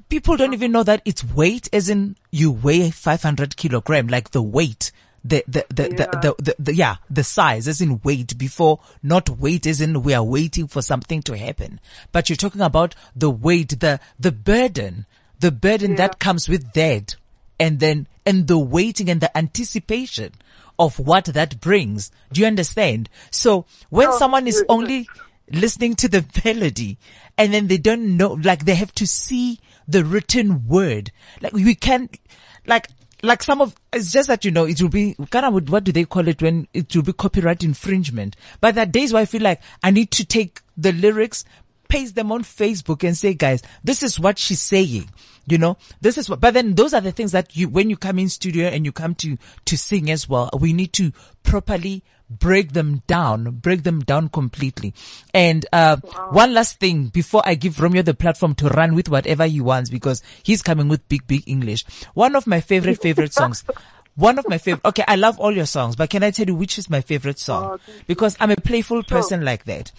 People 0.08 0.36
don't 0.36 0.52
even 0.52 0.72
know 0.72 0.82
that 0.82 1.00
it's 1.06 1.24
weight, 1.24 1.68
as 1.72 1.88
in 1.88 2.16
you 2.30 2.52
weigh 2.52 2.90
500 2.90 3.56
kilogram, 3.56 4.08
like 4.08 4.32
the 4.32 4.42
weight. 4.42 4.92
The, 5.24 5.44
the, 5.46 5.64
the, 5.68 5.82
the, 5.84 6.08
the, 6.20 6.34
the, 6.38 6.54
the, 6.58 6.74
yeah, 6.74 6.96
the 7.08 7.22
size 7.22 7.68
as 7.68 7.80
in 7.80 8.00
weight 8.02 8.36
before, 8.36 8.80
not 9.02 9.28
weight 9.30 9.66
as 9.66 9.80
in 9.80 10.02
we 10.02 10.14
are 10.14 10.24
waiting 10.24 10.66
for 10.66 10.82
something 10.82 11.22
to 11.22 11.36
happen. 11.38 11.78
But 12.10 12.28
you're 12.28 12.36
talking 12.36 12.60
about 12.60 12.94
the 13.14 13.30
weight, 13.30 13.78
the, 13.80 14.00
the 14.18 14.32
burden, 14.32 15.06
the 15.38 15.52
burden 15.52 15.94
that 15.96 16.18
comes 16.18 16.48
with 16.48 16.72
that. 16.72 17.14
And 17.60 17.78
then, 17.78 18.08
and 18.26 18.48
the 18.48 18.58
waiting 18.58 19.08
and 19.08 19.20
the 19.20 19.36
anticipation 19.38 20.32
of 20.78 20.98
what 20.98 21.26
that 21.26 21.60
brings. 21.60 22.10
Do 22.32 22.40
you 22.40 22.46
understand? 22.48 23.08
So 23.30 23.66
when 23.90 24.08
Oh, 24.08 24.18
someone 24.18 24.48
is 24.48 24.64
only 24.68 25.08
listening 25.50 25.94
to 25.96 26.08
the 26.08 26.24
melody 26.44 26.98
and 27.38 27.54
then 27.54 27.68
they 27.68 27.78
don't 27.78 28.16
know, 28.16 28.32
like 28.32 28.64
they 28.64 28.74
have 28.74 28.92
to 28.96 29.06
see 29.06 29.60
the 29.86 30.04
written 30.04 30.66
word. 30.66 31.12
Like 31.40 31.52
we 31.52 31.76
can, 31.76 32.08
like, 32.66 32.88
like 33.22 33.42
some 33.42 33.60
of, 33.60 33.74
it's 33.92 34.12
just 34.12 34.28
that, 34.28 34.44
you 34.44 34.50
know, 34.50 34.64
it 34.64 34.82
will 34.82 34.88
be, 34.88 35.14
kind 35.30 35.46
of, 35.46 35.70
what 35.70 35.84
do 35.84 35.92
they 35.92 36.04
call 36.04 36.26
it 36.26 36.42
when 36.42 36.66
it 36.74 36.94
will 36.94 37.02
be 37.02 37.12
copyright 37.12 37.62
infringement? 37.62 38.36
But 38.60 38.74
there 38.74 38.82
are 38.82 38.86
days 38.86 39.12
where 39.12 39.22
I 39.22 39.26
feel 39.26 39.42
like 39.42 39.62
I 39.82 39.90
need 39.90 40.10
to 40.12 40.24
take 40.24 40.60
the 40.76 40.92
lyrics, 40.92 41.44
paste 41.88 42.14
them 42.14 42.32
on 42.32 42.42
Facebook 42.42 43.04
and 43.04 43.16
say, 43.16 43.34
guys, 43.34 43.62
this 43.84 44.02
is 44.02 44.18
what 44.18 44.38
she's 44.38 44.60
saying. 44.60 45.08
You 45.46 45.58
know, 45.58 45.76
this 46.00 46.18
is 46.18 46.30
what, 46.30 46.40
but 46.40 46.54
then 46.54 46.76
those 46.76 46.94
are 46.94 47.00
the 47.00 47.10
things 47.10 47.32
that 47.32 47.56
you, 47.56 47.68
when 47.68 47.90
you 47.90 47.96
come 47.96 48.18
in 48.18 48.28
studio 48.28 48.68
and 48.68 48.84
you 48.84 48.92
come 48.92 49.14
to, 49.16 49.36
to 49.64 49.76
sing 49.76 50.10
as 50.10 50.28
well, 50.28 50.48
we 50.58 50.72
need 50.72 50.92
to 50.94 51.12
properly 51.42 52.04
break 52.30 52.72
them 52.72 53.02
down, 53.08 53.50
break 53.50 53.82
them 53.82 54.00
down 54.00 54.28
completely. 54.28 54.94
And, 55.34 55.66
uh, 55.72 55.96
one 56.30 56.54
last 56.54 56.78
thing 56.78 57.06
before 57.06 57.42
I 57.44 57.56
give 57.56 57.80
Romeo 57.80 58.02
the 58.02 58.14
platform 58.14 58.54
to 58.56 58.68
run 58.68 58.94
with 58.94 59.08
whatever 59.08 59.46
he 59.46 59.60
wants 59.60 59.90
because 59.90 60.22
he's 60.44 60.62
coming 60.62 60.88
with 60.88 61.06
big, 61.08 61.26
big 61.26 61.42
English. 61.46 61.84
One 62.14 62.36
of 62.36 62.46
my 62.46 62.60
favorite, 62.60 63.02
favorite 63.02 63.34
songs. 63.34 63.64
One 64.14 64.38
of 64.38 64.46
my 64.46 64.58
favorite, 64.58 64.84
okay, 64.84 65.04
I 65.08 65.16
love 65.16 65.40
all 65.40 65.56
your 65.56 65.64
songs, 65.64 65.96
but 65.96 66.10
can 66.10 66.22
I 66.22 66.30
tell 66.32 66.46
you 66.46 66.54
which 66.54 66.78
is 66.78 66.90
my 66.90 67.00
favorite 67.00 67.38
song? 67.38 67.80
Because 68.06 68.36
I'm 68.38 68.50
a 68.50 68.56
playful 68.56 69.04
person 69.04 69.42
like 69.42 69.64
that 69.64 69.90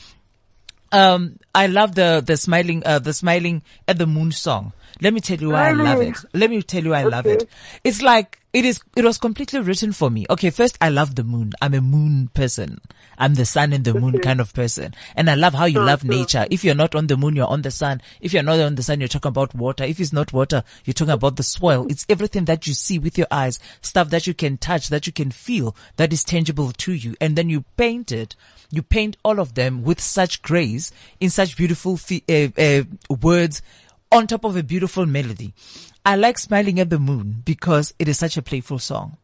um 0.94 1.40
I 1.54 1.68
love 1.68 1.96
the 1.96 2.24
the 2.26 2.38
smiling 2.38 2.84
uh 2.86 3.00
the 3.00 3.14
smiling 3.14 3.64
at 3.88 3.98
the 3.98 4.06
moon 4.06 4.32
song. 4.32 4.72
Let 5.02 5.14
me 5.14 5.20
tell 5.20 5.38
you 5.38 5.50
why 5.50 5.70
I 5.70 5.72
love 5.74 6.02
it. 6.02 6.18
Let 6.34 6.50
me 6.50 6.62
tell 6.62 6.84
you 6.84 6.92
why 6.92 7.02
I 7.02 7.04
love 7.04 7.26
it. 7.26 7.50
It's 7.84 8.02
like 8.02 8.40
it 8.54 8.66
is 8.66 8.80
it 8.96 9.04
was 9.04 9.18
completely 9.18 9.60
written 9.60 9.92
for 9.92 10.10
me. 10.10 10.26
Okay, 10.30 10.50
first 10.50 10.78
I 10.80 10.90
love 10.90 11.16
the 11.16 11.24
moon. 11.24 11.54
I'm 11.62 11.74
a 11.74 11.82
moon 11.82 12.30
person. 12.34 12.80
I'm 13.18 13.36
the 13.36 13.46
sun 13.46 13.74
and 13.74 13.84
the 13.84 13.94
moon 13.94 14.20
kind 14.20 14.40
of 14.40 14.54
person. 14.54 14.94
And 15.16 15.30
I 15.30 15.36
love 15.36 15.54
how 15.54 15.66
you 15.66 15.80
love 15.80 16.04
nature. 16.04 16.46
If 16.50 16.64
you're 16.64 16.76
not 16.76 16.96
on 16.96 17.08
the 17.08 17.18
moon, 17.18 17.36
you're 17.36 17.48
on 17.48 17.62
the 17.62 17.72
sun. 17.72 18.02
If 18.22 18.34
you're 18.34 18.44
not 18.44 18.60
on 18.60 18.76
the 18.76 18.84
sun, 18.84 19.00
you're 19.00 19.08
talking 19.08 19.30
about 19.30 19.54
water. 19.56 19.84
If 19.84 20.00
it's 20.00 20.14
not 20.14 20.34
water, 20.34 20.64
you're 20.86 20.94
talking 20.94 21.14
about 21.14 21.36
the 21.36 21.44
soil. 21.44 21.88
It's 21.90 22.06
everything 22.10 22.46
that 22.46 22.66
you 22.68 22.74
see 22.74 23.00
with 23.00 23.18
your 23.18 23.28
eyes, 23.30 23.60
stuff 23.82 24.10
that 24.10 24.28
you 24.28 24.34
can 24.34 24.58
touch, 24.58 24.90
that 24.90 25.06
you 25.08 25.14
can 25.14 25.32
feel, 25.32 25.76
that 25.98 26.12
is 26.12 26.24
tangible 26.24 26.72
to 26.72 26.94
you. 26.94 27.16
And 27.22 27.36
then 27.36 27.50
you 27.50 27.66
paint 27.78 28.12
it 28.12 28.36
you 28.74 28.82
paint 28.82 29.18
all 29.24 29.40
of 29.40 29.54
them 29.54 29.84
with 29.84 30.02
such 30.02 30.42
grace 30.42 30.92
in 31.20 31.30
such 31.30 31.56
beautiful 31.56 32.00
uh, 32.28 32.48
uh, 32.58 32.84
words 33.22 33.62
on 34.14 34.28
top 34.28 34.44
of 34.46 34.56
a 34.56 34.64
beautiful 34.64 35.06
melody. 35.06 35.54
I 36.06 36.16
like 36.16 36.38
smiling 36.38 36.80
at 36.80 36.90
the 36.90 37.00
moon 37.00 37.42
because 37.46 37.94
it 38.00 38.08
is 38.08 38.18
such 38.20 38.38
a 38.38 38.42
playful 38.42 38.80
song. 38.80 39.18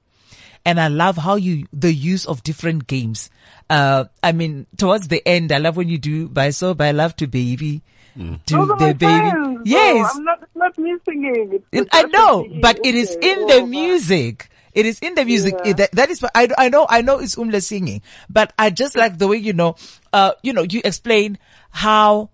And 0.66 0.80
I 0.80 0.88
love 0.90 1.18
how 1.18 1.36
you, 1.36 1.68
the 1.72 1.94
use 1.94 2.26
of 2.26 2.44
different 2.44 2.88
games. 2.88 3.30
Uh, 3.70 4.06
I 4.24 4.32
mean, 4.34 4.66
towards 4.78 5.08
the 5.08 5.26
end, 5.28 5.52
I 5.52 5.58
love 5.58 5.78
when 5.78 5.88
you 5.90 5.98
do 5.98 6.28
by 6.28 6.50
so 6.52 6.74
by 6.74 6.92
love 6.92 7.16
to 7.18 7.28
baby. 7.28 7.82
Do 8.18 8.38
Those 8.48 8.68
the 8.68 8.76
baby. 8.76 9.06
friends. 9.06 9.62
Yes. 9.64 10.12
I'm 10.16 10.24
not, 10.26 10.44
not 10.56 10.78
me 10.78 10.96
singing. 11.06 11.64
It- 11.72 11.88
I 11.94 12.04
know, 12.04 12.46
but 12.62 12.80
it 12.84 12.94
is 12.96 13.16
in 13.22 13.38
Oh, 13.40 13.48
the 13.48 13.62
my- 13.62 13.68
music. 13.68 14.50
It 14.74 14.86
is 14.86 15.00
in 15.00 15.16
the 15.16 15.24
music. 15.24 15.56
Yeah. 15.64 15.72
It- 15.72 15.78
that, 15.78 15.92
that 15.94 16.10
is, 16.10 16.24
I, 16.36 16.50
I 16.58 16.68
know, 16.70 16.86
I 16.90 17.02
know 17.02 17.20
it's 17.20 17.36
Umle 17.36 17.64
singing, 17.64 18.02
but 18.30 18.52
I 18.60 18.70
just 18.72 18.98
like 18.98 19.18
the 19.18 19.28
way, 19.28 19.38
you 19.38 19.54
know, 19.54 19.76
uh, 20.12 20.34
you 20.44 20.52
know, 20.54 20.64
you 20.64 20.82
explain 20.84 21.38
how 21.72 22.30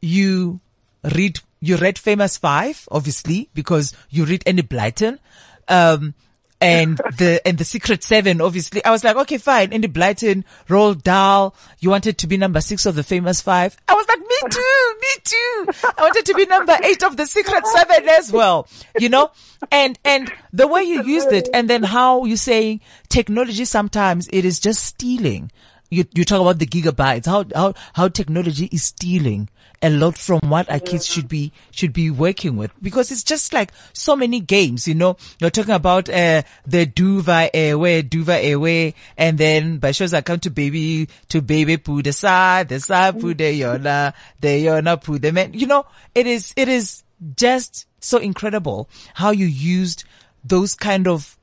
you 0.00 0.60
read, 1.04 1.38
you 1.60 1.76
read 1.76 1.98
Famous 1.98 2.38
Five, 2.38 2.88
obviously, 2.90 3.50
because 3.54 3.94
you 4.08 4.24
read 4.24 4.42
Enid 4.46 4.68
Blyton. 4.68 5.18
Um, 5.68 6.14
and 6.60 6.96
the, 7.18 7.40
and 7.46 7.58
the 7.58 7.64
Secret 7.64 8.02
Seven, 8.02 8.40
obviously. 8.40 8.84
I 8.84 8.90
was 8.90 9.04
like, 9.04 9.16
okay, 9.16 9.38
fine. 9.38 9.72
Enid 9.72 9.92
Blyton, 9.92 10.44
Roald 10.68 11.02
Dahl. 11.02 11.54
You 11.78 11.90
wanted 11.90 12.18
to 12.18 12.26
be 12.26 12.36
number 12.36 12.60
six 12.60 12.86
of 12.86 12.94
the 12.94 13.02
Famous 13.02 13.40
Five. 13.40 13.76
I 13.88 13.94
was 13.94 14.06
like, 14.08 14.20
me 14.20 14.36
too, 14.50 14.94
me 15.00 15.22
too. 15.24 15.66
I 15.98 16.02
wanted 16.02 16.26
to 16.26 16.34
be 16.34 16.46
number 16.46 16.76
eight 16.82 17.02
of 17.02 17.16
the 17.16 17.26
Secret 17.26 17.66
Seven 17.66 18.08
as 18.08 18.32
well, 18.32 18.68
you 18.98 19.08
know? 19.08 19.30
And, 19.70 19.98
and 20.04 20.32
the 20.52 20.66
way 20.66 20.82
you 20.82 21.02
used 21.02 21.32
it 21.32 21.48
and 21.52 21.68
then 21.68 21.82
how 21.82 22.24
you 22.24 22.36
say 22.36 22.80
technology 23.08 23.64
sometimes 23.64 24.28
it 24.32 24.44
is 24.44 24.58
just 24.58 24.82
stealing. 24.84 25.50
You, 25.90 26.04
you 26.14 26.24
talk 26.24 26.40
about 26.40 26.58
the 26.58 26.66
gigabytes, 26.66 27.26
how, 27.26 27.44
how, 27.54 27.74
how 27.94 28.08
technology 28.08 28.66
is 28.66 28.84
stealing 28.84 29.48
a 29.82 29.90
lot 29.90 30.16
from 30.18 30.40
what 30.44 30.70
our 30.70 30.78
kids 30.78 31.06
should 31.06 31.28
be, 31.28 31.52
should 31.70 31.92
be 31.92 32.10
working 32.10 32.56
with. 32.56 32.70
Because 32.82 33.10
it's 33.10 33.22
just 33.22 33.52
like 33.52 33.72
so 33.92 34.14
many 34.14 34.40
games, 34.40 34.86
you 34.86 34.94
know, 34.94 35.16
you're 35.38 35.50
talking 35.50 35.74
about, 35.74 36.08
uh, 36.08 36.42
the 36.66 36.86
Duva 36.86 37.48
Airway, 37.54 38.02
Duva 38.02 38.42
Airway, 38.42 38.94
and 39.16 39.38
then 39.38 39.78
by 39.78 39.92
shows 39.92 40.12
I 40.12 40.20
come 40.20 40.40
to 40.40 40.50
baby, 40.50 41.08
to 41.28 41.40
baby 41.40 41.76
poo 41.76 42.02
the 42.02 42.12
side, 42.12 42.68
the 42.68 42.80
side 42.80 43.20
poo 43.20 43.34
the 43.34 43.60
yona, 43.60 44.12
the 44.40 44.66
yona 44.66 45.20
the 45.20 45.32
man, 45.32 45.54
you 45.54 45.66
know, 45.66 45.86
it 46.14 46.26
is, 46.26 46.52
it 46.56 46.68
is 46.68 47.02
just 47.36 47.86
so 48.00 48.18
incredible 48.18 48.88
how 49.14 49.30
you 49.30 49.46
used 49.46 50.04
those 50.44 50.74
kind 50.74 51.06
of 51.06 51.38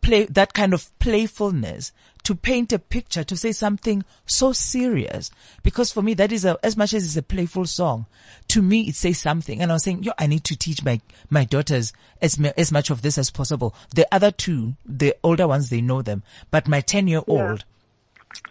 play, 0.00 0.24
that 0.26 0.52
kind 0.52 0.74
of 0.74 0.96
playfulness 0.98 1.92
to 2.24 2.34
paint 2.34 2.72
a 2.72 2.78
picture, 2.78 3.24
to 3.24 3.36
say 3.36 3.52
something 3.52 4.04
so 4.26 4.52
serious. 4.52 5.30
Because 5.62 5.90
for 5.92 6.02
me, 6.02 6.14
that 6.14 6.32
is 6.32 6.44
a, 6.44 6.58
as 6.62 6.76
much 6.76 6.92
as 6.94 7.04
it's 7.04 7.16
a 7.16 7.22
playful 7.22 7.66
song, 7.66 8.06
to 8.48 8.62
me, 8.62 8.82
it 8.88 8.94
says 8.94 9.18
something. 9.18 9.60
And 9.62 9.70
I 9.70 9.74
was 9.74 9.84
saying, 9.84 10.02
yo, 10.02 10.12
I 10.18 10.26
need 10.26 10.44
to 10.44 10.56
teach 10.56 10.84
my, 10.84 11.00
my 11.30 11.44
daughters 11.44 11.92
as, 12.20 12.38
as 12.56 12.70
much 12.72 12.90
of 12.90 13.02
this 13.02 13.16
as 13.18 13.30
possible. 13.30 13.74
The 13.94 14.06
other 14.12 14.30
two, 14.30 14.74
the 14.84 15.14
older 15.22 15.48
ones, 15.48 15.70
they 15.70 15.80
know 15.80 16.02
them, 16.02 16.22
but 16.50 16.68
my 16.68 16.80
10 16.80 17.08
year 17.08 17.22
old 17.26 17.64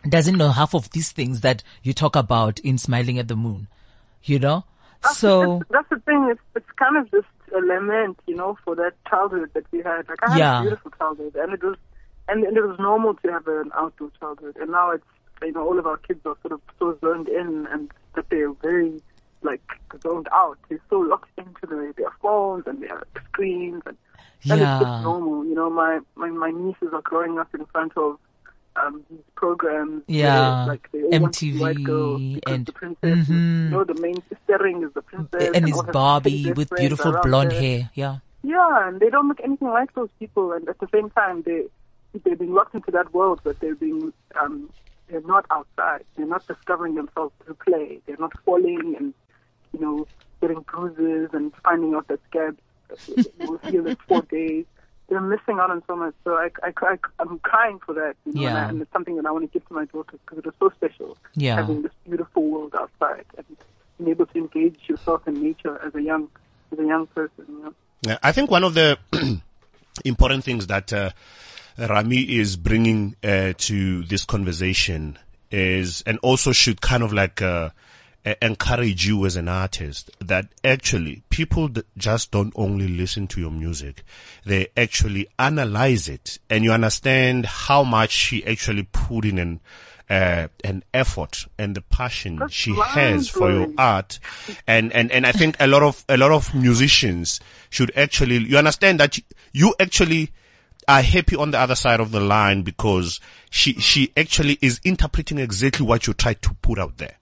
doesn't 0.07 0.37
know 0.37 0.49
half 0.49 0.73
of 0.73 0.89
these 0.91 1.11
things 1.11 1.41
that 1.41 1.63
you 1.83 1.93
talk 1.93 2.15
about 2.15 2.59
in 2.59 2.77
Smiling 2.77 3.19
at 3.19 3.27
the 3.27 3.35
Moon, 3.35 3.67
you 4.23 4.39
know? 4.39 4.65
So, 5.13 5.59
that's, 5.69 5.71
that's 5.71 5.89
the 5.89 5.99
thing. 5.99 6.27
It's 6.29 6.41
it's 6.55 6.71
kind 6.77 6.97
of 6.97 7.09
just 7.09 7.27
a 7.55 7.59
lament, 7.59 8.19
you 8.27 8.35
know, 8.35 8.57
for 8.65 8.75
that 8.75 8.93
childhood 9.09 9.49
that 9.53 9.63
we 9.71 9.79
had. 9.79 10.09
Like 10.09 10.21
I 10.23 10.31
had 10.31 10.37
Yeah. 10.37 10.59
a 10.59 10.61
beautiful 10.63 10.91
childhood, 10.91 11.35
and 11.35 11.53
it 11.53 11.63
was 11.63 11.77
and, 12.29 12.43
and 12.43 12.57
it 12.57 12.61
was 12.65 12.77
normal 12.79 13.13
to 13.15 13.31
have 13.31 13.47
an 13.47 13.71
outdoor 13.75 14.11
childhood. 14.19 14.55
And 14.59 14.71
now 14.71 14.91
it's 14.91 15.03
you 15.41 15.51
know 15.51 15.65
all 15.65 15.79
of 15.79 15.85
our 15.87 15.97
kids 15.97 16.21
are 16.25 16.35
sort 16.41 16.51
of 16.53 16.61
so 16.79 16.97
zoned 17.01 17.27
in, 17.29 17.67
and 17.71 17.91
that 18.15 18.25
they're 18.29 18.51
very 18.61 19.01
like 19.41 19.61
zoned 20.03 20.27
out. 20.33 20.57
They're 20.69 20.81
so 20.89 20.97
locked 20.99 21.29
into 21.37 21.65
their, 21.67 21.93
their 21.93 22.11
phones 22.21 22.65
and 22.67 22.81
their 22.83 23.03
screens, 23.31 23.81
and, 23.85 23.97
and 24.43 24.51
it's 24.53 24.59
Yeah. 24.61 24.79
just 24.81 25.03
normal. 25.03 25.45
You 25.45 25.55
know, 25.55 25.69
my, 25.69 25.99
my 26.15 26.29
my 26.29 26.51
nieces 26.51 26.89
are 26.93 27.01
growing 27.01 27.39
up 27.39 27.53
in 27.55 27.65
front 27.67 27.93
of 27.97 28.17
um, 28.75 29.03
these 29.09 29.19
programs. 29.35 30.03
Yeah. 30.07 30.65
like 30.65 30.89
they 30.91 31.03
all 31.03 31.19
want 31.21 31.33
to 31.35 31.45
MTV 31.53 32.39
and- 32.47 32.65
the 32.65 32.71
princess. 32.73 33.27
Mhm. 33.29 33.63
You 33.65 33.69
know, 33.69 33.83
the 33.83 33.95
main 34.01 34.21
steering 34.43 34.83
is 34.83 34.93
the 34.93 35.01
princess, 35.01 35.51
and 35.55 35.65
all 35.73 35.79
it's 35.81 35.91
Barbie 35.91 36.51
with 36.53 36.69
beautiful 36.75 37.13
blonde 37.23 37.53
hair. 37.53 37.89
Yeah. 37.93 38.17
Yeah, 38.43 38.87
and 38.87 38.99
they 39.01 39.09
don't 39.09 39.27
look 39.27 39.41
anything 39.43 39.67
like 39.69 39.93
those 39.95 40.09
people, 40.17 40.53
and 40.53 40.67
at 40.69 40.79
the 40.79 40.87
same 40.93 41.09
time, 41.09 41.41
they 41.41 41.65
they're 42.23 42.35
being 42.35 42.53
locked 42.53 42.75
into 42.75 42.91
that 42.91 43.13
world, 43.13 43.41
but 43.43 43.59
they're 43.59 43.75
being 43.75 44.13
um, 44.39 44.69
they're 45.09 45.21
not 45.21 45.45
outside. 45.51 46.03
They're 46.15 46.27
not 46.27 46.47
discovering 46.47 46.95
themselves 46.95 47.33
through 47.43 47.55
play. 47.65 47.99
They're 48.05 48.17
not 48.17 48.33
falling 48.45 48.95
and 48.99 49.13
you 49.73 49.79
know, 49.79 50.07
getting 50.41 50.61
bruises 50.61 51.29
and 51.33 51.51
finding 51.63 51.93
out 51.93 52.07
that 52.07 52.19
scabs 52.29 52.57
will 53.39 53.59
heal 53.69 53.85
in 53.87 53.95
four 54.07 54.23
days. 54.23 54.65
They're 55.07 55.21
missing 55.21 55.57
out 55.59 55.71
on 55.71 55.81
so 55.87 55.95
much. 55.95 56.13
So 56.23 56.33
I, 56.35 56.49
I, 56.63 56.71
I, 56.81 56.97
I'm 57.19 57.39
crying 57.39 57.79
for 57.83 57.93
that. 57.93 58.15
You 58.25 58.33
know, 58.33 58.47
and, 58.47 58.57
I, 58.57 58.69
and 58.69 58.81
it's 58.81 58.91
something 58.93 59.15
that 59.15 59.25
I 59.25 59.31
want 59.31 59.51
to 59.51 59.59
give 59.59 59.67
to 59.67 59.73
my 59.73 59.85
daughters 59.85 60.19
because 60.25 60.37
it 60.39 60.45
was 60.45 60.53
so 60.59 60.69
special 60.75 61.17
Yeah. 61.35 61.55
having 61.55 61.81
this 61.81 61.91
beautiful 62.07 62.43
world 62.43 62.75
outside 62.77 63.25
and 63.37 63.45
being 63.97 64.11
able 64.11 64.27
to 64.27 64.37
engage 64.37 64.77
yourself 64.87 65.27
in 65.27 65.41
nature 65.41 65.79
as 65.83 65.95
a 65.95 66.01
young, 66.01 66.29
as 66.71 66.79
a 66.79 66.85
young 66.85 67.07
person. 67.07 67.45
You 67.47 67.63
know. 67.63 67.73
Yeah, 68.03 68.17
I 68.21 68.31
think 68.31 68.51
one 68.51 68.63
of 68.63 68.75
the 68.75 68.99
important 70.05 70.43
things 70.43 70.67
that 70.67 70.93
uh, 70.93 71.09
Rami 71.77 72.37
is 72.37 72.57
bringing 72.57 73.15
uh, 73.23 73.53
to 73.57 74.03
this 74.03 74.25
conversation 74.25 75.17
is, 75.51 76.03
and 76.05 76.19
also 76.19 76.51
should 76.51 76.81
kind 76.81 77.03
of 77.03 77.13
like 77.13 77.41
uh, 77.41 77.69
encourage 78.41 79.07
you 79.07 79.25
as 79.25 79.35
an 79.35 79.47
artist, 79.47 80.11
that 80.19 80.47
actually 80.63 81.23
people 81.29 81.69
just 81.97 82.31
don't 82.31 82.53
only 82.55 82.87
listen 82.87 83.27
to 83.27 83.39
your 83.39 83.51
music, 83.51 84.03
they 84.45 84.67
actually 84.75 85.27
analyze 85.37 86.07
it, 86.09 86.39
and 86.49 86.63
you 86.63 86.71
understand 86.71 87.45
how 87.45 87.83
much 87.83 88.11
she 88.11 88.45
actually 88.45 88.83
put 88.83 89.25
in 89.25 89.37
an 89.37 89.59
uh, 90.09 90.47
an 90.63 90.83
effort 90.93 91.45
and 91.57 91.75
the 91.75 91.81
passion 91.81 92.37
That's 92.37 92.53
she 92.53 92.73
has 92.73 93.29
for 93.29 93.51
your 93.51 93.67
art. 93.77 94.19
And 94.67 94.91
and 94.91 95.11
and 95.11 95.25
I 95.25 95.31
think 95.31 95.55
a 95.59 95.67
lot 95.67 95.83
of 95.83 96.03
a 96.09 96.17
lot 96.17 96.31
of 96.31 96.53
musicians 96.55 97.39
should 97.69 97.91
actually 97.95 98.37
you 98.37 98.57
understand 98.57 98.99
that 98.99 99.19
you 99.53 99.75
actually 99.79 100.31
are 100.89 101.03
happy 101.03 101.35
on 101.35 101.51
the 101.51 101.59
other 101.59 101.75
side 101.75 101.99
of 101.99 102.11
the 102.11 102.19
line 102.19 102.63
because 102.63 103.19
she 103.51 103.73
she 103.73 104.11
actually 104.17 104.57
is 104.59 104.81
interpreting 104.83 105.37
exactly 105.37 105.85
what 105.85 106.07
you 106.07 106.13
tried 106.13 106.41
to 106.41 106.53
put 106.63 106.79
out 106.79 106.97
there. 106.97 107.15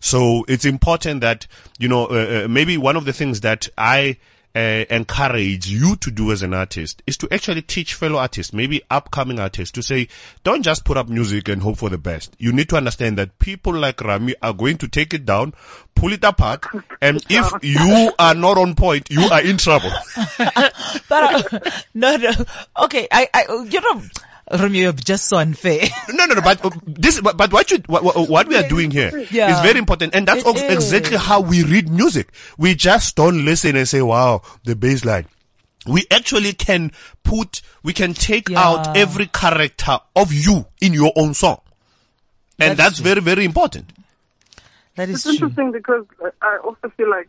So 0.00 0.46
it's 0.48 0.64
important 0.64 1.20
that 1.20 1.46
you 1.78 1.86
know 1.86 2.06
uh, 2.06 2.44
uh, 2.44 2.48
maybe 2.48 2.78
one 2.78 2.96
of 2.96 3.04
the 3.04 3.12
things 3.12 3.42
that 3.42 3.68
I 3.76 4.16
uh, 4.54 4.84
encourage 4.90 5.68
you 5.68 5.96
to 5.96 6.10
do 6.10 6.32
as 6.32 6.42
an 6.42 6.54
artist 6.54 7.02
is 7.06 7.16
to 7.18 7.28
actually 7.32 7.62
teach 7.62 7.94
fellow 7.94 8.18
artists, 8.18 8.52
maybe 8.52 8.82
upcoming 8.90 9.38
artists, 9.38 9.72
to 9.72 9.82
say, 9.82 10.08
don't 10.42 10.62
just 10.62 10.84
put 10.84 10.96
up 10.96 11.08
music 11.08 11.48
and 11.48 11.62
hope 11.62 11.78
for 11.78 11.88
the 11.88 11.98
best. 11.98 12.34
You 12.38 12.52
need 12.52 12.68
to 12.70 12.76
understand 12.76 13.18
that 13.18 13.38
people 13.38 13.72
like 13.74 14.00
Rami 14.00 14.34
are 14.42 14.52
going 14.52 14.78
to 14.78 14.88
take 14.88 15.14
it 15.14 15.24
down, 15.24 15.54
pull 15.94 16.12
it 16.12 16.24
apart, 16.24 16.64
and 17.00 17.24
if 17.30 17.52
you 17.62 18.12
are 18.18 18.34
not 18.34 18.58
on 18.58 18.74
point, 18.74 19.08
you 19.10 19.22
are 19.22 19.42
in 19.42 19.56
trouble. 19.56 19.90
But 21.10 21.52
uh, 21.52 21.70
no, 21.94 22.16
no. 22.16 22.30
Okay, 22.82 23.08
I, 23.10 23.28
I, 23.34 23.66
you 23.68 23.80
know, 23.80 24.02
Romeo, 24.50 24.82
you're 24.82 24.92
just 24.92 25.26
so 25.28 25.36
unfair. 25.38 25.82
No, 26.12 26.26
no, 26.26 26.34
no. 26.34 26.40
But 26.40 26.64
uh, 26.64 26.70
this, 26.86 27.20
but, 27.20 27.36
but 27.36 27.52
what 27.52 27.70
you, 27.70 27.78
what, 27.86 28.02
what- 28.02 28.28
what 28.28 28.48
we 28.48 28.56
are 28.56 28.68
doing 28.68 28.90
here 28.90 29.16
is 29.16 29.30
Yeah. 29.30 29.62
very 29.62 29.78
important, 29.78 30.14
and 30.14 30.26
that's 30.26 30.40
It 30.40 30.46
also 30.46 30.64
is. 30.66 30.72
exactly 30.74 31.16
how 31.16 31.40
we 31.40 31.62
read 31.62 31.88
music. 31.88 32.32
We 32.58 32.74
just 32.74 33.14
don't 33.16 33.44
listen 33.44 33.76
and 33.76 33.88
say, 33.88 34.02
"Wow, 34.02 34.42
the 34.64 34.74
bass 34.74 35.04
line." 35.04 35.26
We 35.86 36.04
actually 36.10 36.52
can 36.52 36.92
put, 37.22 37.62
we 37.82 37.92
can 37.94 38.12
take 38.12 38.48
Yeah. 38.50 38.60
out 38.62 38.96
every 38.96 39.26
character 39.26 39.98
of 40.16 40.32
you 40.32 40.66
in 40.80 40.92
your 40.94 41.12
own 41.16 41.32
song, 41.34 41.60
and 42.58 42.76
That's 42.76 42.98
that's 42.98 42.98
very, 42.98 43.20
very 43.20 43.44
important. 43.44 43.92
That 44.96 45.08
is 45.08 45.14
It's 45.14 45.24
true. 45.24 45.32
interesting 45.48 45.72
because 45.72 46.04
uh, 46.22 46.30
I 46.42 46.58
also 46.64 46.90
feel 46.96 47.08
like 47.08 47.28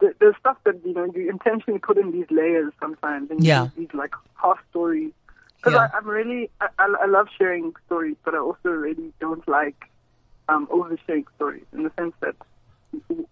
the, 0.00 0.14
there's 0.20 0.36
stuff 0.38 0.58
that 0.64 0.76
you 0.84 0.92
know 0.94 1.06
you 1.14 1.28
intentionally 1.30 1.78
put 1.80 1.96
in 1.96 2.12
these 2.12 2.26
layers 2.30 2.72
sometimes, 2.78 3.30
and 3.30 3.42
Yeah. 3.42 3.68
do 3.74 3.80
these 3.80 3.94
like 3.94 4.14
half 4.40 4.58
stories. 4.70 5.10
Because 5.62 5.78
Yeah. 5.80 5.88
I'm 5.96 6.08
really, 6.08 6.50
I, 6.60 6.68
I, 6.78 6.94
I 7.02 7.06
love 7.06 7.28
sharing 7.38 7.72
stories, 7.86 8.16
but 8.24 8.34
I 8.34 8.38
also 8.38 8.68
really 8.70 9.12
don't 9.20 9.46
like 9.48 9.84
um, 10.48 10.66
oversharing 10.68 11.24
stories 11.36 11.64
in 11.72 11.84
the 11.84 11.92
sense 11.98 12.14
that 12.20 12.34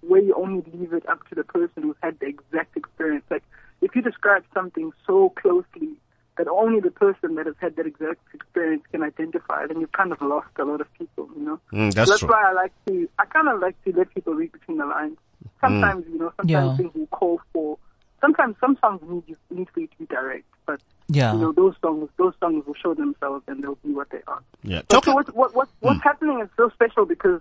where 0.01 0.23
you 0.23 0.35
only 0.35 0.63
leave 0.73 0.93
it 0.93 1.07
up 1.09 1.29
to 1.29 1.35
the 1.35 1.45
person 1.45 1.83
who's 1.83 1.97
had 2.03 2.19
the 2.21 2.27
exact 2.27 2.77
experience. 2.77 3.25
Like 3.31 3.43
if 3.83 3.95
you 3.95 4.03
describe 4.03 4.45
something 4.55 4.93
so 5.07 5.31
closely 5.31 5.91
that 6.39 6.49
only 6.49 6.81
the 6.81 6.91
person 6.91 7.35
that 7.35 7.47
has 7.47 7.57
had 7.61 7.77
that 7.77 7.87
exact 7.87 8.21
experience 8.33 8.85
can 8.91 9.03
identify, 9.03 9.67
then 9.67 9.81
you've 9.81 9.93
kind 9.93 10.13
of 10.13 10.21
lost 10.23 10.49
a 10.59 10.65
lot 10.65 10.81
of 10.81 10.93
people, 10.95 11.29
you 11.37 11.45
know. 11.45 11.61
Mm, 11.73 11.93
So 11.93 11.93
that's 11.95 12.11
that's 12.11 12.21
true. 12.21 12.29
why 12.29 12.51
I 12.51 12.53
like 12.53 12.73
to. 12.89 13.09
I 13.19 13.25
kind 13.27 13.49
of 13.49 13.61
like 13.61 13.83
to 13.85 13.93
let 13.93 14.15
people 14.15 14.35
read 14.35 14.53
between 14.53 14.79
the 14.79 14.87
lines. 14.87 15.19
Sometimes 15.61 16.07
you 16.11 16.19
know, 16.19 16.33
sometimes 16.37 16.71
Yeah. 16.71 16.77
things 16.77 16.95
will 16.95 17.07
call 17.09 17.41
for. 17.53 17.77
Sometimes 18.21 18.57
some 18.61 18.79
songs 18.81 19.01
need 19.07 19.25
you 19.27 19.37
need 19.51 19.69
for 19.75 19.81
you 19.81 19.89
to 19.89 19.97
be 19.99 20.07
direct, 20.07 20.45
but 20.67 20.81
Yeah. 21.13 21.33
you 21.35 21.39
know 21.41 21.53
those 21.53 21.75
songs 21.83 22.09
those 22.17 22.35
songs 22.41 22.65
will 22.67 22.75
show 22.75 22.95
themselves 22.95 23.43
and 23.49 23.63
they'll 23.63 23.75
be 23.85 23.93
what 23.93 24.11
they 24.11 24.21
are. 24.27 24.43
Yeah. 24.63 24.83
But 24.89 24.89
Talk, 24.89 25.05
so 25.07 25.15
what 25.15 25.35
what 25.35 25.55
what 25.55 25.69
what's 25.81 26.03
happening 26.03 26.41
is 26.41 26.49
so 26.57 26.71
special 26.71 27.05
because 27.05 27.41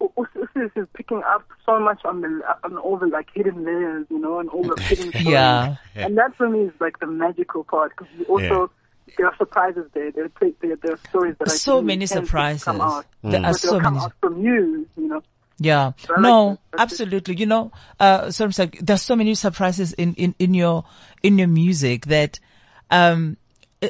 Usis 0.00 0.70
is 0.76 0.86
picking 0.94 1.22
up 1.24 1.42
so 1.64 1.78
much 1.80 2.04
on 2.04 2.20
the 2.20 2.40
on 2.64 2.76
all 2.78 2.96
the 2.98 3.06
like 3.06 3.28
hidden 3.34 3.64
layers, 3.64 4.06
you 4.10 4.18
know, 4.18 4.38
and 4.38 4.48
all 4.50 4.62
the 4.62 4.80
hidden 4.82 5.08
stories. 5.10 5.26
Yeah. 5.26 5.76
And 5.94 6.18
that 6.18 6.34
for 6.36 6.48
me 6.48 6.60
is 6.64 6.72
like 6.80 6.98
the 7.00 7.06
magical 7.06 7.64
part 7.64 7.92
because 7.96 8.08
you 8.18 8.24
also. 8.26 8.70
There 9.18 9.26
are 9.26 9.36
surprises 9.36 9.84
there. 9.92 10.10
There, 10.10 10.24
are- 10.24 10.32
there, 10.60 10.76
there 10.82 10.92
are 10.94 10.98
stories 11.08 11.36
that 11.38 11.48
I 11.48 11.52
So 11.52 11.74
didn't 11.76 11.86
many 11.86 12.06
surprises. 12.06 12.64
Come 12.64 12.80
out. 12.80 13.04
There 13.22 13.44
are 13.44 13.52
so 13.52 13.78
many. 13.78 14.00
from 14.20 14.42
you, 14.42 14.88
you 14.96 15.06
know. 15.08 15.22
Yeah. 15.58 15.92
I 16.08 16.12
like 16.14 16.20
No, 16.20 16.48
that. 16.50 16.58
That's 16.72 16.82
absolutely. 16.92 17.36
You 17.36 17.46
know, 17.46 17.70
uh, 18.00 18.30
so 18.32 18.46
it's 18.46 18.58
like, 18.58 18.78
there's 18.80 19.02
so 19.02 19.14
many 19.14 19.34
surprises 19.36 19.92
in, 19.92 20.14
in, 20.14 20.34
in 20.40 20.54
your, 20.54 20.84
in 21.22 21.38
your 21.38 21.46
music 21.48 22.06
that, 22.06 22.40
um, 22.90 23.36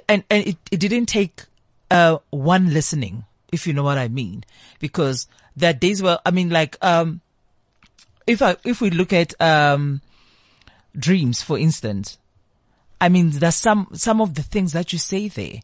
and, 0.08 0.24
and 0.30 0.48
it, 0.48 0.56
it 0.70 0.80
didn't 0.80 1.06
take, 1.06 1.42
uh, 1.90 2.18
one 2.30 2.72
listening, 2.72 3.24
if 3.52 3.66
you 3.66 3.72
know 3.72 3.82
what 3.82 3.98
I 3.98 4.08
mean, 4.08 4.44
because 4.80 5.28
there 5.56 5.70
are 5.70 5.74
days 5.74 6.02
where, 6.02 6.18
I 6.24 6.30
mean, 6.30 6.50
like, 6.50 6.76
um, 6.82 7.20
if 8.26 8.42
I, 8.42 8.56
if 8.64 8.80
we 8.80 8.90
look 8.90 9.12
at, 9.12 9.40
um, 9.40 10.00
dreams, 10.96 11.42
for 11.42 11.58
instance, 11.58 12.18
I 13.00 13.08
mean, 13.08 13.30
there's 13.30 13.56
some, 13.56 13.88
some 13.92 14.20
of 14.20 14.34
the 14.34 14.42
things 14.42 14.72
that 14.72 14.92
you 14.92 14.98
say 14.98 15.28
there 15.28 15.60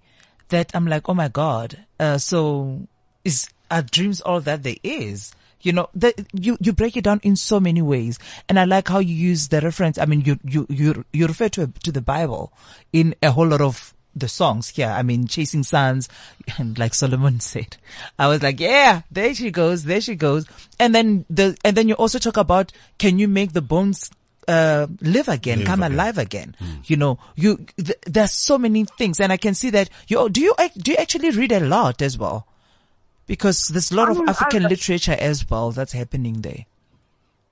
that 0.50 0.70
I'm 0.74 0.86
like, 0.86 1.08
oh 1.08 1.14
my 1.14 1.28
God. 1.28 1.86
Uh, 1.98 2.18
so 2.18 2.86
is, 3.24 3.48
are 3.70 3.82
dreams 3.82 4.20
all 4.20 4.40
that 4.40 4.62
there 4.62 4.76
is? 4.82 5.32
You 5.62 5.72
know, 5.72 5.88
that 5.94 6.14
you, 6.32 6.56
you 6.60 6.72
break 6.72 6.96
it 6.96 7.04
down 7.04 7.20
in 7.22 7.36
so 7.36 7.60
many 7.60 7.82
ways. 7.82 8.18
And 8.48 8.58
I 8.58 8.64
like 8.64 8.88
how 8.88 8.98
you 8.98 9.14
use 9.14 9.48
the 9.48 9.60
reference. 9.60 9.98
I 9.98 10.06
mean, 10.06 10.22
you, 10.22 10.38
you, 10.44 10.66
you, 10.68 11.04
you 11.12 11.26
refer 11.26 11.48
to, 11.50 11.72
to 11.84 11.92
the 11.92 12.00
Bible 12.00 12.52
in 12.92 13.14
a 13.22 13.30
whole 13.30 13.46
lot 13.46 13.60
of 13.60 13.94
the 14.16 14.28
songs 14.28 14.70
here. 14.70 14.88
I 14.88 15.02
mean, 15.02 15.26
chasing 15.26 15.62
sons 15.62 16.08
and 16.58 16.78
like 16.82 16.94
Solomon 16.94 17.40
said, 17.40 17.76
I 18.18 18.28
was 18.28 18.42
like, 18.42 18.58
yeah, 18.60 19.02
there 19.10 19.34
she 19.34 19.50
goes. 19.50 19.84
There 19.84 20.00
she 20.00 20.14
goes. 20.16 20.46
And 20.78 20.94
then 20.94 21.24
the, 21.30 21.56
and 21.64 21.76
then 21.76 21.88
you 21.88 21.94
also 21.94 22.18
talk 22.18 22.36
about, 22.36 22.72
can 22.98 23.18
you 23.18 23.28
make 23.28 23.52
the 23.52 23.62
bones 23.62 24.10
uh, 24.48 24.88
live 25.00 25.28
again, 25.28 25.58
Live 25.58 25.66
come 25.66 25.82
again. 25.82 25.92
alive 25.92 26.18
again. 26.18 26.56
You 26.86 26.96
know, 26.96 27.18
you 27.36 27.66
th- 27.76 27.98
there's 28.06 28.32
so 28.32 28.58
many 28.58 28.84
things, 28.84 29.20
and 29.20 29.32
I 29.32 29.36
can 29.36 29.54
see 29.54 29.70
that 29.70 29.88
you 30.08 30.28
do 30.28 30.40
you 30.40 30.54
do 30.76 30.90
you 30.90 30.96
actually 30.96 31.30
read 31.30 31.52
a 31.52 31.60
lot 31.60 32.02
as 32.02 32.18
well, 32.18 32.46
because 33.34 33.68
there's 33.68 33.92
a 33.92 33.96
lot 33.96 34.08
I 34.08 34.10
of 34.12 34.16
mean, 34.18 34.28
I- 34.28 34.32
African 34.32 34.64
I- 34.66 34.68
literature 34.74 35.16
as 35.30 35.48
well 35.48 35.70
that's 35.70 35.92
happening 35.92 36.36
there. 36.42 36.64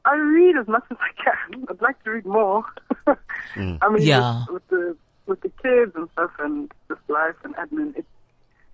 I 0.05 0.15
read 0.17 0.57
as 0.57 0.67
much 0.67 0.85
as 0.91 0.97
I 1.09 1.13
can. 1.23 1.67
I'd 1.71 1.81
like 1.81 2.03
to 2.05 2.11
read 2.11 2.27
more. 2.27 2.65
Hmm. 3.55 3.77
I 3.85 3.89
mean, 3.91 4.03
Yeah. 4.03 4.45
with, 4.51 4.55
with 4.55 4.69
the 4.69 4.97
with 5.27 5.41
the 5.43 5.53
kids 5.63 5.93
and 5.95 6.09
stuff, 6.15 6.31
and 6.41 6.73
just 6.89 7.01
life 7.09 7.37
and 7.45 7.55
admin, 7.57 7.95
it's 7.97 8.09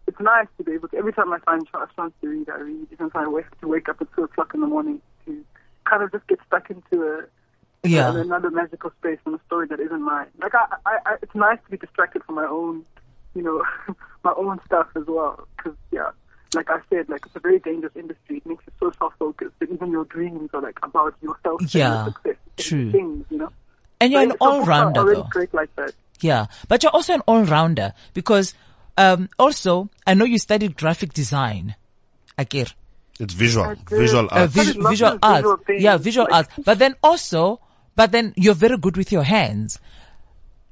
it's 0.06 0.20
nice 0.20 0.46
to 0.58 0.64
be 0.64 0.72
able 0.72 0.88
to. 0.88 0.96
Every 0.96 1.12
time 1.12 1.32
I 1.32 1.38
find 1.40 1.66
a 1.74 1.86
chance 1.96 2.12
to 2.22 2.28
read, 2.28 2.48
I 2.48 2.58
read. 2.60 2.86
Even 2.92 3.06
if 3.08 3.16
I 3.16 3.26
wake 3.26 3.50
to 3.60 3.68
wake 3.68 3.88
up 3.90 4.00
at 4.00 4.08
two 4.14 4.22
o'clock 4.24 4.52
in 4.54 4.60
the 4.60 4.66
morning 4.66 5.00
to 5.26 5.44
kind 5.90 6.02
of 6.04 6.12
just 6.12 6.26
get 6.28 6.38
stuck 6.46 6.70
into 6.70 6.94
a 7.02 7.88
Yeah, 7.88 8.10
in 8.10 8.16
another 8.16 8.50
magical 8.50 8.90
space 9.00 9.18
and 9.26 9.34
a 9.34 9.40
story 9.46 9.66
that 9.68 9.80
isn't 9.80 10.02
mine. 10.02 10.28
Like 10.40 10.54
I, 10.54 10.64
I, 10.86 10.94
I 11.06 11.12
it's 11.22 11.34
nice 11.34 11.58
to 11.64 11.70
be 11.70 11.78
distracted 11.84 12.22
from 12.24 12.36
my 12.36 12.46
own, 12.46 12.84
you 13.34 13.42
know, 13.42 13.58
my 14.28 14.32
own 14.36 14.60
stuff 14.66 14.86
as 14.94 15.04
well. 15.08 15.46
Because 15.56 15.76
yeah, 15.90 16.10
like 16.54 16.70
I 16.70 16.78
said, 16.90 17.08
like 17.08 17.24
it's 17.26 17.36
a 17.36 17.40
very 17.40 17.58
dangerous 17.58 17.92
industry. 17.96 18.38
It 18.38 18.46
makes 18.46 18.64
you 18.66 18.72
so 18.80 18.92
self-focused 18.98 19.54
that 19.60 19.70
even 19.70 19.90
your 19.90 20.04
dreams 20.04 20.50
are 20.54 20.60
like 20.62 20.78
about 20.82 21.14
yourself 21.22 21.60
and 21.60 21.74
Yeah, 21.74 21.94
your 21.94 22.04
success. 22.12 22.36
and 22.56 22.66
true. 22.66 22.92
Things, 22.92 23.26
you 23.30 23.38
know. 23.38 23.50
and 24.00 24.12
you're 24.12 24.22
an 24.22 24.30
So- 24.30 24.36
so 24.40 24.46
all 24.46 24.64
rounder 24.64 25.00
already 25.00 25.20
though. 25.22 25.28
Great 25.30 25.52
like 25.54 25.74
that. 25.76 25.92
Yeah, 26.20 26.46
but 26.68 26.82
you're 26.82 26.92
also 26.92 27.14
an 27.14 27.20
all 27.26 27.42
rounder 27.44 27.92
because 28.14 28.54
um, 28.96 29.28
also 29.38 29.90
I 30.06 30.14
know 30.14 30.24
you 30.24 30.38
studied 30.38 30.76
graphic 30.76 31.12
design, 31.12 31.74
Akir. 32.38 32.72
it's 33.18 33.34
visual, 33.34 33.66
I 33.66 33.74
did. 33.74 33.88
visual 33.88 34.24
uh, 34.26 34.28
art. 34.42 34.50
vis- 34.50 34.76
visual 34.76 35.12
of 35.12 35.18
arts. 35.22 35.38
visual 35.42 35.56
things, 35.66 35.82
yeah, 35.82 35.96
visual 35.96 36.26
like- 36.30 36.34
arts. 36.46 36.48
But 36.64 36.78
then 36.78 36.94
also, 37.02 37.60
but 37.96 38.12
then 38.12 38.32
you're 38.36 38.54
very 38.54 38.78
good 38.78 38.96
with 38.96 39.10
your 39.12 39.24
hands. 39.24 39.80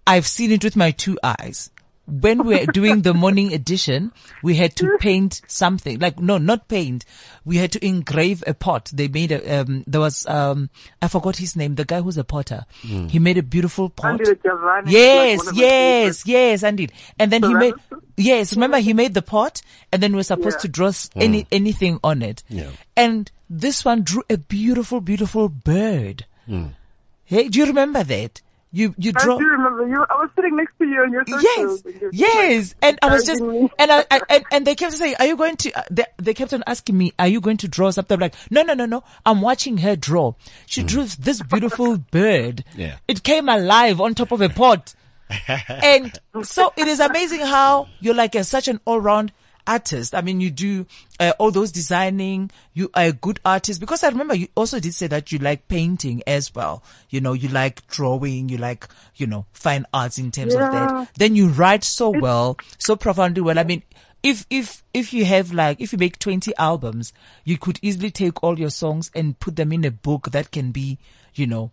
I've 0.06 0.26
seen 0.26 0.50
it 0.52 0.62
with 0.64 0.76
my 0.76 0.90
two 0.92 1.18
eyes. 1.22 1.70
When 2.06 2.44
we 2.44 2.58
were 2.58 2.66
doing 2.66 3.02
the 3.02 3.14
morning 3.14 3.52
edition, 3.54 4.10
we 4.42 4.56
had 4.56 4.74
to 4.76 4.96
paint 4.98 5.40
something 5.46 6.00
like, 6.00 6.18
no, 6.18 6.36
not 6.36 6.66
paint. 6.66 7.04
We 7.44 7.58
had 7.58 7.70
to 7.72 7.86
engrave 7.86 8.42
a 8.46 8.54
pot. 8.54 8.90
They 8.92 9.06
made 9.06 9.30
a, 9.30 9.60
um, 9.60 9.84
there 9.86 10.00
was, 10.00 10.26
um, 10.26 10.68
I 11.00 11.06
forgot 11.06 11.36
his 11.36 11.54
name, 11.54 11.76
the 11.76 11.84
guy 11.84 12.00
who's 12.00 12.18
a 12.18 12.24
potter. 12.24 12.66
He 12.80 13.20
made 13.20 13.38
a 13.38 13.42
beautiful 13.42 13.88
pot. 13.88 14.20
Andy 14.20 14.24
Giovanni 14.42 14.90
is, 14.90 14.92
like, 14.92 14.92
Yes, 14.92 15.38
one 15.38 15.48
of 15.48 15.54
my 15.56 15.62
yes, 15.62 16.26
yes, 16.26 16.62
indeed. 16.64 16.92
And 17.20 17.30
then 17.30 17.42
he 17.44 17.54
made, 17.54 17.74
Ceramics? 17.88 18.06
yes, 18.16 18.54
remember 18.54 18.78
he 18.80 18.92
made 18.94 19.14
the 19.14 19.22
pot 19.22 19.62
and 19.92 20.02
then 20.02 20.14
we're 20.16 20.24
supposed 20.24 20.56
Yeah. 20.56 20.62
to 20.62 20.68
draw 20.68 20.88
s- 20.88 21.08
any, 21.14 21.46
anything 21.52 22.00
on 22.02 22.20
it. 22.22 22.42
Yeah. 22.48 22.70
And 22.96 23.30
this 23.48 23.84
one 23.84 24.02
drew 24.02 24.24
a 24.28 24.38
beautiful, 24.38 25.00
beautiful 25.00 25.48
bird. 25.48 26.26
Hey, 27.24 27.48
do 27.48 27.60
you 27.60 27.66
remember 27.66 28.02
that? 28.02 28.42
You 28.74 28.94
you 28.96 29.12
I 29.14 29.24
do 29.24 29.38
remember 29.38 29.86
you. 29.86 30.02
I 30.08 30.14
was 30.14 30.30
sitting 30.34 30.56
next 30.56 30.72
to 30.78 30.86
you 30.86 31.02
on 31.02 31.12
your 31.12 31.24
Yes, 31.26 31.82
and 31.84 32.00
you're 32.00 32.10
just 32.10 32.14
yes, 32.14 32.74
and 32.80 32.98
I 33.02 33.12
was 33.12 33.26
just, 33.26 33.42
me. 33.42 33.70
and 33.78 33.92
I, 33.92 34.06
I 34.10 34.20
and, 34.30 34.44
and 34.50 34.66
they 34.66 34.74
kept 34.74 34.94
saying, 34.94 35.14
"Are 35.18 35.26
you 35.26 35.36
going 35.36 35.56
to?" 35.58 35.72
Uh, 35.78 35.82
they, 35.90 36.04
they 36.16 36.32
kept 36.32 36.54
on 36.54 36.64
asking 36.66 36.96
me, 36.96 37.12
"Are 37.18 37.28
you 37.28 37.42
going 37.42 37.58
to 37.58 37.68
draw 37.68 37.90
something?" 37.90 38.14
I'm 38.14 38.20
like, 38.20 38.34
no, 38.50 38.62
no, 38.62 38.72
no, 38.72 38.86
no. 38.86 39.04
I'm 39.26 39.42
watching 39.42 39.76
her 39.78 39.94
draw. 39.94 40.32
She 40.64 40.82
drew 40.82 41.04
this 41.04 41.42
beautiful 41.42 41.98
bird. 41.98 42.64
Yeah. 42.74 42.96
it 43.06 43.22
came 43.22 43.50
alive 43.50 44.00
on 44.00 44.14
top 44.14 44.32
of 44.32 44.40
a 44.40 44.48
pot, 44.48 44.94
and 45.68 46.18
so 46.42 46.72
it 46.76 46.88
is 46.88 46.98
amazing 46.98 47.40
how 47.40 47.88
you're 48.00 48.14
like 48.14 48.34
a, 48.34 48.42
such 48.42 48.68
an 48.68 48.80
all-round 48.86 49.32
artist. 49.66 50.14
I 50.14 50.20
mean, 50.20 50.40
you 50.40 50.50
do 50.50 50.86
uh, 51.20 51.32
all 51.38 51.50
those 51.50 51.72
designing. 51.72 52.50
You 52.74 52.90
are 52.94 53.04
a 53.06 53.12
good 53.12 53.40
artist 53.44 53.80
because 53.80 54.02
I 54.04 54.08
remember 54.08 54.34
you 54.34 54.48
also 54.54 54.80
did 54.80 54.94
say 54.94 55.06
that 55.08 55.32
you 55.32 55.38
like 55.38 55.68
painting 55.68 56.22
as 56.26 56.54
well. 56.54 56.82
You 57.10 57.20
know, 57.20 57.32
you 57.32 57.48
like 57.48 57.86
drawing. 57.88 58.48
You 58.48 58.58
like 58.58 58.88
you 59.16 59.26
know 59.26 59.46
fine 59.52 59.86
arts 59.92 60.18
in 60.18 60.30
terms 60.30 60.54
of 60.54 60.60
that. 60.60 61.08
Then 61.16 61.36
you 61.36 61.48
write 61.48 61.84
so 61.84 62.10
well, 62.10 62.58
so 62.78 62.96
profoundly 62.96 63.42
well. 63.42 63.58
I 63.58 63.64
mean. 63.64 63.82
If, 64.24 64.46
if, 64.50 64.84
if 64.94 65.12
you 65.12 65.24
have 65.24 65.52
like, 65.52 65.80
if 65.80 65.90
you 65.90 65.98
make 65.98 66.16
20 66.16 66.52
albums, 66.56 67.12
you 67.42 67.58
could 67.58 67.80
easily 67.82 68.12
take 68.12 68.40
all 68.40 68.56
your 68.56 68.70
songs 68.70 69.10
and 69.16 69.36
put 69.40 69.56
them 69.56 69.72
in 69.72 69.84
a 69.84 69.90
book 69.90 70.30
that 70.30 70.52
can 70.52 70.70
be, 70.70 71.00
you 71.34 71.48
know, 71.48 71.72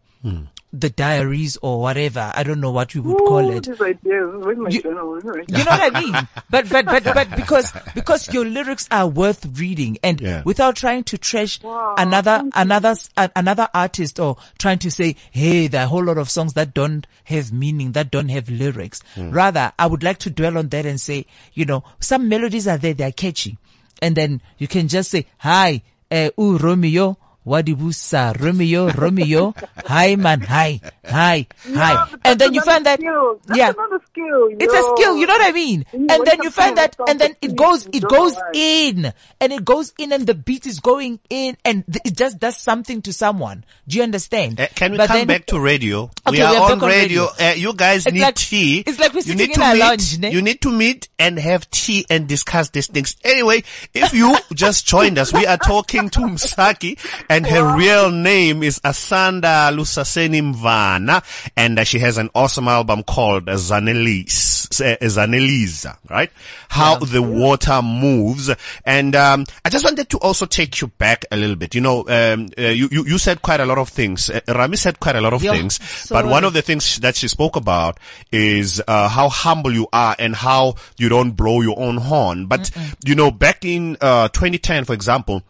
the 0.72 0.90
diaries 0.92 1.58
or 1.64 1.82
whatever. 1.82 2.32
I 2.36 2.44
don't 2.44 2.62
know 2.62 2.70
what 2.72 2.94
you 2.94 3.02
would 3.02 3.18
call 3.18 3.50
it. 3.50 3.66
These 3.66 3.82
ideas. 3.82 4.36
Where's 4.38 4.58
my 4.58 4.70
You- 4.70 4.82
journal? 4.84 5.10
Where's 5.10 5.24
my- 5.24 5.44
You 5.58 5.64
know 5.66 5.72
what 5.72 5.96
I 5.96 6.00
mean? 6.02 6.28
But 6.52 6.70
but 6.70 6.86
but 6.86 7.04
but 7.04 7.36
because 7.36 7.72
because 7.96 8.32
your 8.34 8.46
lyrics 8.46 8.88
are 8.92 9.08
worth 9.08 9.46
reading, 9.60 9.98
and 10.04 10.20
Yeah. 10.22 10.44
without 10.46 10.76
trying 10.76 11.04
to 11.06 11.18
trash 11.18 11.62
Wow, 11.64 11.96
another 11.98 12.44
another 12.54 12.90
s- 12.90 13.10
a- 13.18 13.32
another 13.36 13.68
artist 13.74 14.20
or 14.20 14.38
trying 14.60 14.80
to 14.80 14.92
say, 14.92 15.16
hey, 15.32 15.68
there 15.68 15.82
are 15.82 15.86
a 15.86 15.88
whole 15.88 16.04
lot 16.04 16.18
of 16.20 16.30
songs 16.30 16.54
that 16.54 16.74
don't 16.76 17.08
have 17.26 17.52
meaning, 17.52 17.94
that 17.94 18.12
don't 18.12 18.30
have 18.30 18.50
lyrics. 18.50 19.02
Rather, 19.18 19.72
I 19.80 19.88
would 19.88 20.04
like 20.04 20.20
to 20.20 20.30
dwell 20.30 20.58
on 20.58 20.70
that 20.70 20.86
and 20.86 21.00
say, 21.02 21.26
you 21.54 21.66
know, 21.66 21.84
some 22.00 22.30
melodies 22.30 22.68
are 22.68 22.78
there, 22.78 22.94
they're 22.94 23.12
catchy, 23.12 23.58
and 24.02 24.16
then 24.16 24.42
you 24.60 24.68
can 24.68 24.88
just 24.88 25.10
say, 25.12 25.26
hi, 25.40 25.82
uh, 26.12 26.30
ooh, 26.40 26.58
Romeo. 26.58 27.18
Wadibusa, 27.50 28.40
Romeo, 28.40 28.90
Romeo, 28.92 29.54
hi 29.86 30.16
man, 30.16 30.42
hi, 30.42 30.80
hi, 31.04 31.48
hi. 31.66 31.92
Yeah, 31.94 32.06
but 32.12 32.20
and 32.24 32.40
then 32.40 32.54
you 32.54 32.62
find 32.62 32.86
that, 32.86 33.00
skill. 33.00 33.40
That's 33.48 33.58
yeah, 33.58 33.70
another 33.72 34.02
skill. 34.12 34.50
it's 34.60 34.74
a 34.74 34.84
skill, 34.96 35.18
you 35.18 35.26
know 35.26 35.34
what 35.34 35.50
I 35.50 35.52
mean? 35.52 35.86
You 35.92 36.08
And 36.10 36.26
then 36.26 36.38
you 36.44 36.52
find 36.52 36.78
that, 36.78 36.96
and 37.08 37.20
then 37.20 37.36
it 37.42 37.56
goes, 37.56 37.88
it 37.92 38.04
goes 38.08 38.36
why. 38.36 38.52
in, 38.54 39.14
and 39.42 39.52
it 39.54 39.66
goes 39.66 39.94
in, 39.98 40.14
and 40.14 40.28
the 40.28 40.36
beat 40.36 40.68
is 40.68 40.80
going 40.80 41.20
in, 41.30 41.58
and 41.66 41.84
th- 41.88 42.02
it 42.06 42.16
just 42.16 42.38
does 42.40 42.56
something 42.58 43.02
to 43.04 43.14
someone. 43.14 43.66
Do 43.88 43.98
you 43.98 44.04
understand? 44.04 44.60
Uh, 44.60 44.68
can 44.76 44.92
we 44.92 44.98
But 44.98 45.08
come 45.08 45.18
then- 45.18 45.28
back 45.28 45.46
to 45.48 45.60
radio? 45.60 46.04
Okay, 46.28 46.38
we 46.38 46.42
are 46.42 46.52
we 46.52 46.58
are 46.58 46.72
on 46.72 46.84
on 46.84 46.88
radio. 46.88 47.28
radio. 47.32 47.48
Uh, 47.50 47.54
you 47.56 47.74
guys 47.74 48.06
It's 48.06 48.14
need 48.14 48.22
like- 48.22 48.36
tea. 48.36 48.84
it's 48.86 49.00
like 49.00 49.14
we're 49.14 49.18
you 49.26 49.34
sitting 49.34 49.38
need 49.38 49.50
in 49.50 49.56
to 49.56 49.64
our 49.64 49.74
meet. 49.74 49.80
lounge, 49.80 50.20
ne? 50.20 50.32
You 50.32 50.42
need 50.44 50.62
to 50.62 50.72
meet 50.72 51.10
and 51.18 51.40
have 51.40 51.70
tea 51.72 52.06
and 52.10 52.28
discuss 52.28 52.70
these 52.70 52.88
things. 52.88 53.16
Anyway, 53.24 53.64
if 53.94 54.14
you 54.14 54.36
just 54.54 54.86
joined 54.86 55.18
us, 55.18 55.34
we 55.34 55.46
are 55.48 55.58
talking 55.58 56.10
to 56.12 56.20
Msaki, 56.20 56.98
and 57.30 57.39
her 57.46 57.78
real 57.78 58.12
name 58.12 58.64
is 58.64 58.80
Asanda 58.80 59.74
Lusaseni 59.74 60.54
Mvana, 60.54 61.24
and 61.56 61.80
uh, 61.80 61.84
she 61.84 62.00
has 62.00 62.18
an 62.18 62.30
awesome 62.34 62.68
album 62.68 63.04
called 63.04 63.50
uh, 63.50 63.54
Zanelis, 63.54 64.82
uh, 64.82 64.98
Zanelisa, 65.06 65.98
right? 66.10 66.32
How 66.70 66.96
the 66.98 67.22
water 67.22 67.82
moves. 67.82 68.50
And, 68.86 69.16
um, 69.16 69.46
I 69.66 69.70
just 69.70 69.84
wanted 69.84 70.10
to 70.10 70.18
also 70.20 70.46
take 70.46 70.82
you 70.82 70.88
back 70.88 71.26
a 71.32 71.38
little 71.38 71.56
bit. 71.56 71.76
You 71.76 71.82
know, 71.82 72.00
um, 72.08 72.50
uh, 72.58 72.62
you, 72.64 72.90
you, 72.92 73.06
you 73.06 73.18
said 73.18 73.42
quite 73.42 73.60
a 73.60 73.66
lot 73.66 73.78
of 73.78 73.90
things. 73.90 74.30
Uh, 74.30 74.42
Rami 74.48 74.78
said 74.78 75.00
quite 75.00 75.16
a 75.16 75.22
lot 75.22 75.34
of 75.34 75.44
Yeah, 75.44 75.54
things, 75.54 76.08
but 76.10 76.26
one 76.26 76.44
of 76.44 76.54
the 76.54 76.62
things 76.62 76.98
that 76.98 77.16
she 77.16 77.28
spoke 77.28 77.56
about 77.56 78.00
is, 78.32 78.82
uh, 78.88 79.08
how 79.10 79.30
humble 79.30 79.74
you 79.74 79.88
are 79.94 80.16
and 80.20 80.36
how 80.36 80.76
you 80.98 81.10
don't 81.10 81.32
blow 81.32 81.62
your 81.62 81.80
own 81.80 81.98
horn. 81.98 82.46
But, 82.48 82.72
you 83.06 83.16
know, 83.16 83.32
back 83.32 83.66
in, 83.66 83.98
uh, 84.02 84.30
2010, 84.30 84.86
for 84.86 84.94
example, 84.94 85.44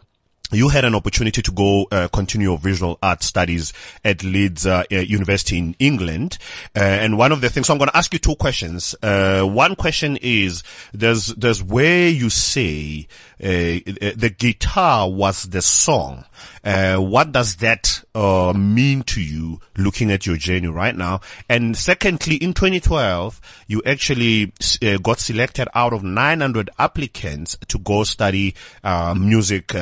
you 0.52 0.68
had 0.68 0.84
an 0.84 0.94
opportunity 0.94 1.42
to 1.42 1.52
go 1.52 1.86
uh, 1.90 2.08
continue 2.08 2.50
your 2.50 2.58
visual 2.58 2.98
art 3.02 3.22
studies 3.22 3.72
at 4.04 4.24
Leeds 4.24 4.66
uh, 4.66 4.82
uh, 4.90 4.96
University 4.96 5.58
in 5.58 5.76
England, 5.78 6.38
uh, 6.76 6.80
and 6.80 7.16
one 7.16 7.32
of 7.32 7.40
the 7.40 7.48
things. 7.48 7.66
So 7.66 7.72
I'm 7.72 7.78
going 7.78 7.90
to 7.90 7.96
ask 7.96 8.12
you 8.12 8.18
two 8.18 8.36
questions. 8.36 8.94
Uh, 9.02 9.42
one 9.42 9.76
question 9.76 10.18
is: 10.20 10.62
There's 10.92 11.28
there's 11.28 11.62
where 11.62 12.08
you 12.08 12.30
say 12.30 13.06
uh, 13.42 13.80
the 14.16 14.34
guitar 14.36 15.08
was 15.08 15.44
the 15.44 15.62
song. 15.62 16.24
Uh, 16.62 16.96
what 16.98 17.32
does 17.32 17.56
that 17.56 18.02
uh, 18.14 18.52
mean 18.54 19.02
to 19.02 19.20
you, 19.22 19.60
looking 19.78 20.10
at 20.10 20.26
your 20.26 20.36
journey 20.36 20.68
right 20.68 20.94
now? 20.94 21.20
And 21.48 21.76
secondly, 21.76 22.36
in 22.36 22.52
2012, 22.52 23.40
you 23.66 23.82
actually 23.86 24.52
uh, 24.82 24.98
got 24.98 25.20
selected 25.20 25.68
out 25.74 25.94
of 25.94 26.02
900 26.02 26.70
applicants 26.78 27.56
to 27.68 27.78
go 27.78 28.04
study 28.04 28.54
uh, 28.84 29.14
music, 29.14 29.72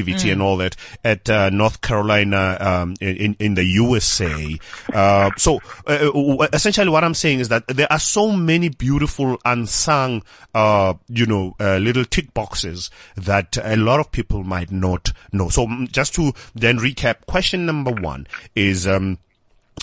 uh, 0.00 0.10
creativity, 0.10 0.30
and 0.30 0.42
all 0.42 0.56
that 0.58 0.76
at 1.04 1.28
uh, 1.28 1.50
North 1.50 1.80
Carolina 1.80 2.56
um, 2.60 2.94
in 3.00 3.36
in 3.38 3.54
the 3.54 3.64
USA. 3.64 4.58
Uh, 4.92 5.30
so 5.36 5.60
uh, 5.86 6.48
essentially, 6.52 6.88
what 6.88 7.04
I'm 7.04 7.14
saying 7.14 7.40
is 7.40 7.48
that 7.48 7.66
there 7.68 7.90
are 7.90 7.98
so 7.98 8.32
many 8.32 8.68
beautiful 8.68 9.38
unsung, 9.44 10.22
uh, 10.54 10.94
you 11.08 11.26
know, 11.26 11.54
uh, 11.60 11.78
little 11.78 12.04
tick 12.04 12.32
boxes 12.34 12.90
that 13.16 13.58
a 13.62 13.76
lot 13.76 14.00
of 14.00 14.10
people 14.10 14.44
might 14.44 14.70
not 14.70 15.12
know. 15.32 15.48
So 15.48 15.66
mm, 15.66 15.90
just 15.90 16.14
to 16.14 16.32
then 16.54 16.78
recap, 16.78 17.26
question 17.26 17.66
number 17.66 17.92
one 17.92 18.26
is. 18.54 18.86
Um, 18.86 19.18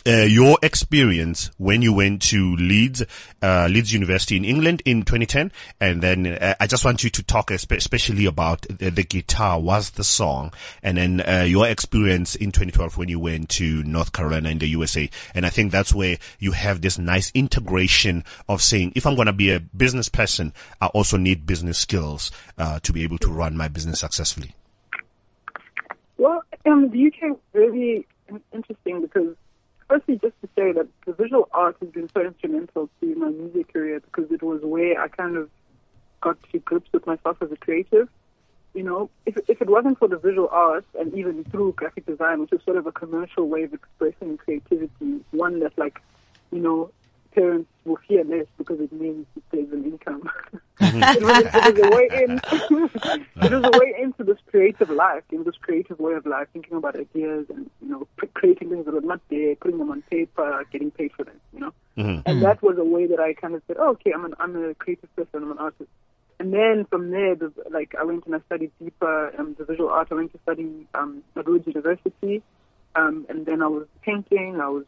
uh, 0.05 0.23
your 0.23 0.57
experience 0.61 1.49
when 1.57 1.81
you 1.81 1.93
went 1.93 2.21
to 2.23 2.55
Leeds, 2.55 3.03
uh, 3.41 3.67
Leeds 3.69 3.93
University 3.93 4.37
in 4.37 4.45
England 4.45 4.81
in 4.85 5.03
2010, 5.03 5.51
and 5.79 6.01
then 6.01 6.27
uh, 6.27 6.55
I 6.59 6.67
just 6.67 6.85
want 6.85 7.03
you 7.03 7.09
to 7.09 7.23
talk 7.23 7.51
especially 7.51 8.25
about 8.25 8.61
the, 8.61 8.89
the 8.89 9.03
guitar. 9.03 9.59
Was 9.59 9.91
the 9.91 10.03
song, 10.03 10.53
and 10.83 10.97
then 10.97 11.21
uh, 11.21 11.45
your 11.47 11.67
experience 11.67 12.35
in 12.35 12.51
2012 12.51 12.97
when 12.97 13.09
you 13.09 13.19
went 13.19 13.49
to 13.49 13.83
North 13.83 14.13
Carolina 14.13 14.49
in 14.49 14.59
the 14.59 14.67
USA, 14.67 15.09
and 15.33 15.45
I 15.45 15.49
think 15.49 15.71
that's 15.71 15.93
where 15.93 16.17
you 16.39 16.51
have 16.51 16.81
this 16.81 16.97
nice 16.97 17.31
integration 17.33 18.23
of 18.47 18.61
saying, 18.61 18.93
if 18.95 19.05
I'm 19.05 19.15
going 19.15 19.27
to 19.27 19.33
be 19.33 19.51
a 19.51 19.59
business 19.59 20.09
person, 20.09 20.53
I 20.81 20.87
also 20.87 21.17
need 21.17 21.45
business 21.45 21.77
skills 21.77 22.31
uh, 22.57 22.79
to 22.79 22.93
be 22.93 23.03
able 23.03 23.17
to 23.19 23.31
run 23.31 23.57
my 23.57 23.67
business 23.67 23.99
successfully. 23.99 24.55
Well, 26.17 26.43
um, 26.65 26.89
the 26.89 27.07
UK 27.07 27.31
is 27.31 27.37
really 27.53 28.07
interesting 28.53 29.01
because, 29.01 29.35
firstly, 29.88 30.19
just 30.21 30.39
to 30.41 30.49
say 30.55 30.71
that 30.71 30.88
the 31.05 31.13
visual 31.13 31.49
art 31.53 31.77
has 31.79 31.89
been 31.89 32.09
so 32.13 32.21
instrumental 32.21 32.89
to 32.99 33.15
my 33.15 33.29
music 33.29 33.73
career 33.73 33.99
because 33.99 34.31
it 34.31 34.43
was 34.43 34.61
where 34.63 35.01
I 35.01 35.07
kind 35.07 35.38
of 35.38 35.49
got 36.21 36.38
to 36.51 36.59
grips 36.59 36.91
with 36.93 37.05
myself 37.05 37.38
as 37.41 37.51
a 37.51 37.57
creative. 37.57 38.09
You 38.73 38.83
know, 38.83 39.09
if, 39.25 39.38
if 39.47 39.61
it 39.61 39.69
wasn't 39.69 39.97
for 39.97 40.07
the 40.07 40.17
visual 40.17 40.49
arts 40.51 40.88
and 40.99 41.13
even 41.15 41.43
through 41.45 41.73
graphic 41.73 42.05
design, 42.05 42.41
which 42.41 42.53
is 42.53 42.61
sort 42.63 42.77
of 42.77 42.85
a 42.85 42.91
commercial 42.91 43.47
way 43.47 43.63
of 43.63 43.73
expressing 43.73 44.38
creativity, 44.38 45.23
one 45.31 45.59
that, 45.61 45.77
like, 45.77 45.99
you 46.51 46.59
know, 46.59 46.91
parents 47.38 47.69
will 47.85 47.99
fear 48.07 48.23
less 48.23 48.47
because 48.57 48.79
it 48.79 48.91
means 48.91 49.25
it 49.35 49.43
saves 49.51 49.71
an 49.71 49.83
income. 49.83 50.29
it, 50.81 51.23
was, 51.23 51.43
it 51.45 51.77
was 51.77 51.85
a 51.85 51.95
way 51.95 52.09
in. 52.23 52.41
it 53.43 53.51
was 53.51 53.63
a 53.63 53.79
way 53.79 53.93
into 54.01 54.23
this 54.23 54.38
creative 54.49 54.89
life, 54.89 55.23
in 55.31 55.43
this 55.43 55.55
creative 55.61 55.99
way 55.99 56.13
of 56.13 56.25
life, 56.25 56.47
thinking 56.51 56.77
about 56.77 56.95
ideas 56.95 57.45
and 57.49 57.69
you 57.81 57.89
know 57.89 58.07
creating 58.33 58.69
things 58.69 58.85
that 58.85 58.93
were 58.93 59.01
not 59.01 59.21
there, 59.29 59.55
putting 59.55 59.77
them 59.77 59.91
on 59.91 60.01
paper, 60.03 60.65
getting 60.71 60.91
paid 60.91 61.11
for 61.13 61.23
them. 61.23 61.39
You 61.53 61.59
know, 61.59 61.73
and 62.25 62.41
that 62.41 62.61
was 62.63 62.77
a 62.77 62.83
way 62.83 63.05
that 63.07 63.19
I 63.19 63.33
kind 63.33 63.53
of 63.53 63.61
said, 63.67 63.77
oh, 63.79 63.89
okay, 63.91 64.11
I'm 64.13 64.25
an 64.25 64.33
I'm 64.39 64.55
a 64.55 64.73
creative 64.73 65.15
person, 65.15 65.43
I'm 65.43 65.51
an 65.51 65.59
artist. 65.59 65.89
And 66.39 66.53
then 66.53 66.85
from 66.89 67.09
there, 67.11 67.35
the, 67.35 67.51
like 67.71 67.95
I 67.99 68.03
went 68.03 68.25
and 68.25 68.35
I 68.35 68.39
studied 68.45 68.71
deeper 68.79 69.33
um, 69.39 69.55
the 69.57 69.65
visual 69.65 69.89
art. 69.89 70.07
I 70.11 70.15
went 70.15 70.31
to 70.33 70.39
study 70.43 70.88
um, 70.93 71.23
at 71.35 71.47
Rhodes 71.47 71.67
University, 71.67 72.43
um, 72.95 73.25
and 73.29 73.45
then 73.45 73.61
I 73.61 73.67
was 73.67 73.88
painting. 74.03 74.59
I 74.61 74.69
was 74.69 74.85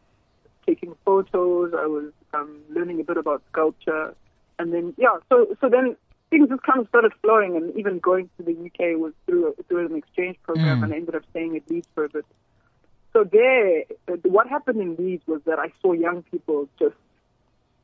taking 0.70 0.94
photos. 1.04 1.72
I 1.74 1.86
was 1.86 2.12
um, 2.32 2.60
learning 2.70 3.00
a 3.00 3.04
bit 3.04 3.16
about 3.16 3.42
sculpture, 3.50 4.14
and 4.58 4.72
then 4.72 4.94
yeah. 4.96 5.16
So 5.28 5.56
so 5.60 5.68
then 5.68 5.96
things 6.30 6.48
just 6.48 6.62
kind 6.62 6.80
of 6.80 6.88
started 6.88 7.12
flowing, 7.22 7.56
and 7.56 7.76
even 7.76 7.98
going 7.98 8.30
to 8.36 8.42
the 8.44 8.52
UK 8.52 8.98
was 9.04 9.12
through 9.26 9.54
through 9.66 9.86
an 9.86 9.96
exchange 9.96 10.36
program, 10.42 10.82
and 10.84 10.92
I 10.92 10.96
ended 10.96 11.14
up 11.16 11.22
staying 11.30 11.56
at 11.56 11.68
Leeds 11.70 11.88
for 11.94 12.04
a 12.04 12.08
bit. 12.08 12.26
So 13.12 13.24
there, 13.24 13.84
uh, 14.08 14.16
what 14.22 14.46
happened 14.46 14.80
in 14.80 14.94
Leeds 14.96 15.24
was 15.26 15.40
that 15.46 15.58
I 15.58 15.72
saw 15.82 15.92
young 15.92 16.22
people 16.30 16.68
just 16.78 16.94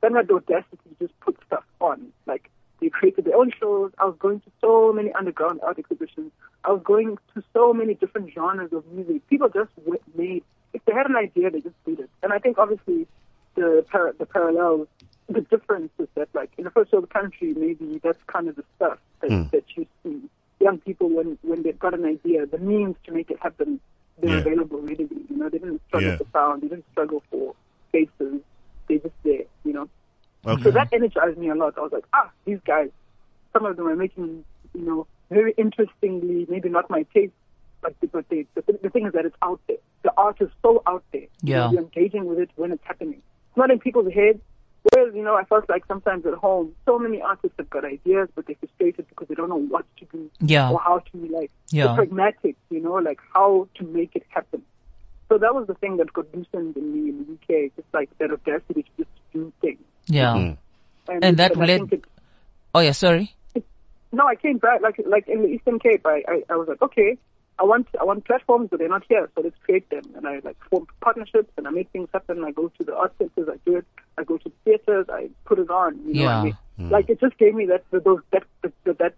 then 0.01 0.14
had 0.14 0.28
the 0.28 0.34
audacity 0.34 0.78
to 0.89 1.07
just 1.07 1.18
put 1.20 1.37
stuff 1.47 1.64
on, 1.80 2.12
like. 2.26 2.51
They 2.78 2.91
created 2.91 3.24
their 3.24 3.34
own 3.34 3.51
shows. 3.59 3.91
I 3.99 4.05
was 4.05 4.16
going 4.18 4.41
to 4.41 4.51
so 4.61 4.93
many 4.93 5.11
underground 5.12 5.61
art 5.62 5.78
exhibitions. 5.78 6.30
I 6.62 6.72
was 6.72 6.82
going 6.84 7.16
to 7.32 7.43
so 7.55 7.72
many 7.72 7.95
different 7.95 8.34
genres 8.34 8.70
of 8.70 8.87
music. 8.93 9.26
People 9.28 9.49
just 9.49 9.70
made, 10.14 10.45
if 10.77 10.85
they 10.85 10.93
had 10.93 11.07
an 11.07 11.16
idea, 11.16 11.51
they 11.51 11.61
just 11.61 11.85
did 11.85 12.01
it. 12.01 12.11
And 12.22 12.33
I 12.33 12.39
think 12.39 12.59
obviously 12.59 13.07
the 13.55 13.85
par- 13.91 14.14
the 14.18 14.27
parallels, 14.27 14.89
the 15.29 15.41
difference 15.41 15.91
is 15.99 16.09
that 16.14 16.29
like 16.35 16.51
in 16.59 16.64
the 16.64 16.70
first 16.70 16.93
world 16.93 17.09
country, 17.11 17.55
maybe 17.55 17.99
that's 18.05 18.22
kind 18.27 18.49
of 18.49 18.57
the 18.57 18.64
stuff 18.77 18.99
that, 19.20 19.49
that 19.53 19.64
you 19.77 19.87
see. 20.03 20.20
young 20.61 20.79
people 20.79 21.09
when 21.11 21.39
when 21.43 21.62
they've 21.62 21.79
got 21.87 21.95
an 21.95 22.05
idea, 22.05 22.47
the 22.47 22.59
means 22.59 22.97
to 23.05 23.12
make 23.12 23.31
it 23.31 23.39
happen, 23.47 23.81
they're 24.20 24.31
Yeah. 24.37 24.45
available 24.45 24.81
readily. 24.81 25.20
You 25.31 25.37
know, 25.39 25.49
they 25.49 25.59
didn't 25.59 25.83
struggle 25.89 26.11
Yeah. 26.11 26.16
for 26.20 26.27
sound, 26.33 26.62
they 26.62 26.68
didn't 26.68 26.87
struggle 26.93 27.22
for 27.31 27.55
spaces. 27.89 28.41
They 28.89 28.99
just 28.99 29.18
there. 29.24 29.45
You 29.64 29.72
know. 29.77 29.89
Okay. 30.47 30.62
So 30.64 30.70
that 30.79 30.89
energized 30.93 31.39
me 31.39 31.49
a 31.49 31.55
lot. 31.62 31.77
I 31.77 31.81
was 31.81 31.93
like, 31.93 32.07
ah, 32.12 32.31
these 32.45 32.61
guys, 32.64 32.91
some 33.53 33.64
of 33.66 33.77
them 33.77 33.87
are 33.89 33.97
making, 33.97 34.45
you 34.74 34.85
know, 34.89 35.07
very 35.31 35.53
interestingly, 35.64 36.47
maybe 36.49 36.68
not 36.68 36.89
my 36.89 37.03
taste, 37.14 37.33
but 37.83 37.95
but 38.12 38.29
they, 38.29 38.47
the, 38.55 38.62
the 38.83 38.91
thing 38.91 39.07
is 39.07 39.12
that 39.12 39.24
it's 39.27 39.37
out 39.43 39.61
there. 39.68 39.77
The 40.03 40.12
art 40.16 40.37
is 40.41 40.49
so 40.62 40.83
out 40.87 41.05
there. 41.12 41.27
Yeah. 41.43 41.70
You're 41.70 41.83
engaging 41.83 42.27
with 42.27 42.39
it 42.39 42.51
when 42.57 42.72
it's 42.72 42.85
happening. 42.85 43.22
It's 43.49 43.57
not 43.57 43.70
in 43.70 43.79
people's 43.79 44.12
heads. 44.12 44.41
Whereas, 44.93 45.14
you 45.16 45.24
know, 45.24 45.35
I 45.35 45.43
felt 45.45 45.68
like 45.68 45.85
sometimes 45.89 46.24
at 46.27 46.35
home, 46.35 46.72
so 46.85 46.97
many 46.97 47.20
artists 47.20 47.57
have 47.59 47.68
got 47.68 47.85
ideas, 47.85 48.29
but 48.37 48.47
they're 48.47 48.55
frustrated 48.61 49.09
because 49.09 49.27
they 49.27 49.35
don't 49.35 49.49
know 49.49 49.57
what 49.61 49.85
to 49.99 50.05
do 50.12 50.31
Yeah. 50.41 50.70
or 50.70 50.79
how 50.79 51.01
to, 51.01 51.16
be 51.16 51.29
like, 51.29 51.51
Yeah. 51.72 51.97
pragmatic, 51.97 52.55
you 52.70 52.79
know, 52.81 52.93
like 52.95 53.18
how 53.35 53.66
to 53.79 53.85
make 53.85 54.14
it 54.14 54.22
happen. 54.29 54.62
So 55.29 55.39
that 55.39 55.53
was 55.57 55.66
the 55.66 55.74
thing 55.74 55.97
that 55.97 56.12
got 56.12 56.27
loosened 56.33 56.77
in 56.77 56.93
me 56.95 57.11
in 57.11 57.18
the 57.18 57.33
UK, 57.64 57.72
just 57.74 57.89
like 57.93 58.11
that 58.18 58.31
audacity 58.31 58.85
to 58.85 58.91
just 58.99 59.11
do 59.33 59.53
things. 59.61 59.81
Yeah. 60.07 60.35
Mm-hmm. 60.35 61.12
And, 61.12 61.24
And 61.24 61.37
that 61.39 61.57
led- 61.57 61.81
think 61.81 61.93
it, 61.95 62.05
Oh 62.72 62.81
yeah, 62.81 62.93
sorry. 62.93 63.35
no, 64.12 64.24
I 64.24 64.37
came 64.37 64.59
back 64.59 64.83
like 64.83 65.01
like 65.05 65.27
in 65.27 65.43
the 65.43 65.49
Eastern 65.49 65.81
Cape. 65.81 66.03
I, 66.07 66.22
I, 66.29 66.43
I 66.51 66.57
was 66.57 66.68
like, 66.68 66.81
okay, 66.83 67.18
I 67.59 67.65
want 67.65 67.87
I 67.99 68.05
want 68.05 68.25
platforms, 68.27 68.69
but 68.71 68.79
they're 68.79 68.89
not 68.89 69.05
here, 69.09 69.29
so 69.35 69.41
let's 69.41 69.57
create 69.65 69.89
them. 69.91 70.03
And 70.15 70.27
I 70.29 70.41
like 70.45 70.57
form 70.71 70.87
partnerships, 71.01 71.51
and 71.57 71.67
I 71.67 71.71
make 71.71 71.89
things 71.91 72.09
happen. 72.13 72.45
I 72.45 72.51
go 72.51 72.69
to 72.69 72.85
the 72.85 72.95
art 72.95 73.15
centers, 73.19 73.49
I 73.51 73.57
do 73.65 73.77
it. 73.77 73.87
I 74.19 74.25
go 74.25 74.37
to 74.37 74.49
the 74.49 74.55
theaters, 74.65 75.07
I 75.11 75.31
put 75.47 75.59
it 75.59 75.71
on. 75.71 75.99
You 76.07 76.15
know, 76.15 76.23
Yeah. 76.23 76.39
I 76.41 76.45
make- 76.45 76.55
like 76.91 77.09
it 77.09 77.19
just 77.21 77.39
gave 77.39 77.55
me 77.55 77.67
that 77.67 77.85
those 77.91 78.21
that 78.33 78.43
that, 78.63 78.73
that, 78.85 78.99
that 78.99 79.15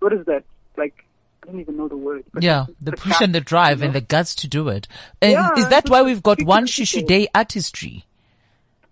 what 0.00 0.12
is 0.12 0.26
that 0.26 0.44
like? 0.76 1.04
I 1.42 1.46
don't 1.46 1.60
even 1.60 1.76
know 1.78 1.88
the 1.88 1.96
word. 1.96 2.24
Yeah, 2.38 2.66
the 2.80 2.92
push 2.92 3.12
cat, 3.12 3.22
and 3.22 3.34
the 3.34 3.40
drive 3.40 3.78
you 3.78 3.86
and 3.86 3.94
the 3.94 4.02
guts 4.02 4.34
to 4.36 4.48
do 4.48 4.68
it. 4.68 4.86
And 5.22 5.32
Yeah, 5.32 5.50
is 5.56 5.68
that 5.68 5.88
why 5.88 6.02
we've 6.02 6.22
got 6.22 6.42
one 6.42 6.64
the 6.64 6.68
Shushu. 6.70 7.06
Day 7.06 7.28
artistry? 7.34 8.04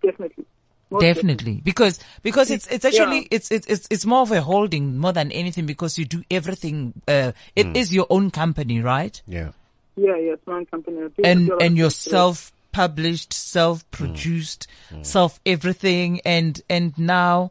definitely. 0.03 0.47
Most 0.89 1.01
Definitely, 1.01 1.61
because 1.65 1.99
because 2.23 2.49
it's 2.49 2.69
it's 2.69 2.85
actually 2.85 3.23
Yeah. 3.23 3.29
it's 3.33 3.51
it's 3.51 3.67
it's 3.67 3.89
it's 3.91 4.07
more 4.07 4.21
of 4.23 4.31
a 4.31 4.41
holding 4.41 4.99
more 4.99 5.13
than 5.13 5.33
anything 5.33 5.67
because 5.67 5.99
you 5.99 6.05
do 6.05 6.23
everything. 6.31 6.95
Uh, 7.09 7.33
it 7.57 7.67
mm. 7.67 7.77
is 7.77 7.93
your 7.93 8.07
own 8.09 8.31
company, 8.31 8.81
right? 8.81 9.21
Yeah. 9.27 9.51
Yeah, 9.97 10.17
yeah, 10.17 10.35
it's 10.35 10.47
my 10.47 10.59
own 10.59 10.67
company. 10.67 10.99
I 10.99 11.09
do- 11.09 11.23
I 11.25 11.29
And 11.29 11.47
do 11.49 11.59
and 11.59 11.73
of 11.73 11.79
you're 11.79 11.91
things 11.91 12.05
today. 12.05 12.11
self-published, 12.13 13.33
self-produced, 13.33 14.67
mm. 14.93 14.99
mm. 15.01 15.07
self 15.07 15.41
everything, 15.45 16.21
and 16.25 16.61
and 16.71 16.97
now 16.99 17.51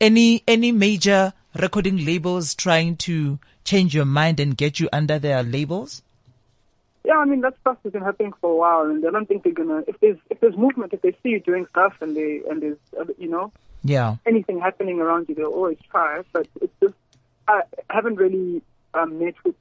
any 0.00 0.42
any 0.46 0.70
major 0.72 1.32
recording 1.54 2.04
labels 2.04 2.54
trying 2.54 2.96
to 2.96 3.38
change 3.64 3.94
your 3.94 4.04
mind 4.04 4.40
and 4.40 4.56
get 4.56 4.78
you 4.78 4.88
under 4.92 5.18
their 5.18 5.42
labels. 5.42 6.02
Yeah, 7.04 7.18
I 7.18 7.24
mean 7.26 7.42
that 7.42 7.54
stuff 7.60 7.76
has 7.84 7.92
been 7.92 8.02
happening 8.02 8.32
for 8.40 8.50
a 8.50 8.56
while, 8.56 8.90
and 8.90 9.06
I 9.06 9.10
don't 9.10 9.26
think 9.26 9.42
they're 9.44 9.52
gonna. 9.52 9.82
If 9.86 10.00
there's 10.00 10.18
if 10.30 10.40
there's 10.40 10.56
movement, 10.56 10.94
if 10.94 11.02
they 11.02 11.12
see 11.22 11.30
you 11.30 11.40
doing 11.40 11.66
stuff, 11.70 11.92
and 12.00 12.16
they 12.16 12.40
and 12.48 12.62
there's 12.62 12.78
uh, 12.98 13.04
you 13.18 13.28
know 13.28 13.52
Yeah, 13.82 14.16
anything 14.26 14.58
happening 14.60 15.00
around 15.00 15.28
you, 15.28 15.34
they'll 15.34 15.46
always 15.46 15.78
try. 15.90 16.22
But 16.32 16.46
it's 16.62 16.72
just 16.80 16.94
I 17.46 17.62
haven't 17.90 18.16
really 18.16 18.62
um, 18.94 19.18
met 19.18 19.34
with 19.44 19.54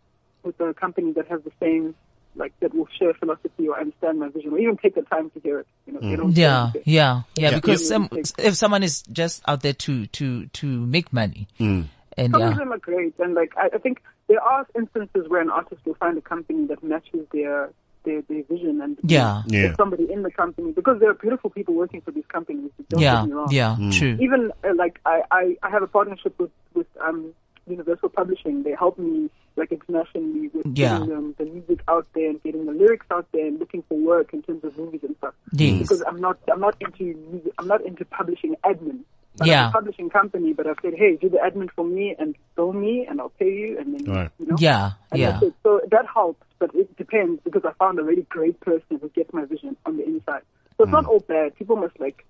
with 0.44 0.60
a 0.62 0.74
company 0.74 1.12
that 1.14 1.28
has 1.28 1.42
the 1.44 1.52
same 1.60 1.96
like 2.36 2.54
that 2.62 2.74
will 2.74 2.88
share 2.98 3.14
philosophy 3.14 3.68
or 3.68 3.80
understand 3.80 4.20
my 4.20 4.30
vision, 4.30 4.54
or 4.54 4.60
even 4.60 4.78
take 4.78 4.96
the 4.96 5.02
time 5.04 5.30
to 5.32 5.40
hear 5.42 5.60
it. 5.60 5.68
You 5.86 5.94
know, 5.94 6.00
they 6.00 6.16
don't. 6.16 6.36
yeah, 6.36 6.72
yeah, 6.86 7.22
yeah. 7.36 7.50
Yeah. 7.50 7.56
Because 7.56 7.82
Yeah. 7.84 7.88
some, 7.90 8.10
if 8.38 8.56
someone 8.56 8.84
is 8.84 9.04
just 9.12 9.42
out 9.48 9.62
there 9.62 9.74
to 9.74 10.08
to 10.08 10.46
to 10.48 10.68
make 10.68 11.12
money, 11.12 11.48
and 11.60 12.32
Some 12.32 12.40
yeah, 12.40 12.52
of 12.52 12.58
them 12.58 12.72
are 12.72 12.78
great, 12.78 13.20
and 13.20 13.34
like 13.34 13.52
I, 13.58 13.70
I 13.76 13.78
think 13.80 14.02
there 14.28 14.42
are 14.42 14.66
instances 14.76 15.28
where 15.28 15.42
an 15.42 15.50
artist 15.50 15.82
will 15.86 15.96
find 15.96 16.18
a 16.18 16.22
company 16.22 16.66
that 16.68 16.84
matches 16.84 17.26
their 17.34 17.72
their, 18.06 18.22
their 18.24 18.44
vision 18.44 18.82
and 18.82 18.98
Yeah. 19.04 19.44
Yeah. 19.48 19.62
there's 19.62 19.78
somebody 19.78 20.12
in 20.12 20.24
the 20.24 20.32
company 20.32 20.72
because 20.74 21.00
there 21.00 21.10
are 21.10 21.14
beautiful 21.14 21.50
people 21.50 21.74
working 21.74 22.02
for 22.02 22.12
these 22.12 22.26
companies. 22.28 22.70
Don't 22.90 23.00
yeah, 23.02 23.22
get 23.22 23.28
me 23.30 23.34
wrong. 23.34 23.48
yeah, 23.52 23.78
true. 23.92 24.18
Even 24.20 24.52
uh, 24.64 24.74
like 24.76 25.00
I, 25.06 25.22
I 25.32 25.56
I 25.64 25.70
have 25.70 25.84
a 25.84 25.88
partnership 25.88 26.38
with 26.38 26.52
with 26.74 26.88
um 27.00 27.34
Universal 27.66 28.10
Publishing. 28.10 28.64
They 28.64 28.76
help 28.78 28.98
me 29.00 29.30
like 29.56 29.72
internationally 29.72 30.50
with 30.54 30.66
Yeah. 30.76 31.00
getting 31.00 31.16
um, 31.16 31.36
the 31.38 31.46
music 31.46 31.80
out 31.88 32.06
there 32.14 32.30
and 32.30 32.44
getting 32.44 32.66
the 32.66 32.74
lyrics 32.74 33.06
out 33.10 33.26
there 33.32 33.46
and 33.48 33.58
looking 33.58 33.84
for 33.88 33.98
work 33.98 34.34
in 34.34 34.42
terms 34.42 34.66
of 34.66 34.78
movies 34.78 35.00
and 35.04 35.16
stuff. 35.20 35.34
Yes. 35.54 35.80
Because 35.84 36.02
I'm 36.06 36.20
not 36.20 36.38
I'm 36.52 36.60
not 36.60 36.76
into 36.82 37.04
music. 37.32 37.54
I'm 37.58 37.68
not 37.68 37.86
into 37.86 38.04
publishing 38.04 38.56
admin. 38.66 39.00
But 39.38 39.48
Yeah. 39.48 39.64
I'm 39.64 39.70
a 39.70 39.72
publishing 39.72 40.10
company, 40.10 40.54
but 40.54 40.68
I've 40.68 40.78
said, 40.82 40.94
hey, 40.96 41.18
do 41.20 41.28
the 41.30 41.38
admin 41.38 41.70
for 41.72 41.86
me 41.86 42.16
and 42.20 42.36
bill 42.56 42.72
me, 42.74 43.06
and 43.10 43.20
I'll 43.20 43.30
pay 43.30 43.52
you, 43.52 43.80
and 43.80 44.00
then 44.00 44.14
Right. 44.14 44.30
you 44.40 44.48
know. 44.48 44.56
Yeah, 44.60 44.92
And 45.12 45.20
yeah, 45.20 45.40
it. 45.42 45.54
So 45.64 45.82
that 45.90 46.06
helps, 46.14 46.44
but 46.60 46.74
it 46.76 46.96
depends 46.98 47.42
because 47.44 47.64
I 47.66 47.72
found 47.74 47.98
a 48.00 48.04
really 48.04 48.28
great 48.30 48.60
person 48.60 49.00
who 49.02 49.10
gets 49.10 49.34
my 49.34 49.46
vision 49.46 49.76
on 49.86 49.98
the 49.98 50.06
inside. 50.06 50.44
So 50.78 50.84
it's 50.84 50.92
not 50.92 51.06
all 51.06 51.20
bad. 51.20 51.56
People 51.56 51.76
must 51.78 52.00
like 52.00 52.26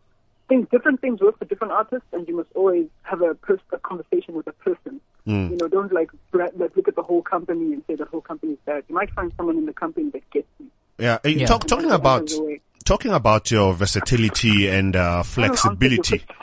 think 0.49 0.69
different 0.69 0.99
things 1.01 1.21
work 1.21 1.39
for 1.39 1.45
different 1.45 1.73
artists, 1.73 2.07
and 2.13 2.27
you 2.27 2.35
must 2.37 2.49
always 2.55 2.87
have 3.03 3.21
a, 3.21 3.33
pers- 3.35 3.59
a 3.71 3.77
conversation 3.79 4.33
with 4.35 4.47
a 4.47 4.51
person. 4.53 4.99
You 5.25 5.57
know, 5.59 5.69
don't 5.69 5.91
like, 5.93 6.11
bra- 6.31 6.49
like 6.57 6.75
look 6.75 6.87
at 6.89 6.95
the 6.97 7.01
whole 7.03 7.21
company 7.21 7.71
and 7.73 7.81
say 7.87 7.95
the 7.95 8.03
whole 8.05 8.19
company 8.19 8.53
is 8.53 8.59
bad. 8.65 8.83
You 8.89 8.95
might 8.95 9.09
find 9.11 9.31
someone 9.37 9.57
in 9.57 9.65
the 9.65 9.71
company 9.73 10.09
that 10.11 10.29
gets 10.31 10.47
you. 10.59 10.67
Yeah. 10.99 11.19
Yeah. 11.23 11.45
Talk, 11.47 11.65
talking 11.65 11.91
about 11.91 12.21
that's 12.23 12.35
the 12.37 12.43
way. 12.43 12.61
talking 12.83 13.11
about 13.13 13.49
your 13.49 13.73
versatility 13.73 14.67
and 14.67 14.95
uh, 14.97 14.99
I 14.99 15.03
don't 15.03 15.09
answer 15.15 15.41
your 15.41 15.55
flexibility 15.55 16.19
question. 16.19 16.35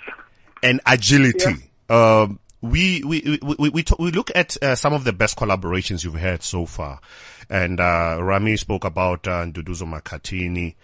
And 0.63 0.81
agility. 0.87 1.71
Um, 1.89 2.39
we 2.61 3.03
we 3.03 3.39
we 3.43 3.57
we, 3.59 3.69
we, 3.71 3.85
we 3.99 4.11
look 4.11 4.31
at 4.35 4.63
uh, 4.63 4.75
some 4.75 4.93
of 4.93 5.05
the 5.05 5.13
best 5.13 5.37
collaborations 5.37 6.05
you've 6.05 6.15
had 6.15 6.43
so 6.43 6.67
far, 6.67 7.01
and 7.49 7.81
uh, 7.81 8.19
Rami 8.21 8.57
spoke 8.57 8.85
about 8.85 9.27
uh, 9.27 9.45
Nduduzo 9.45 9.89
Makhathini 9.89 10.75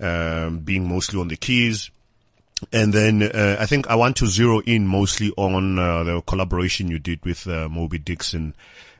um, 0.00 0.60
being 0.60 0.88
mostly 0.88 1.20
on 1.20 1.28
the 1.28 1.36
keys. 1.36 1.90
And 2.72 2.92
then 2.92 3.22
uh, 3.22 3.56
I 3.58 3.66
think 3.66 3.88
I 3.88 3.96
want 3.96 4.16
to 4.18 4.26
zero 4.26 4.60
in 4.60 4.86
mostly 4.86 5.32
on 5.36 5.78
uh, 5.78 6.04
the 6.04 6.22
collaboration 6.22 6.88
you 6.88 6.98
did 6.98 7.22
with 7.24 7.46
uh, 7.46 7.68
Mobi 7.68 8.02
Dixon 8.02 8.54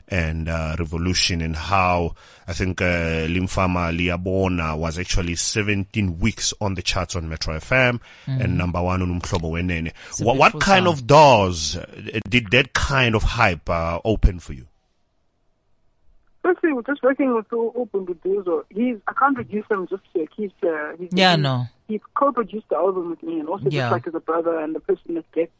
and 0.08 0.48
uh, 0.48 0.76
Revolution 0.78 1.40
and 1.40 1.56
how 1.56 2.14
I 2.46 2.52
think 2.52 2.80
uh, 2.82 3.26
Limfama 3.26 3.96
Liabona 3.96 4.76
was 4.76 4.98
actually 4.98 5.34
17 5.34 6.18
weeks 6.18 6.52
on 6.60 6.74
the 6.74 6.82
charts 6.82 7.16
on 7.16 7.28
Metro 7.28 7.56
FM 7.58 8.00
and 8.26 8.58
number 8.58 8.82
one 8.82 9.00
on 9.02 9.20
Umhlobo 9.20 9.50
Wenene. 9.52 9.92
a 10.20 10.24
What, 10.24 10.36
what 10.36 10.60
kind 10.60 10.84
song. 10.86 10.92
of 10.92 11.06
doors 11.06 11.76
uh, 11.76 12.20
did 12.28 12.50
that 12.50 12.72
kind 12.74 13.14
of 13.14 13.22
hype 13.22 13.68
uh, 13.70 13.98
open 14.04 14.40
for 14.40 14.52
you? 14.52 14.66
Firstly, 16.42 16.74
we're 16.74 16.82
just 16.82 17.02
working 17.02 17.34
with 17.34 17.46
so 17.48 17.72
Open 17.74 18.04
Duduzo. 18.04 18.64
He's 18.68 18.96
I 19.08 19.14
can't 19.14 19.36
reduce 19.38 19.64
him 19.70 19.86
just 19.88 20.02
to 20.12 20.20
a 20.22 20.26
keys 20.26 20.50
player. 20.60 20.94
He's, 20.98 21.08
Yeah, 21.12 21.36
he's, 21.36 21.42
no. 21.42 21.64
He's 21.88 22.00
co-produced 22.14 22.68
the 22.68 22.76
album 22.76 23.08
with 23.10 23.22
me, 23.22 23.40
and 23.40 23.48
also 23.48 23.64
Yeah. 23.70 23.84
just 23.88 23.92
like 23.92 24.06
as 24.08 24.14
a 24.14 24.20
brother 24.20 24.58
and 24.58 24.74
the 24.74 24.80
person 24.80 25.14
that 25.14 25.30
gets. 25.32 25.52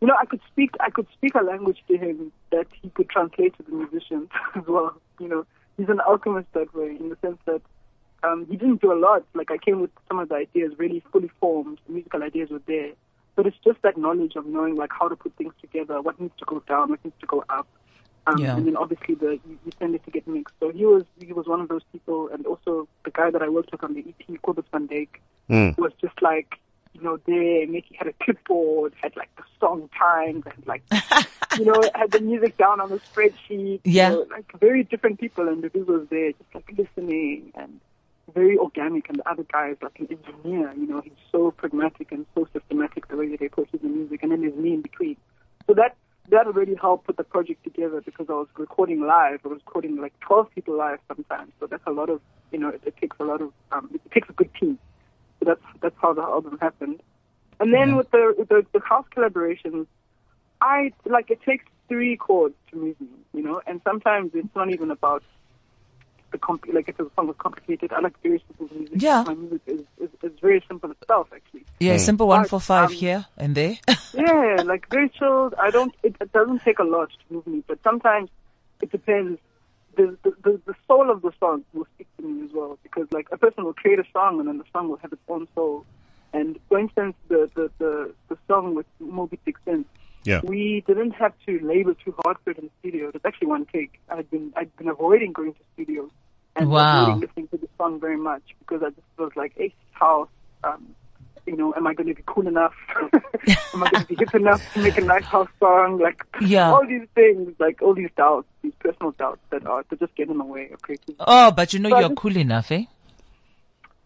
You 0.00 0.06
know, 0.08 0.16
I 0.20 0.24
could 0.24 0.40
speak 0.50 0.70
I 0.80 0.90
could 0.90 1.06
speak 1.12 1.34
a 1.34 1.42
language 1.42 1.82
to 1.88 1.96
him 1.96 2.32
that 2.52 2.66
he 2.80 2.88
could 2.90 3.08
translate 3.10 3.56
to 3.58 3.62
the 3.62 3.72
musicians 3.72 4.28
as 4.56 4.64
well. 4.66 4.94
You 5.18 5.28
know, 5.28 5.46
he's 5.76 5.88
an 5.88 6.00
alchemist 6.00 6.48
that 6.54 6.74
way 6.74 6.96
in 6.98 7.10
the 7.10 7.16
sense 7.20 7.38
that 7.44 7.60
um, 8.22 8.46
he 8.50 8.56
didn't 8.56 8.80
do 8.80 8.92
a 8.92 8.98
lot. 8.98 9.24
Like 9.34 9.50
I 9.50 9.58
came 9.58 9.80
with 9.80 9.90
some 10.08 10.18
of 10.18 10.28
the 10.30 10.36
ideas 10.36 10.72
really 10.78 11.02
fully 11.12 11.30
formed. 11.40 11.78
The 11.86 11.92
musical 11.94 12.22
ideas 12.22 12.50
were 12.50 12.62
there, 12.66 12.92
but 13.36 13.46
it's 13.46 13.56
just 13.64 13.80
that 13.82 13.96
knowledge 13.98 14.36
of 14.36 14.46
knowing 14.46 14.76
like 14.76 14.90
how 14.98 15.08
to 15.08 15.16
put 15.16 15.34
things 15.36 15.52
together, 15.60 16.00
what 16.00 16.18
needs 16.20 16.34
to 16.38 16.44
go 16.46 16.60
down, 16.68 16.90
what 16.90 17.04
needs 17.04 17.16
to 17.20 17.26
go 17.26 17.44
up. 17.50 17.66
Um, 18.26 18.38
Yeah. 18.38 18.56
And 18.56 18.66
then 18.66 18.76
obviously 18.76 19.14
the 19.16 19.32
you, 19.46 19.58
you 19.64 19.72
send 19.78 19.94
it 19.94 20.04
to 20.04 20.10
get 20.10 20.26
mixed. 20.26 20.54
So 20.60 20.70
he 20.70 20.84
was 20.86 21.04
he 21.18 21.32
was 21.32 21.46
one 21.46 21.60
of 21.60 21.68
those 21.68 21.82
people, 21.92 22.28
and 22.32 22.46
also 22.46 22.88
the 23.04 23.10
guy 23.10 23.30
that 23.30 23.42
I 23.42 23.48
worked 23.48 23.72
with 23.72 23.82
on 23.84 23.94
the 23.94 24.04
EP, 24.08 24.40
Corbett 24.42 24.64
van 24.72 24.88
Dijk, 24.88 25.08
Mm. 25.50 25.76
was 25.78 25.92
just 26.00 26.22
like 26.22 26.60
you 26.92 27.02
know 27.02 27.18
there, 27.26 27.66
making 27.66 27.96
had 27.98 28.08
a 28.08 28.12
clipboard, 28.24 28.94
had 29.02 29.16
like 29.16 29.30
the 29.36 29.42
song 29.60 29.88
times, 29.96 30.44
and 30.46 30.66
like 30.66 30.82
you 31.54 31.64
know 31.64 31.90
had 31.94 32.12
the 32.12 32.20
music 32.20 32.56
down 32.56 32.80
on 32.80 32.90
the 32.90 33.00
spreadsheet. 33.12 33.48
you 33.50 33.80
Yeah. 33.84 34.10
know, 34.10 34.26
like 34.30 34.46
very 34.60 34.84
different 34.84 35.20
people, 35.20 35.48
and 35.48 35.62
the 35.62 35.68
dude 35.68 35.88
was 35.88 36.06
there 36.10 36.32
just 36.32 36.54
like 36.54 36.70
listening 36.76 37.52
and 37.54 37.80
very 38.34 38.56
organic. 38.58 39.08
And 39.08 39.18
the 39.18 39.28
other 39.28 39.44
guy 39.52 39.70
is 39.70 39.78
like 39.82 39.98
an 39.98 40.08
engineer. 40.10 40.72
You 40.74 40.86
know, 40.86 41.00
he's 41.00 41.12
so 41.32 41.50
pragmatic 41.50 42.12
and 42.12 42.26
so 42.34 42.46
systematic 42.52 43.08
the 43.08 43.16
way 43.16 43.28
that 43.28 43.40
he 43.40 43.46
approaches 43.46 43.80
the 43.82 43.88
music, 43.88 44.22
and 44.22 44.32
then 44.32 44.42
there's 44.42 44.54
me 44.54 44.74
in 44.74 44.82
between. 44.82 45.16
So 45.66 45.74
that 45.74 45.96
that 46.30 46.46
already 46.46 46.74
helped 46.76 47.06
put 47.06 47.16
the 47.16 47.24
project 47.24 47.64
together 47.64 48.00
because 48.00 48.26
I 48.28 48.32
was 48.32 48.46
recording 48.56 49.00
live. 49.00 49.40
I 49.44 49.48
was 49.48 49.58
recording 49.66 49.96
like 49.96 50.12
12 50.20 50.48
people 50.54 50.76
live 50.76 50.98
sometimes. 51.08 51.52
So 51.58 51.66
that's 51.66 51.82
a 51.86 51.90
lot 51.90 52.08
of, 52.08 52.20
you 52.52 52.58
know, 52.58 52.68
it, 52.68 52.80
it 52.86 52.96
takes 53.00 53.16
a 53.18 53.24
lot 53.24 53.40
of, 53.40 53.52
um, 53.72 53.90
it 53.92 54.00
takes 54.12 54.28
a 54.28 54.32
good 54.32 54.50
team. 54.54 54.78
So 55.40 55.46
that's 55.46 55.80
that's 55.80 55.96
how 56.00 56.12
the 56.12 56.22
album 56.22 56.58
happened. 56.60 57.00
And 57.58 57.74
then 57.74 57.96
with 57.96 58.10
the 58.10 58.34
with 58.38 58.48
the, 58.48 58.64
the 58.72 58.80
house 58.80 59.06
collaborations, 59.14 59.86
I 60.60 60.92
like 61.04 61.30
it 61.30 61.42
takes 61.42 61.64
three 61.88 62.16
chords 62.16 62.54
to 62.70 62.76
move 62.76 63.00
me, 63.00 63.08
you 63.34 63.42
know. 63.42 63.60
And 63.66 63.80
sometimes 63.84 64.30
it's 64.34 64.54
not 64.54 64.70
even 64.70 64.90
about 64.90 65.22
the 66.32 66.38
compl- 66.38 66.72
like 66.72 66.88
if 66.88 66.98
a 66.98 67.06
song 67.16 67.28
is 67.28 67.34
complicated. 67.38 67.92
I 67.92 68.00
like 68.00 68.14
very 68.22 68.42
simple 68.46 68.76
music. 68.76 69.02
Yeah. 69.02 69.24
my 69.26 69.34
music 69.34 69.60
is, 69.66 69.80
is 69.98 70.10
is 70.22 70.32
very 70.40 70.64
simple 70.68 70.90
itself 70.90 71.28
actually. 71.34 71.64
Yeah, 71.80 71.96
simple 71.96 72.28
one 72.28 72.42
But, 72.42 72.50
for 72.50 72.60
five 72.60 72.90
um, 72.90 72.94
here 72.94 73.26
and 73.36 73.54
there. 73.54 73.76
yeah, 74.14 74.62
like 74.64 74.88
very 74.88 75.08
chilled. 75.08 75.54
I 75.58 75.70
don't. 75.70 75.94
It, 76.02 76.16
it 76.20 76.32
doesn't 76.32 76.62
take 76.62 76.78
a 76.78 76.84
lot 76.84 77.10
to 77.10 77.34
move 77.34 77.46
me, 77.46 77.62
but 77.66 77.78
sometimes 77.82 78.30
it 78.80 78.90
depends. 78.90 79.40
The, 79.96 80.16
the 80.22 80.32
the 80.44 80.60
the 80.66 80.74
soul 80.86 81.10
of 81.10 81.22
the 81.22 81.32
song 81.40 81.64
will 81.72 81.86
speak 81.94 82.06
to 82.18 82.22
me 82.26 82.44
as 82.44 82.50
well 82.52 82.78
because 82.82 83.06
like 83.12 83.26
a 83.32 83.36
person 83.36 83.64
will 83.64 83.74
create 83.74 83.98
a 83.98 84.04
song 84.12 84.38
and 84.38 84.48
then 84.48 84.58
the 84.58 84.64
song 84.72 84.88
will 84.88 84.98
have 84.98 85.12
its 85.12 85.22
own 85.28 85.48
soul. 85.54 85.84
And 86.32 86.58
for 86.68 86.78
instance, 86.78 87.16
the 87.28 87.50
the 87.54 87.70
the, 87.78 88.14
the 88.28 88.36
song 88.48 88.74
with 88.74 88.86
Mobi 89.02 89.38
Dixon, 89.44 89.84
Yeah. 90.24 90.40
we 90.44 90.84
didn't 90.86 91.12
have 91.12 91.32
to 91.46 91.58
labor 91.60 91.94
too 91.94 92.14
hard 92.24 92.36
for 92.44 92.50
it 92.50 92.58
in 92.58 92.66
the 92.66 92.70
studio. 92.80 93.08
It 93.08 93.14
was 93.14 93.22
actually 93.24 93.48
one 93.48 93.66
take. 93.72 93.98
I'd 94.08 94.30
been 94.30 94.52
I'd 94.56 94.74
been 94.76 94.88
avoiding 94.88 95.32
going 95.32 95.54
to 95.54 95.60
studios 95.74 96.10
and 96.56 96.70
Wow. 96.70 96.92
avoiding 96.92 97.20
listening 97.20 97.48
to 97.48 97.56
the 97.56 97.68
song 97.76 97.98
very 98.00 98.16
much 98.16 98.42
because 98.60 98.82
I 98.82 98.90
just 98.90 99.06
was 99.18 99.32
like, 99.34 99.52
"Hey, 99.56 99.74
house, 99.90 100.28
um, 100.62 100.94
you 101.46 101.56
know, 101.56 101.72
am 101.76 101.86
I 101.86 101.94
going 101.94 102.08
to 102.08 102.14
be 102.14 102.22
cool 102.26 102.46
enough? 102.46 102.74
am 103.74 103.82
I 103.82 103.90
going 103.90 104.02
to 104.02 104.06
be 104.08 104.16
hip 104.16 104.34
enough 104.34 104.62
to 104.74 104.80
make 104.82 104.96
a 104.98 105.00
nice 105.02 105.24
house 105.24 105.48
song? 105.58 105.98
Like 105.98 106.22
Yeah. 106.40 106.70
all 106.72 106.86
these 106.86 107.06
things, 107.14 107.54
like 107.58 107.80
all 107.82 107.94
these 107.94 108.10
doubts, 108.16 108.46
these 108.62 108.72
personal 108.78 109.12
doubts 109.12 109.40
that 109.50 109.66
are 109.66 109.84
that 109.88 109.98
just 109.98 110.14
get 110.16 110.28
in 110.28 110.38
the 110.38 110.44
way 110.44 110.70
of 110.72 110.80
creativity. 110.82 111.16
Oh, 111.20 111.50
but 111.50 111.72
you 111.72 111.78
know 111.80 111.90
So 111.90 111.98
you're 111.98 112.08
just- 112.10 112.20
cool 112.20 112.36
enough, 112.36 112.70
eh? 112.72 112.84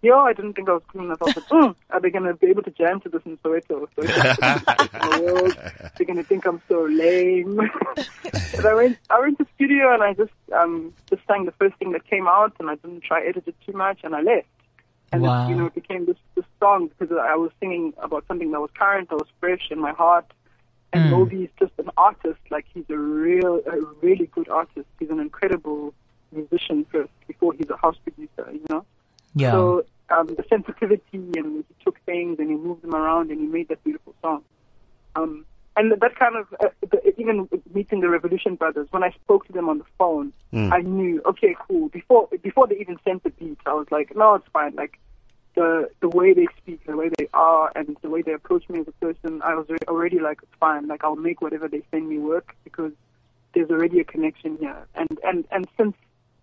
Yeah, 0.03 0.17
I 0.17 0.35
didn't 0.35 0.53
think 0.53 0.69
I 0.69 0.73
was 0.73 0.83
cool 0.93 1.03
enough. 1.05 1.23
I 1.23 1.25
was 1.25 1.37
like, 1.37 1.47
mm, 1.49 1.75
are 1.89 1.99
they 2.01 2.11
going 2.11 2.25
to 2.25 2.35
be 2.35 2.49
able 2.49 2.63
to 2.65 2.71
jam 2.73 3.01
to 3.01 3.09
this 3.09 3.23
in 3.25 3.39
Soweto? 3.39 3.89
Soweto. 3.97 5.95
They're 5.97 6.07
going 6.07 6.19
to 6.19 6.23
think 6.23 6.47
I'm 6.47 6.61
so 6.69 6.83
lame. 6.85 7.57
but 7.97 8.67
I 8.67 8.75
went, 8.75 8.99
I 9.09 9.21
went 9.21 9.39
to 9.39 9.45
the 9.45 9.51
studio 9.55 9.95
and 9.95 10.03
I 10.03 10.13
just, 10.13 10.33
um, 10.55 10.93
just 11.09 11.23
sang 11.27 11.47
the 11.47 11.53
first 11.53 11.77
thing 11.79 11.93
that 11.93 12.07
came 12.07 12.29
out 12.29 12.53
and 12.61 12.69
I 12.69 12.75
didn't 12.75 13.03
try 13.03 13.25
edit 13.27 13.45
it 13.47 13.55
too 13.65 13.73
much 13.73 14.01
and 14.05 14.15
I 14.15 14.21
left. 14.21 14.47
And 15.15 15.23
Wow. 15.23 15.47
it, 15.47 15.51
you 15.51 15.57
know, 15.57 15.67
it 15.67 15.75
became 15.75 16.07
this, 16.07 16.17
this 16.35 16.45
song 16.61 16.89
because 16.89 17.17
I 17.17 17.37
was 17.37 17.53
singing 17.61 17.95
about 17.99 18.25
something 18.27 18.51
that 18.51 18.61
was 18.61 18.71
current, 18.77 19.09
that 19.11 19.17
was 19.17 19.29
fresh 19.41 19.71
in 19.71 19.81
my 19.81 19.93
heart. 19.93 20.27
And 20.93 21.13
Mobi 21.13 21.45
is 21.45 21.51
just 21.59 21.73
an 21.79 21.91
artist. 21.97 22.39
Like 22.51 22.67
he's 22.73 22.85
a 22.89 22.97
real, 22.97 23.61
a 23.67 23.81
really 24.01 24.27
good 24.27 24.49
artist. 24.49 24.87
He's 24.99 25.11
an 25.11 25.21
incredible 25.21 25.93
musician 26.33 26.85
first 26.91 27.11
before 27.27 27.53
he's 27.53 27.71
a 27.71 27.77
house 27.77 27.97
producer. 28.05 28.47
You 28.53 28.65
know. 28.71 28.85
Yeah. 29.35 29.51
So 29.53 29.85
um, 30.11 30.27
the 30.29 30.45
sensitivity 30.49 31.03
and 31.37 31.65
he 31.69 31.85
took 31.85 31.99
things 32.07 32.39
and 32.39 32.49
he 32.49 32.57
moved 32.57 32.83
them 32.83 32.95
around 32.95 33.31
and 33.31 33.41
he 33.41 33.47
made 33.47 33.69
that 33.69 33.83
beautiful 33.83 34.15
song. 34.23 34.43
Um, 35.17 35.45
and 35.77 35.93
that 35.93 36.17
kind 36.17 36.37
of 36.37 36.47
uh, 36.61 36.69
the, 36.91 37.19
even 37.19 37.49
meeting 37.75 38.01
the 38.01 38.09
Revolution 38.09 38.55
Brothers. 38.55 38.87
When 38.91 39.03
I 39.03 39.11
spoke 39.11 39.47
to 39.47 39.53
them 39.53 39.69
on 39.69 39.79
the 39.79 39.85
phone, 39.99 40.33
I 40.73 40.81
knew 40.81 41.21
okay, 41.27 41.57
cool. 41.67 41.89
Before 41.89 42.29
before 42.43 42.67
they 42.67 42.77
even 42.77 42.99
sent 43.05 43.25
the 43.25 43.31
beat, 43.31 43.59
I 43.67 43.75
was 43.75 43.87
like, 43.91 44.15
no, 44.15 44.35
it's 44.35 44.47
fine. 44.53 44.75
Like 44.75 44.99
the 45.55 45.91
the 46.01 46.09
way 46.09 46.33
they 46.33 46.47
speak, 46.59 46.85
the 46.87 46.97
way 46.97 47.11
they 47.19 47.29
are, 47.35 47.73
and 47.75 47.97
the 48.03 48.11
way 48.11 48.23
they 48.23 48.33
approach 48.33 48.69
me 48.69 48.81
as 48.81 48.89
a 48.89 48.93
person, 48.93 49.43
I 49.43 49.55
was 49.55 49.67
alre- 49.67 49.89
already 49.89 50.21
like, 50.21 50.39
it's 50.43 50.53
fine. 50.61 50.87
Like 50.87 51.03
I'll 51.05 51.17
make 51.17 51.41
whatever 51.41 51.69
they 51.69 51.83
send 51.91 52.09
me 52.09 52.19
work 52.19 52.55
because 52.65 52.93
there's 53.55 53.71
already 53.71 54.01
a 54.01 54.05
connection 54.05 54.57
here. 54.59 54.87
And 54.95 55.19
and 55.25 55.45
and 55.51 55.67
since 55.77 55.97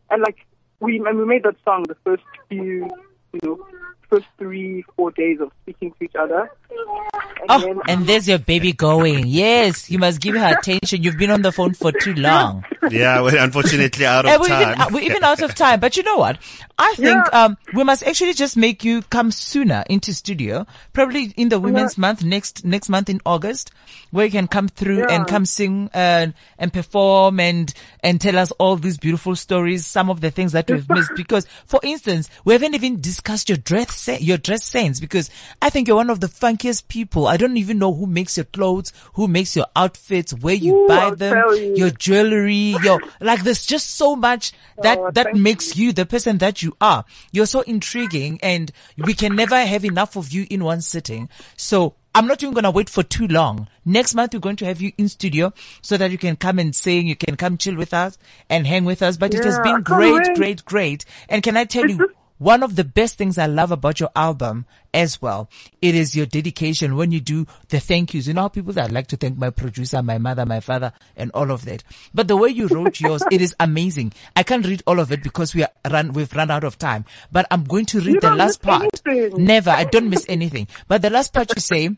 and 0.09 0.21
like 0.21 0.45
we 0.82 0.97
and 1.05 1.17
we 1.17 1.25
made 1.25 1.43
that 1.43 1.55
song 1.63 1.84
the 1.84 1.97
first 2.03 2.23
few, 2.49 2.89
you 3.34 3.39
know, 3.43 3.65
first 4.12 4.28
three 4.38 4.84
four 4.95 5.09
days 5.12 5.39
of 5.39 5.51
speaking 5.64 5.91
to 5.97 6.03
each 6.03 6.16
other. 6.16 6.51
And 6.70 7.49
Oh, 7.49 7.59
then, 7.59 7.80
and 7.88 8.05
there's 8.07 8.28
your 8.28 8.38
baby 8.38 8.72
going. 8.72 9.26
Yes, 9.26 9.89
you 9.89 9.97
must 9.97 10.22
give 10.22 10.36
her 10.36 10.55
attention. 10.57 11.01
You've 11.01 11.18
been 11.18 11.32
on 11.32 11.41
the 11.41 11.51
phone 11.51 11.74
for 11.74 11.91
too 11.91 12.14
long. 12.14 12.64
Yeah, 12.89 13.22
we're 13.22 13.38
unfortunately 13.38 14.05
out 14.05 14.26
of 14.28 14.39
we're, 14.41 14.47
time. 14.47 14.80
uh, 14.80 14.89
we're 14.91 15.01
even 15.01 15.24
out 15.24 15.41
of 15.41 15.55
time. 15.55 15.80
But 15.80 15.97
you 15.97 16.03
know 16.03 16.18
what? 16.18 16.38
I 16.78 16.93
think 16.97 17.34
um, 17.34 17.57
we 17.74 17.84
must 17.84 18.03
actually 18.03 18.34
just 18.34 18.55
make 18.57 18.84
you 18.84 19.01
come 19.03 19.32
sooner 19.32 19.84
into 19.89 20.14
studio, 20.14 20.66
probably 20.93 21.34
in 21.36 21.49
the 21.49 21.59
Women's 21.59 21.97
Month 21.97 22.24
next 22.24 22.64
next 22.64 22.89
month 22.89 23.09
in 23.09 23.22
August, 23.26 23.72
where 24.12 24.26
you 24.26 24.32
can 24.32 24.47
come 24.47 24.68
through 24.68 25.07
and 25.07 25.26
come 25.28 25.45
sing 25.45 25.89
uh, 25.93 26.28
and 26.59 26.72
perform 26.74 27.39
and 27.39 27.74
and 28.03 28.22
tell 28.22 28.38
us 28.38 28.51
all 28.59 28.76
these 28.76 28.97
beautiful 28.97 29.36
stories, 29.36 29.86
some 29.86 30.09
of 30.09 30.22
the 30.22 30.32
things 30.32 30.51
that 30.51 30.70
we've 30.70 30.88
missed. 30.89 31.12
Because, 31.16 31.45
for 31.66 31.80
instance, 31.84 32.30
we 32.45 32.53
haven't 32.53 32.76
even 32.76 33.01
discussed 33.01 33.49
your 33.49 33.57
dress 33.57 34.00
se- 34.01 34.19
your 34.19 34.37
dress 34.37 34.65
sense 34.65 34.99
because 34.99 35.29
I 35.61 35.69
think 35.69 35.87
you're 35.87 35.97
one 35.97 36.09
of 36.09 36.19
the 36.19 36.27
funkiest 36.27 36.87
people. 36.87 37.27
I 37.27 37.37
don't 37.37 37.57
even 37.57 37.79
know 37.79 37.93
who 37.93 38.05
makes 38.07 38.37
your 38.37 38.45
clothes, 38.45 38.93
who 39.13 39.27
makes 39.27 39.55
your 39.55 39.67
outfits, 39.75 40.33
where 40.33 40.55
you 40.55 40.73
Ooh, 40.73 40.87
buy 40.87 41.05
I'll 41.05 41.15
them, 41.15 41.43
you. 41.57 41.73
your 41.75 41.89
jewelry, 41.89 42.75
your 42.83 42.99
like 43.21 43.43
there's 43.43 43.65
just 43.65 43.91
so 43.95 44.15
much 44.15 44.53
that 44.81 44.97
Oh, 44.99 45.11
that 45.11 45.35
makes 45.35 45.77
you 45.77 45.93
the 45.93 46.05
person 46.05 46.37
that 46.39 46.61
you 46.61 46.75
are. 46.81 47.05
You're 47.31 47.45
so 47.45 47.61
intriguing 47.61 48.39
and 48.41 48.71
we 48.97 49.13
can 49.13 49.35
never 49.35 49.57
have 49.57 49.85
enough 49.85 50.15
of 50.15 50.31
you 50.31 50.47
in 50.49 50.63
one 50.63 50.81
sitting. 50.81 51.29
So 51.57 51.95
I'm 52.13 52.27
not 52.27 52.43
even 52.43 52.53
going 52.53 52.65
to 52.65 52.71
wait 52.71 52.89
for 52.89 53.03
too 53.03 53.27
long. 53.27 53.67
Next 53.85 54.13
month, 54.13 54.33
we're 54.33 54.41
going 54.41 54.57
to 54.57 54.65
have 54.65 54.81
you 54.81 54.91
in 54.97 55.07
studio 55.07 55.53
so 55.81 55.95
that 55.95 56.11
you 56.11 56.17
can 56.17 56.35
come 56.35 56.59
and 56.59 56.75
sing, 56.75 57.07
you 57.07 57.15
can 57.15 57.37
come 57.37 57.57
chill 57.57 57.75
with 57.75 57.93
us 57.93 58.17
and 58.49 58.67
hang 58.67 58.83
with 58.83 59.01
us. 59.01 59.15
But 59.15 59.33
it 59.33 59.43
has 59.45 59.59
been 59.59 59.81
great, 59.81 60.35
great, 60.35 60.65
great. 60.65 61.05
And 61.29 61.41
can 61.41 61.55
I 61.55 61.63
tell 61.63 61.87
you, 61.89 62.11
one 62.41 62.63
of 62.63 62.75
the 62.75 62.83
best 62.83 63.19
things 63.19 63.37
I 63.37 63.45
love 63.45 63.71
about 63.71 63.99
your 63.99 64.09
album 64.15 64.65
as 64.95 65.21
well, 65.21 65.47
it 65.79 65.93
is 65.93 66.15
your 66.15 66.25
dedication 66.25 66.95
when 66.95 67.11
you 67.11 67.19
do 67.19 67.45
the 67.69 67.79
thank 67.79 68.15
yous. 68.15 68.25
You 68.25 68.33
know 68.33 68.41
how 68.41 68.47
people 68.47 68.73
that 68.73 68.91
like 68.91 69.05
to 69.07 69.15
thank 69.15 69.37
my 69.37 69.51
producer, 69.51 70.01
my 70.01 70.17
mother, 70.17 70.43
my 70.43 70.59
father, 70.59 70.91
and 71.15 71.29
all 71.35 71.51
of 71.51 71.65
that. 71.65 71.83
But 72.15 72.27
the 72.27 72.35
way 72.35 72.49
you 72.49 72.67
wrote 72.67 72.99
yours, 72.99 73.21
it 73.29 73.41
is 73.41 73.55
amazing. 73.59 74.13
I 74.35 74.41
can't 74.41 74.65
read 74.65 74.81
all 74.87 74.99
of 74.99 75.11
it 75.11 75.21
because 75.21 75.53
we 75.53 75.61
are 75.61 75.69
run, 75.91 76.13
we've 76.13 76.33
run 76.33 76.49
out 76.49 76.63
of 76.63 76.79
time. 76.79 77.05
But 77.31 77.45
I'm 77.51 77.63
going 77.63 77.85
to 77.85 77.99
read 77.99 78.15
You 78.15 78.19
the 78.19 78.35
last 78.35 78.63
part. 78.63 78.89
anything. 79.05 79.45
Never. 79.45 79.69
I 79.69 79.83
don't 79.83 80.09
miss 80.09 80.25
anything. 80.27 80.67
But 80.87 81.03
the 81.03 81.11
last 81.11 81.33
part 81.33 81.53
you 81.55 81.61
say, 81.61 81.95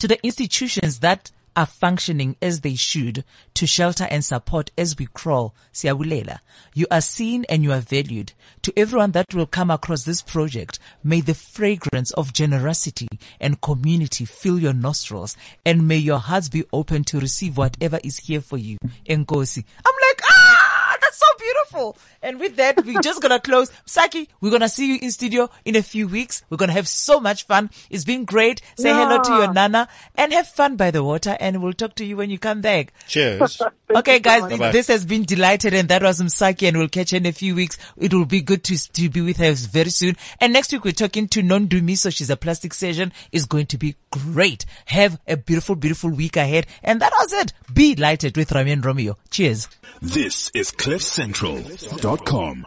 to 0.00 0.06
the 0.06 0.22
institutions 0.22 0.98
that 0.98 1.30
are 1.56 1.66
functioning 1.66 2.36
as 2.40 2.60
they 2.60 2.74
should 2.74 3.24
to 3.54 3.66
shelter 3.66 4.06
and 4.10 4.24
support 4.24 4.70
as 4.76 4.96
we 4.98 5.06
crawl. 5.06 5.54
Siyabulela. 5.72 6.38
You 6.74 6.86
are 6.90 7.00
seen 7.00 7.44
and 7.48 7.62
you 7.62 7.72
are 7.72 7.80
valued. 7.80 8.32
To 8.62 8.72
everyone 8.76 9.12
that 9.12 9.34
will 9.34 9.46
come 9.46 9.70
across 9.70 10.04
this 10.04 10.22
project, 10.22 10.78
may 11.02 11.20
the 11.20 11.34
fragrance 11.34 12.10
of 12.12 12.32
generosity 12.32 13.08
and 13.40 13.60
community 13.60 14.24
fill 14.24 14.58
your 14.58 14.74
nostrils 14.74 15.36
and 15.64 15.88
may 15.88 15.96
your 15.96 16.18
hearts 16.18 16.48
be 16.48 16.64
open 16.72 17.04
to 17.04 17.18
receive 17.18 17.56
whatever 17.56 17.98
is 18.04 18.18
here 18.18 18.40
for 18.40 18.58
you. 18.58 18.78
Enkosi. 19.08 19.64
I'm 19.84 19.94
that's 21.16 21.30
so 21.30 21.44
beautiful. 21.44 21.96
And 22.22 22.40
with 22.40 22.56
that, 22.56 22.84
we're 22.84 23.00
just 23.00 23.22
gonna 23.22 23.40
close. 23.40 23.70
Saki, 23.84 24.28
we're 24.40 24.50
gonna 24.50 24.68
see 24.68 24.92
you 24.92 24.98
in 25.00 25.10
studio 25.10 25.48
in 25.64 25.76
a 25.76 25.82
few 25.82 26.08
weeks. 26.08 26.42
We're 26.50 26.56
gonna 26.56 26.72
have 26.72 26.88
so 26.88 27.20
much 27.20 27.44
fun. 27.46 27.70
It's 27.90 28.04
been 28.04 28.24
great. 28.24 28.60
Say 28.76 28.90
hello 28.90 29.22
to 29.22 29.32
your 29.32 29.52
nana 29.52 29.88
and 30.16 30.32
have 30.32 30.48
fun 30.48 30.76
by 30.76 30.90
the 30.90 31.04
water 31.04 31.36
and 31.38 31.62
we'll 31.62 31.72
talk 31.72 31.94
to 31.96 32.04
you 32.04 32.16
when 32.16 32.30
you 32.30 32.38
come 32.38 32.60
back. 32.60 32.92
Cheers. 33.06 33.60
Okay, 33.88 34.14
you 34.14 34.18
so 34.18 34.48
guys, 34.48 34.72
this 34.72 34.88
has 34.88 35.04
been 35.04 35.22
delighted 35.22 35.72
and 35.72 35.88
that 35.90 36.02
was 36.02 36.20
Msaki 36.20 36.66
and 36.66 36.76
we'll 36.76 36.88
catch 36.88 37.12
you 37.12 37.18
in 37.18 37.26
a 37.26 37.30
few 37.30 37.54
weeks. 37.54 37.78
It 37.96 38.12
will 38.12 38.24
be 38.24 38.40
good 38.40 38.64
to, 38.64 38.92
to 38.94 39.08
be 39.08 39.20
with 39.20 39.40
us 39.40 39.66
very 39.66 39.90
soon. 39.90 40.16
And 40.40 40.52
next 40.52 40.72
week 40.72 40.84
we're 40.84 40.90
talking 40.92 41.28
to 41.28 41.40
Nondumi. 41.40 41.96
So 41.96 42.10
she's 42.10 42.28
a 42.28 42.36
plastic 42.36 42.74
surgeon. 42.74 43.12
It's 43.30 43.44
going 43.44 43.66
to 43.66 43.78
be 43.78 43.94
great. 44.10 44.66
Have 44.86 45.20
a 45.28 45.36
beautiful, 45.36 45.76
beautiful 45.76 46.10
week 46.10 46.36
ahead. 46.36 46.66
And 46.82 47.00
that 47.00 47.12
was 47.16 47.32
it. 47.32 47.52
Be 47.72 47.94
lighted 47.94 48.36
with 48.36 48.50
Rami 48.50 48.72
and 48.72 48.84
Romeo. 48.84 49.16
Cheers. 49.30 49.68
This 50.02 50.50
is 50.52 50.72
CliffCentral.com. 51.06 52.66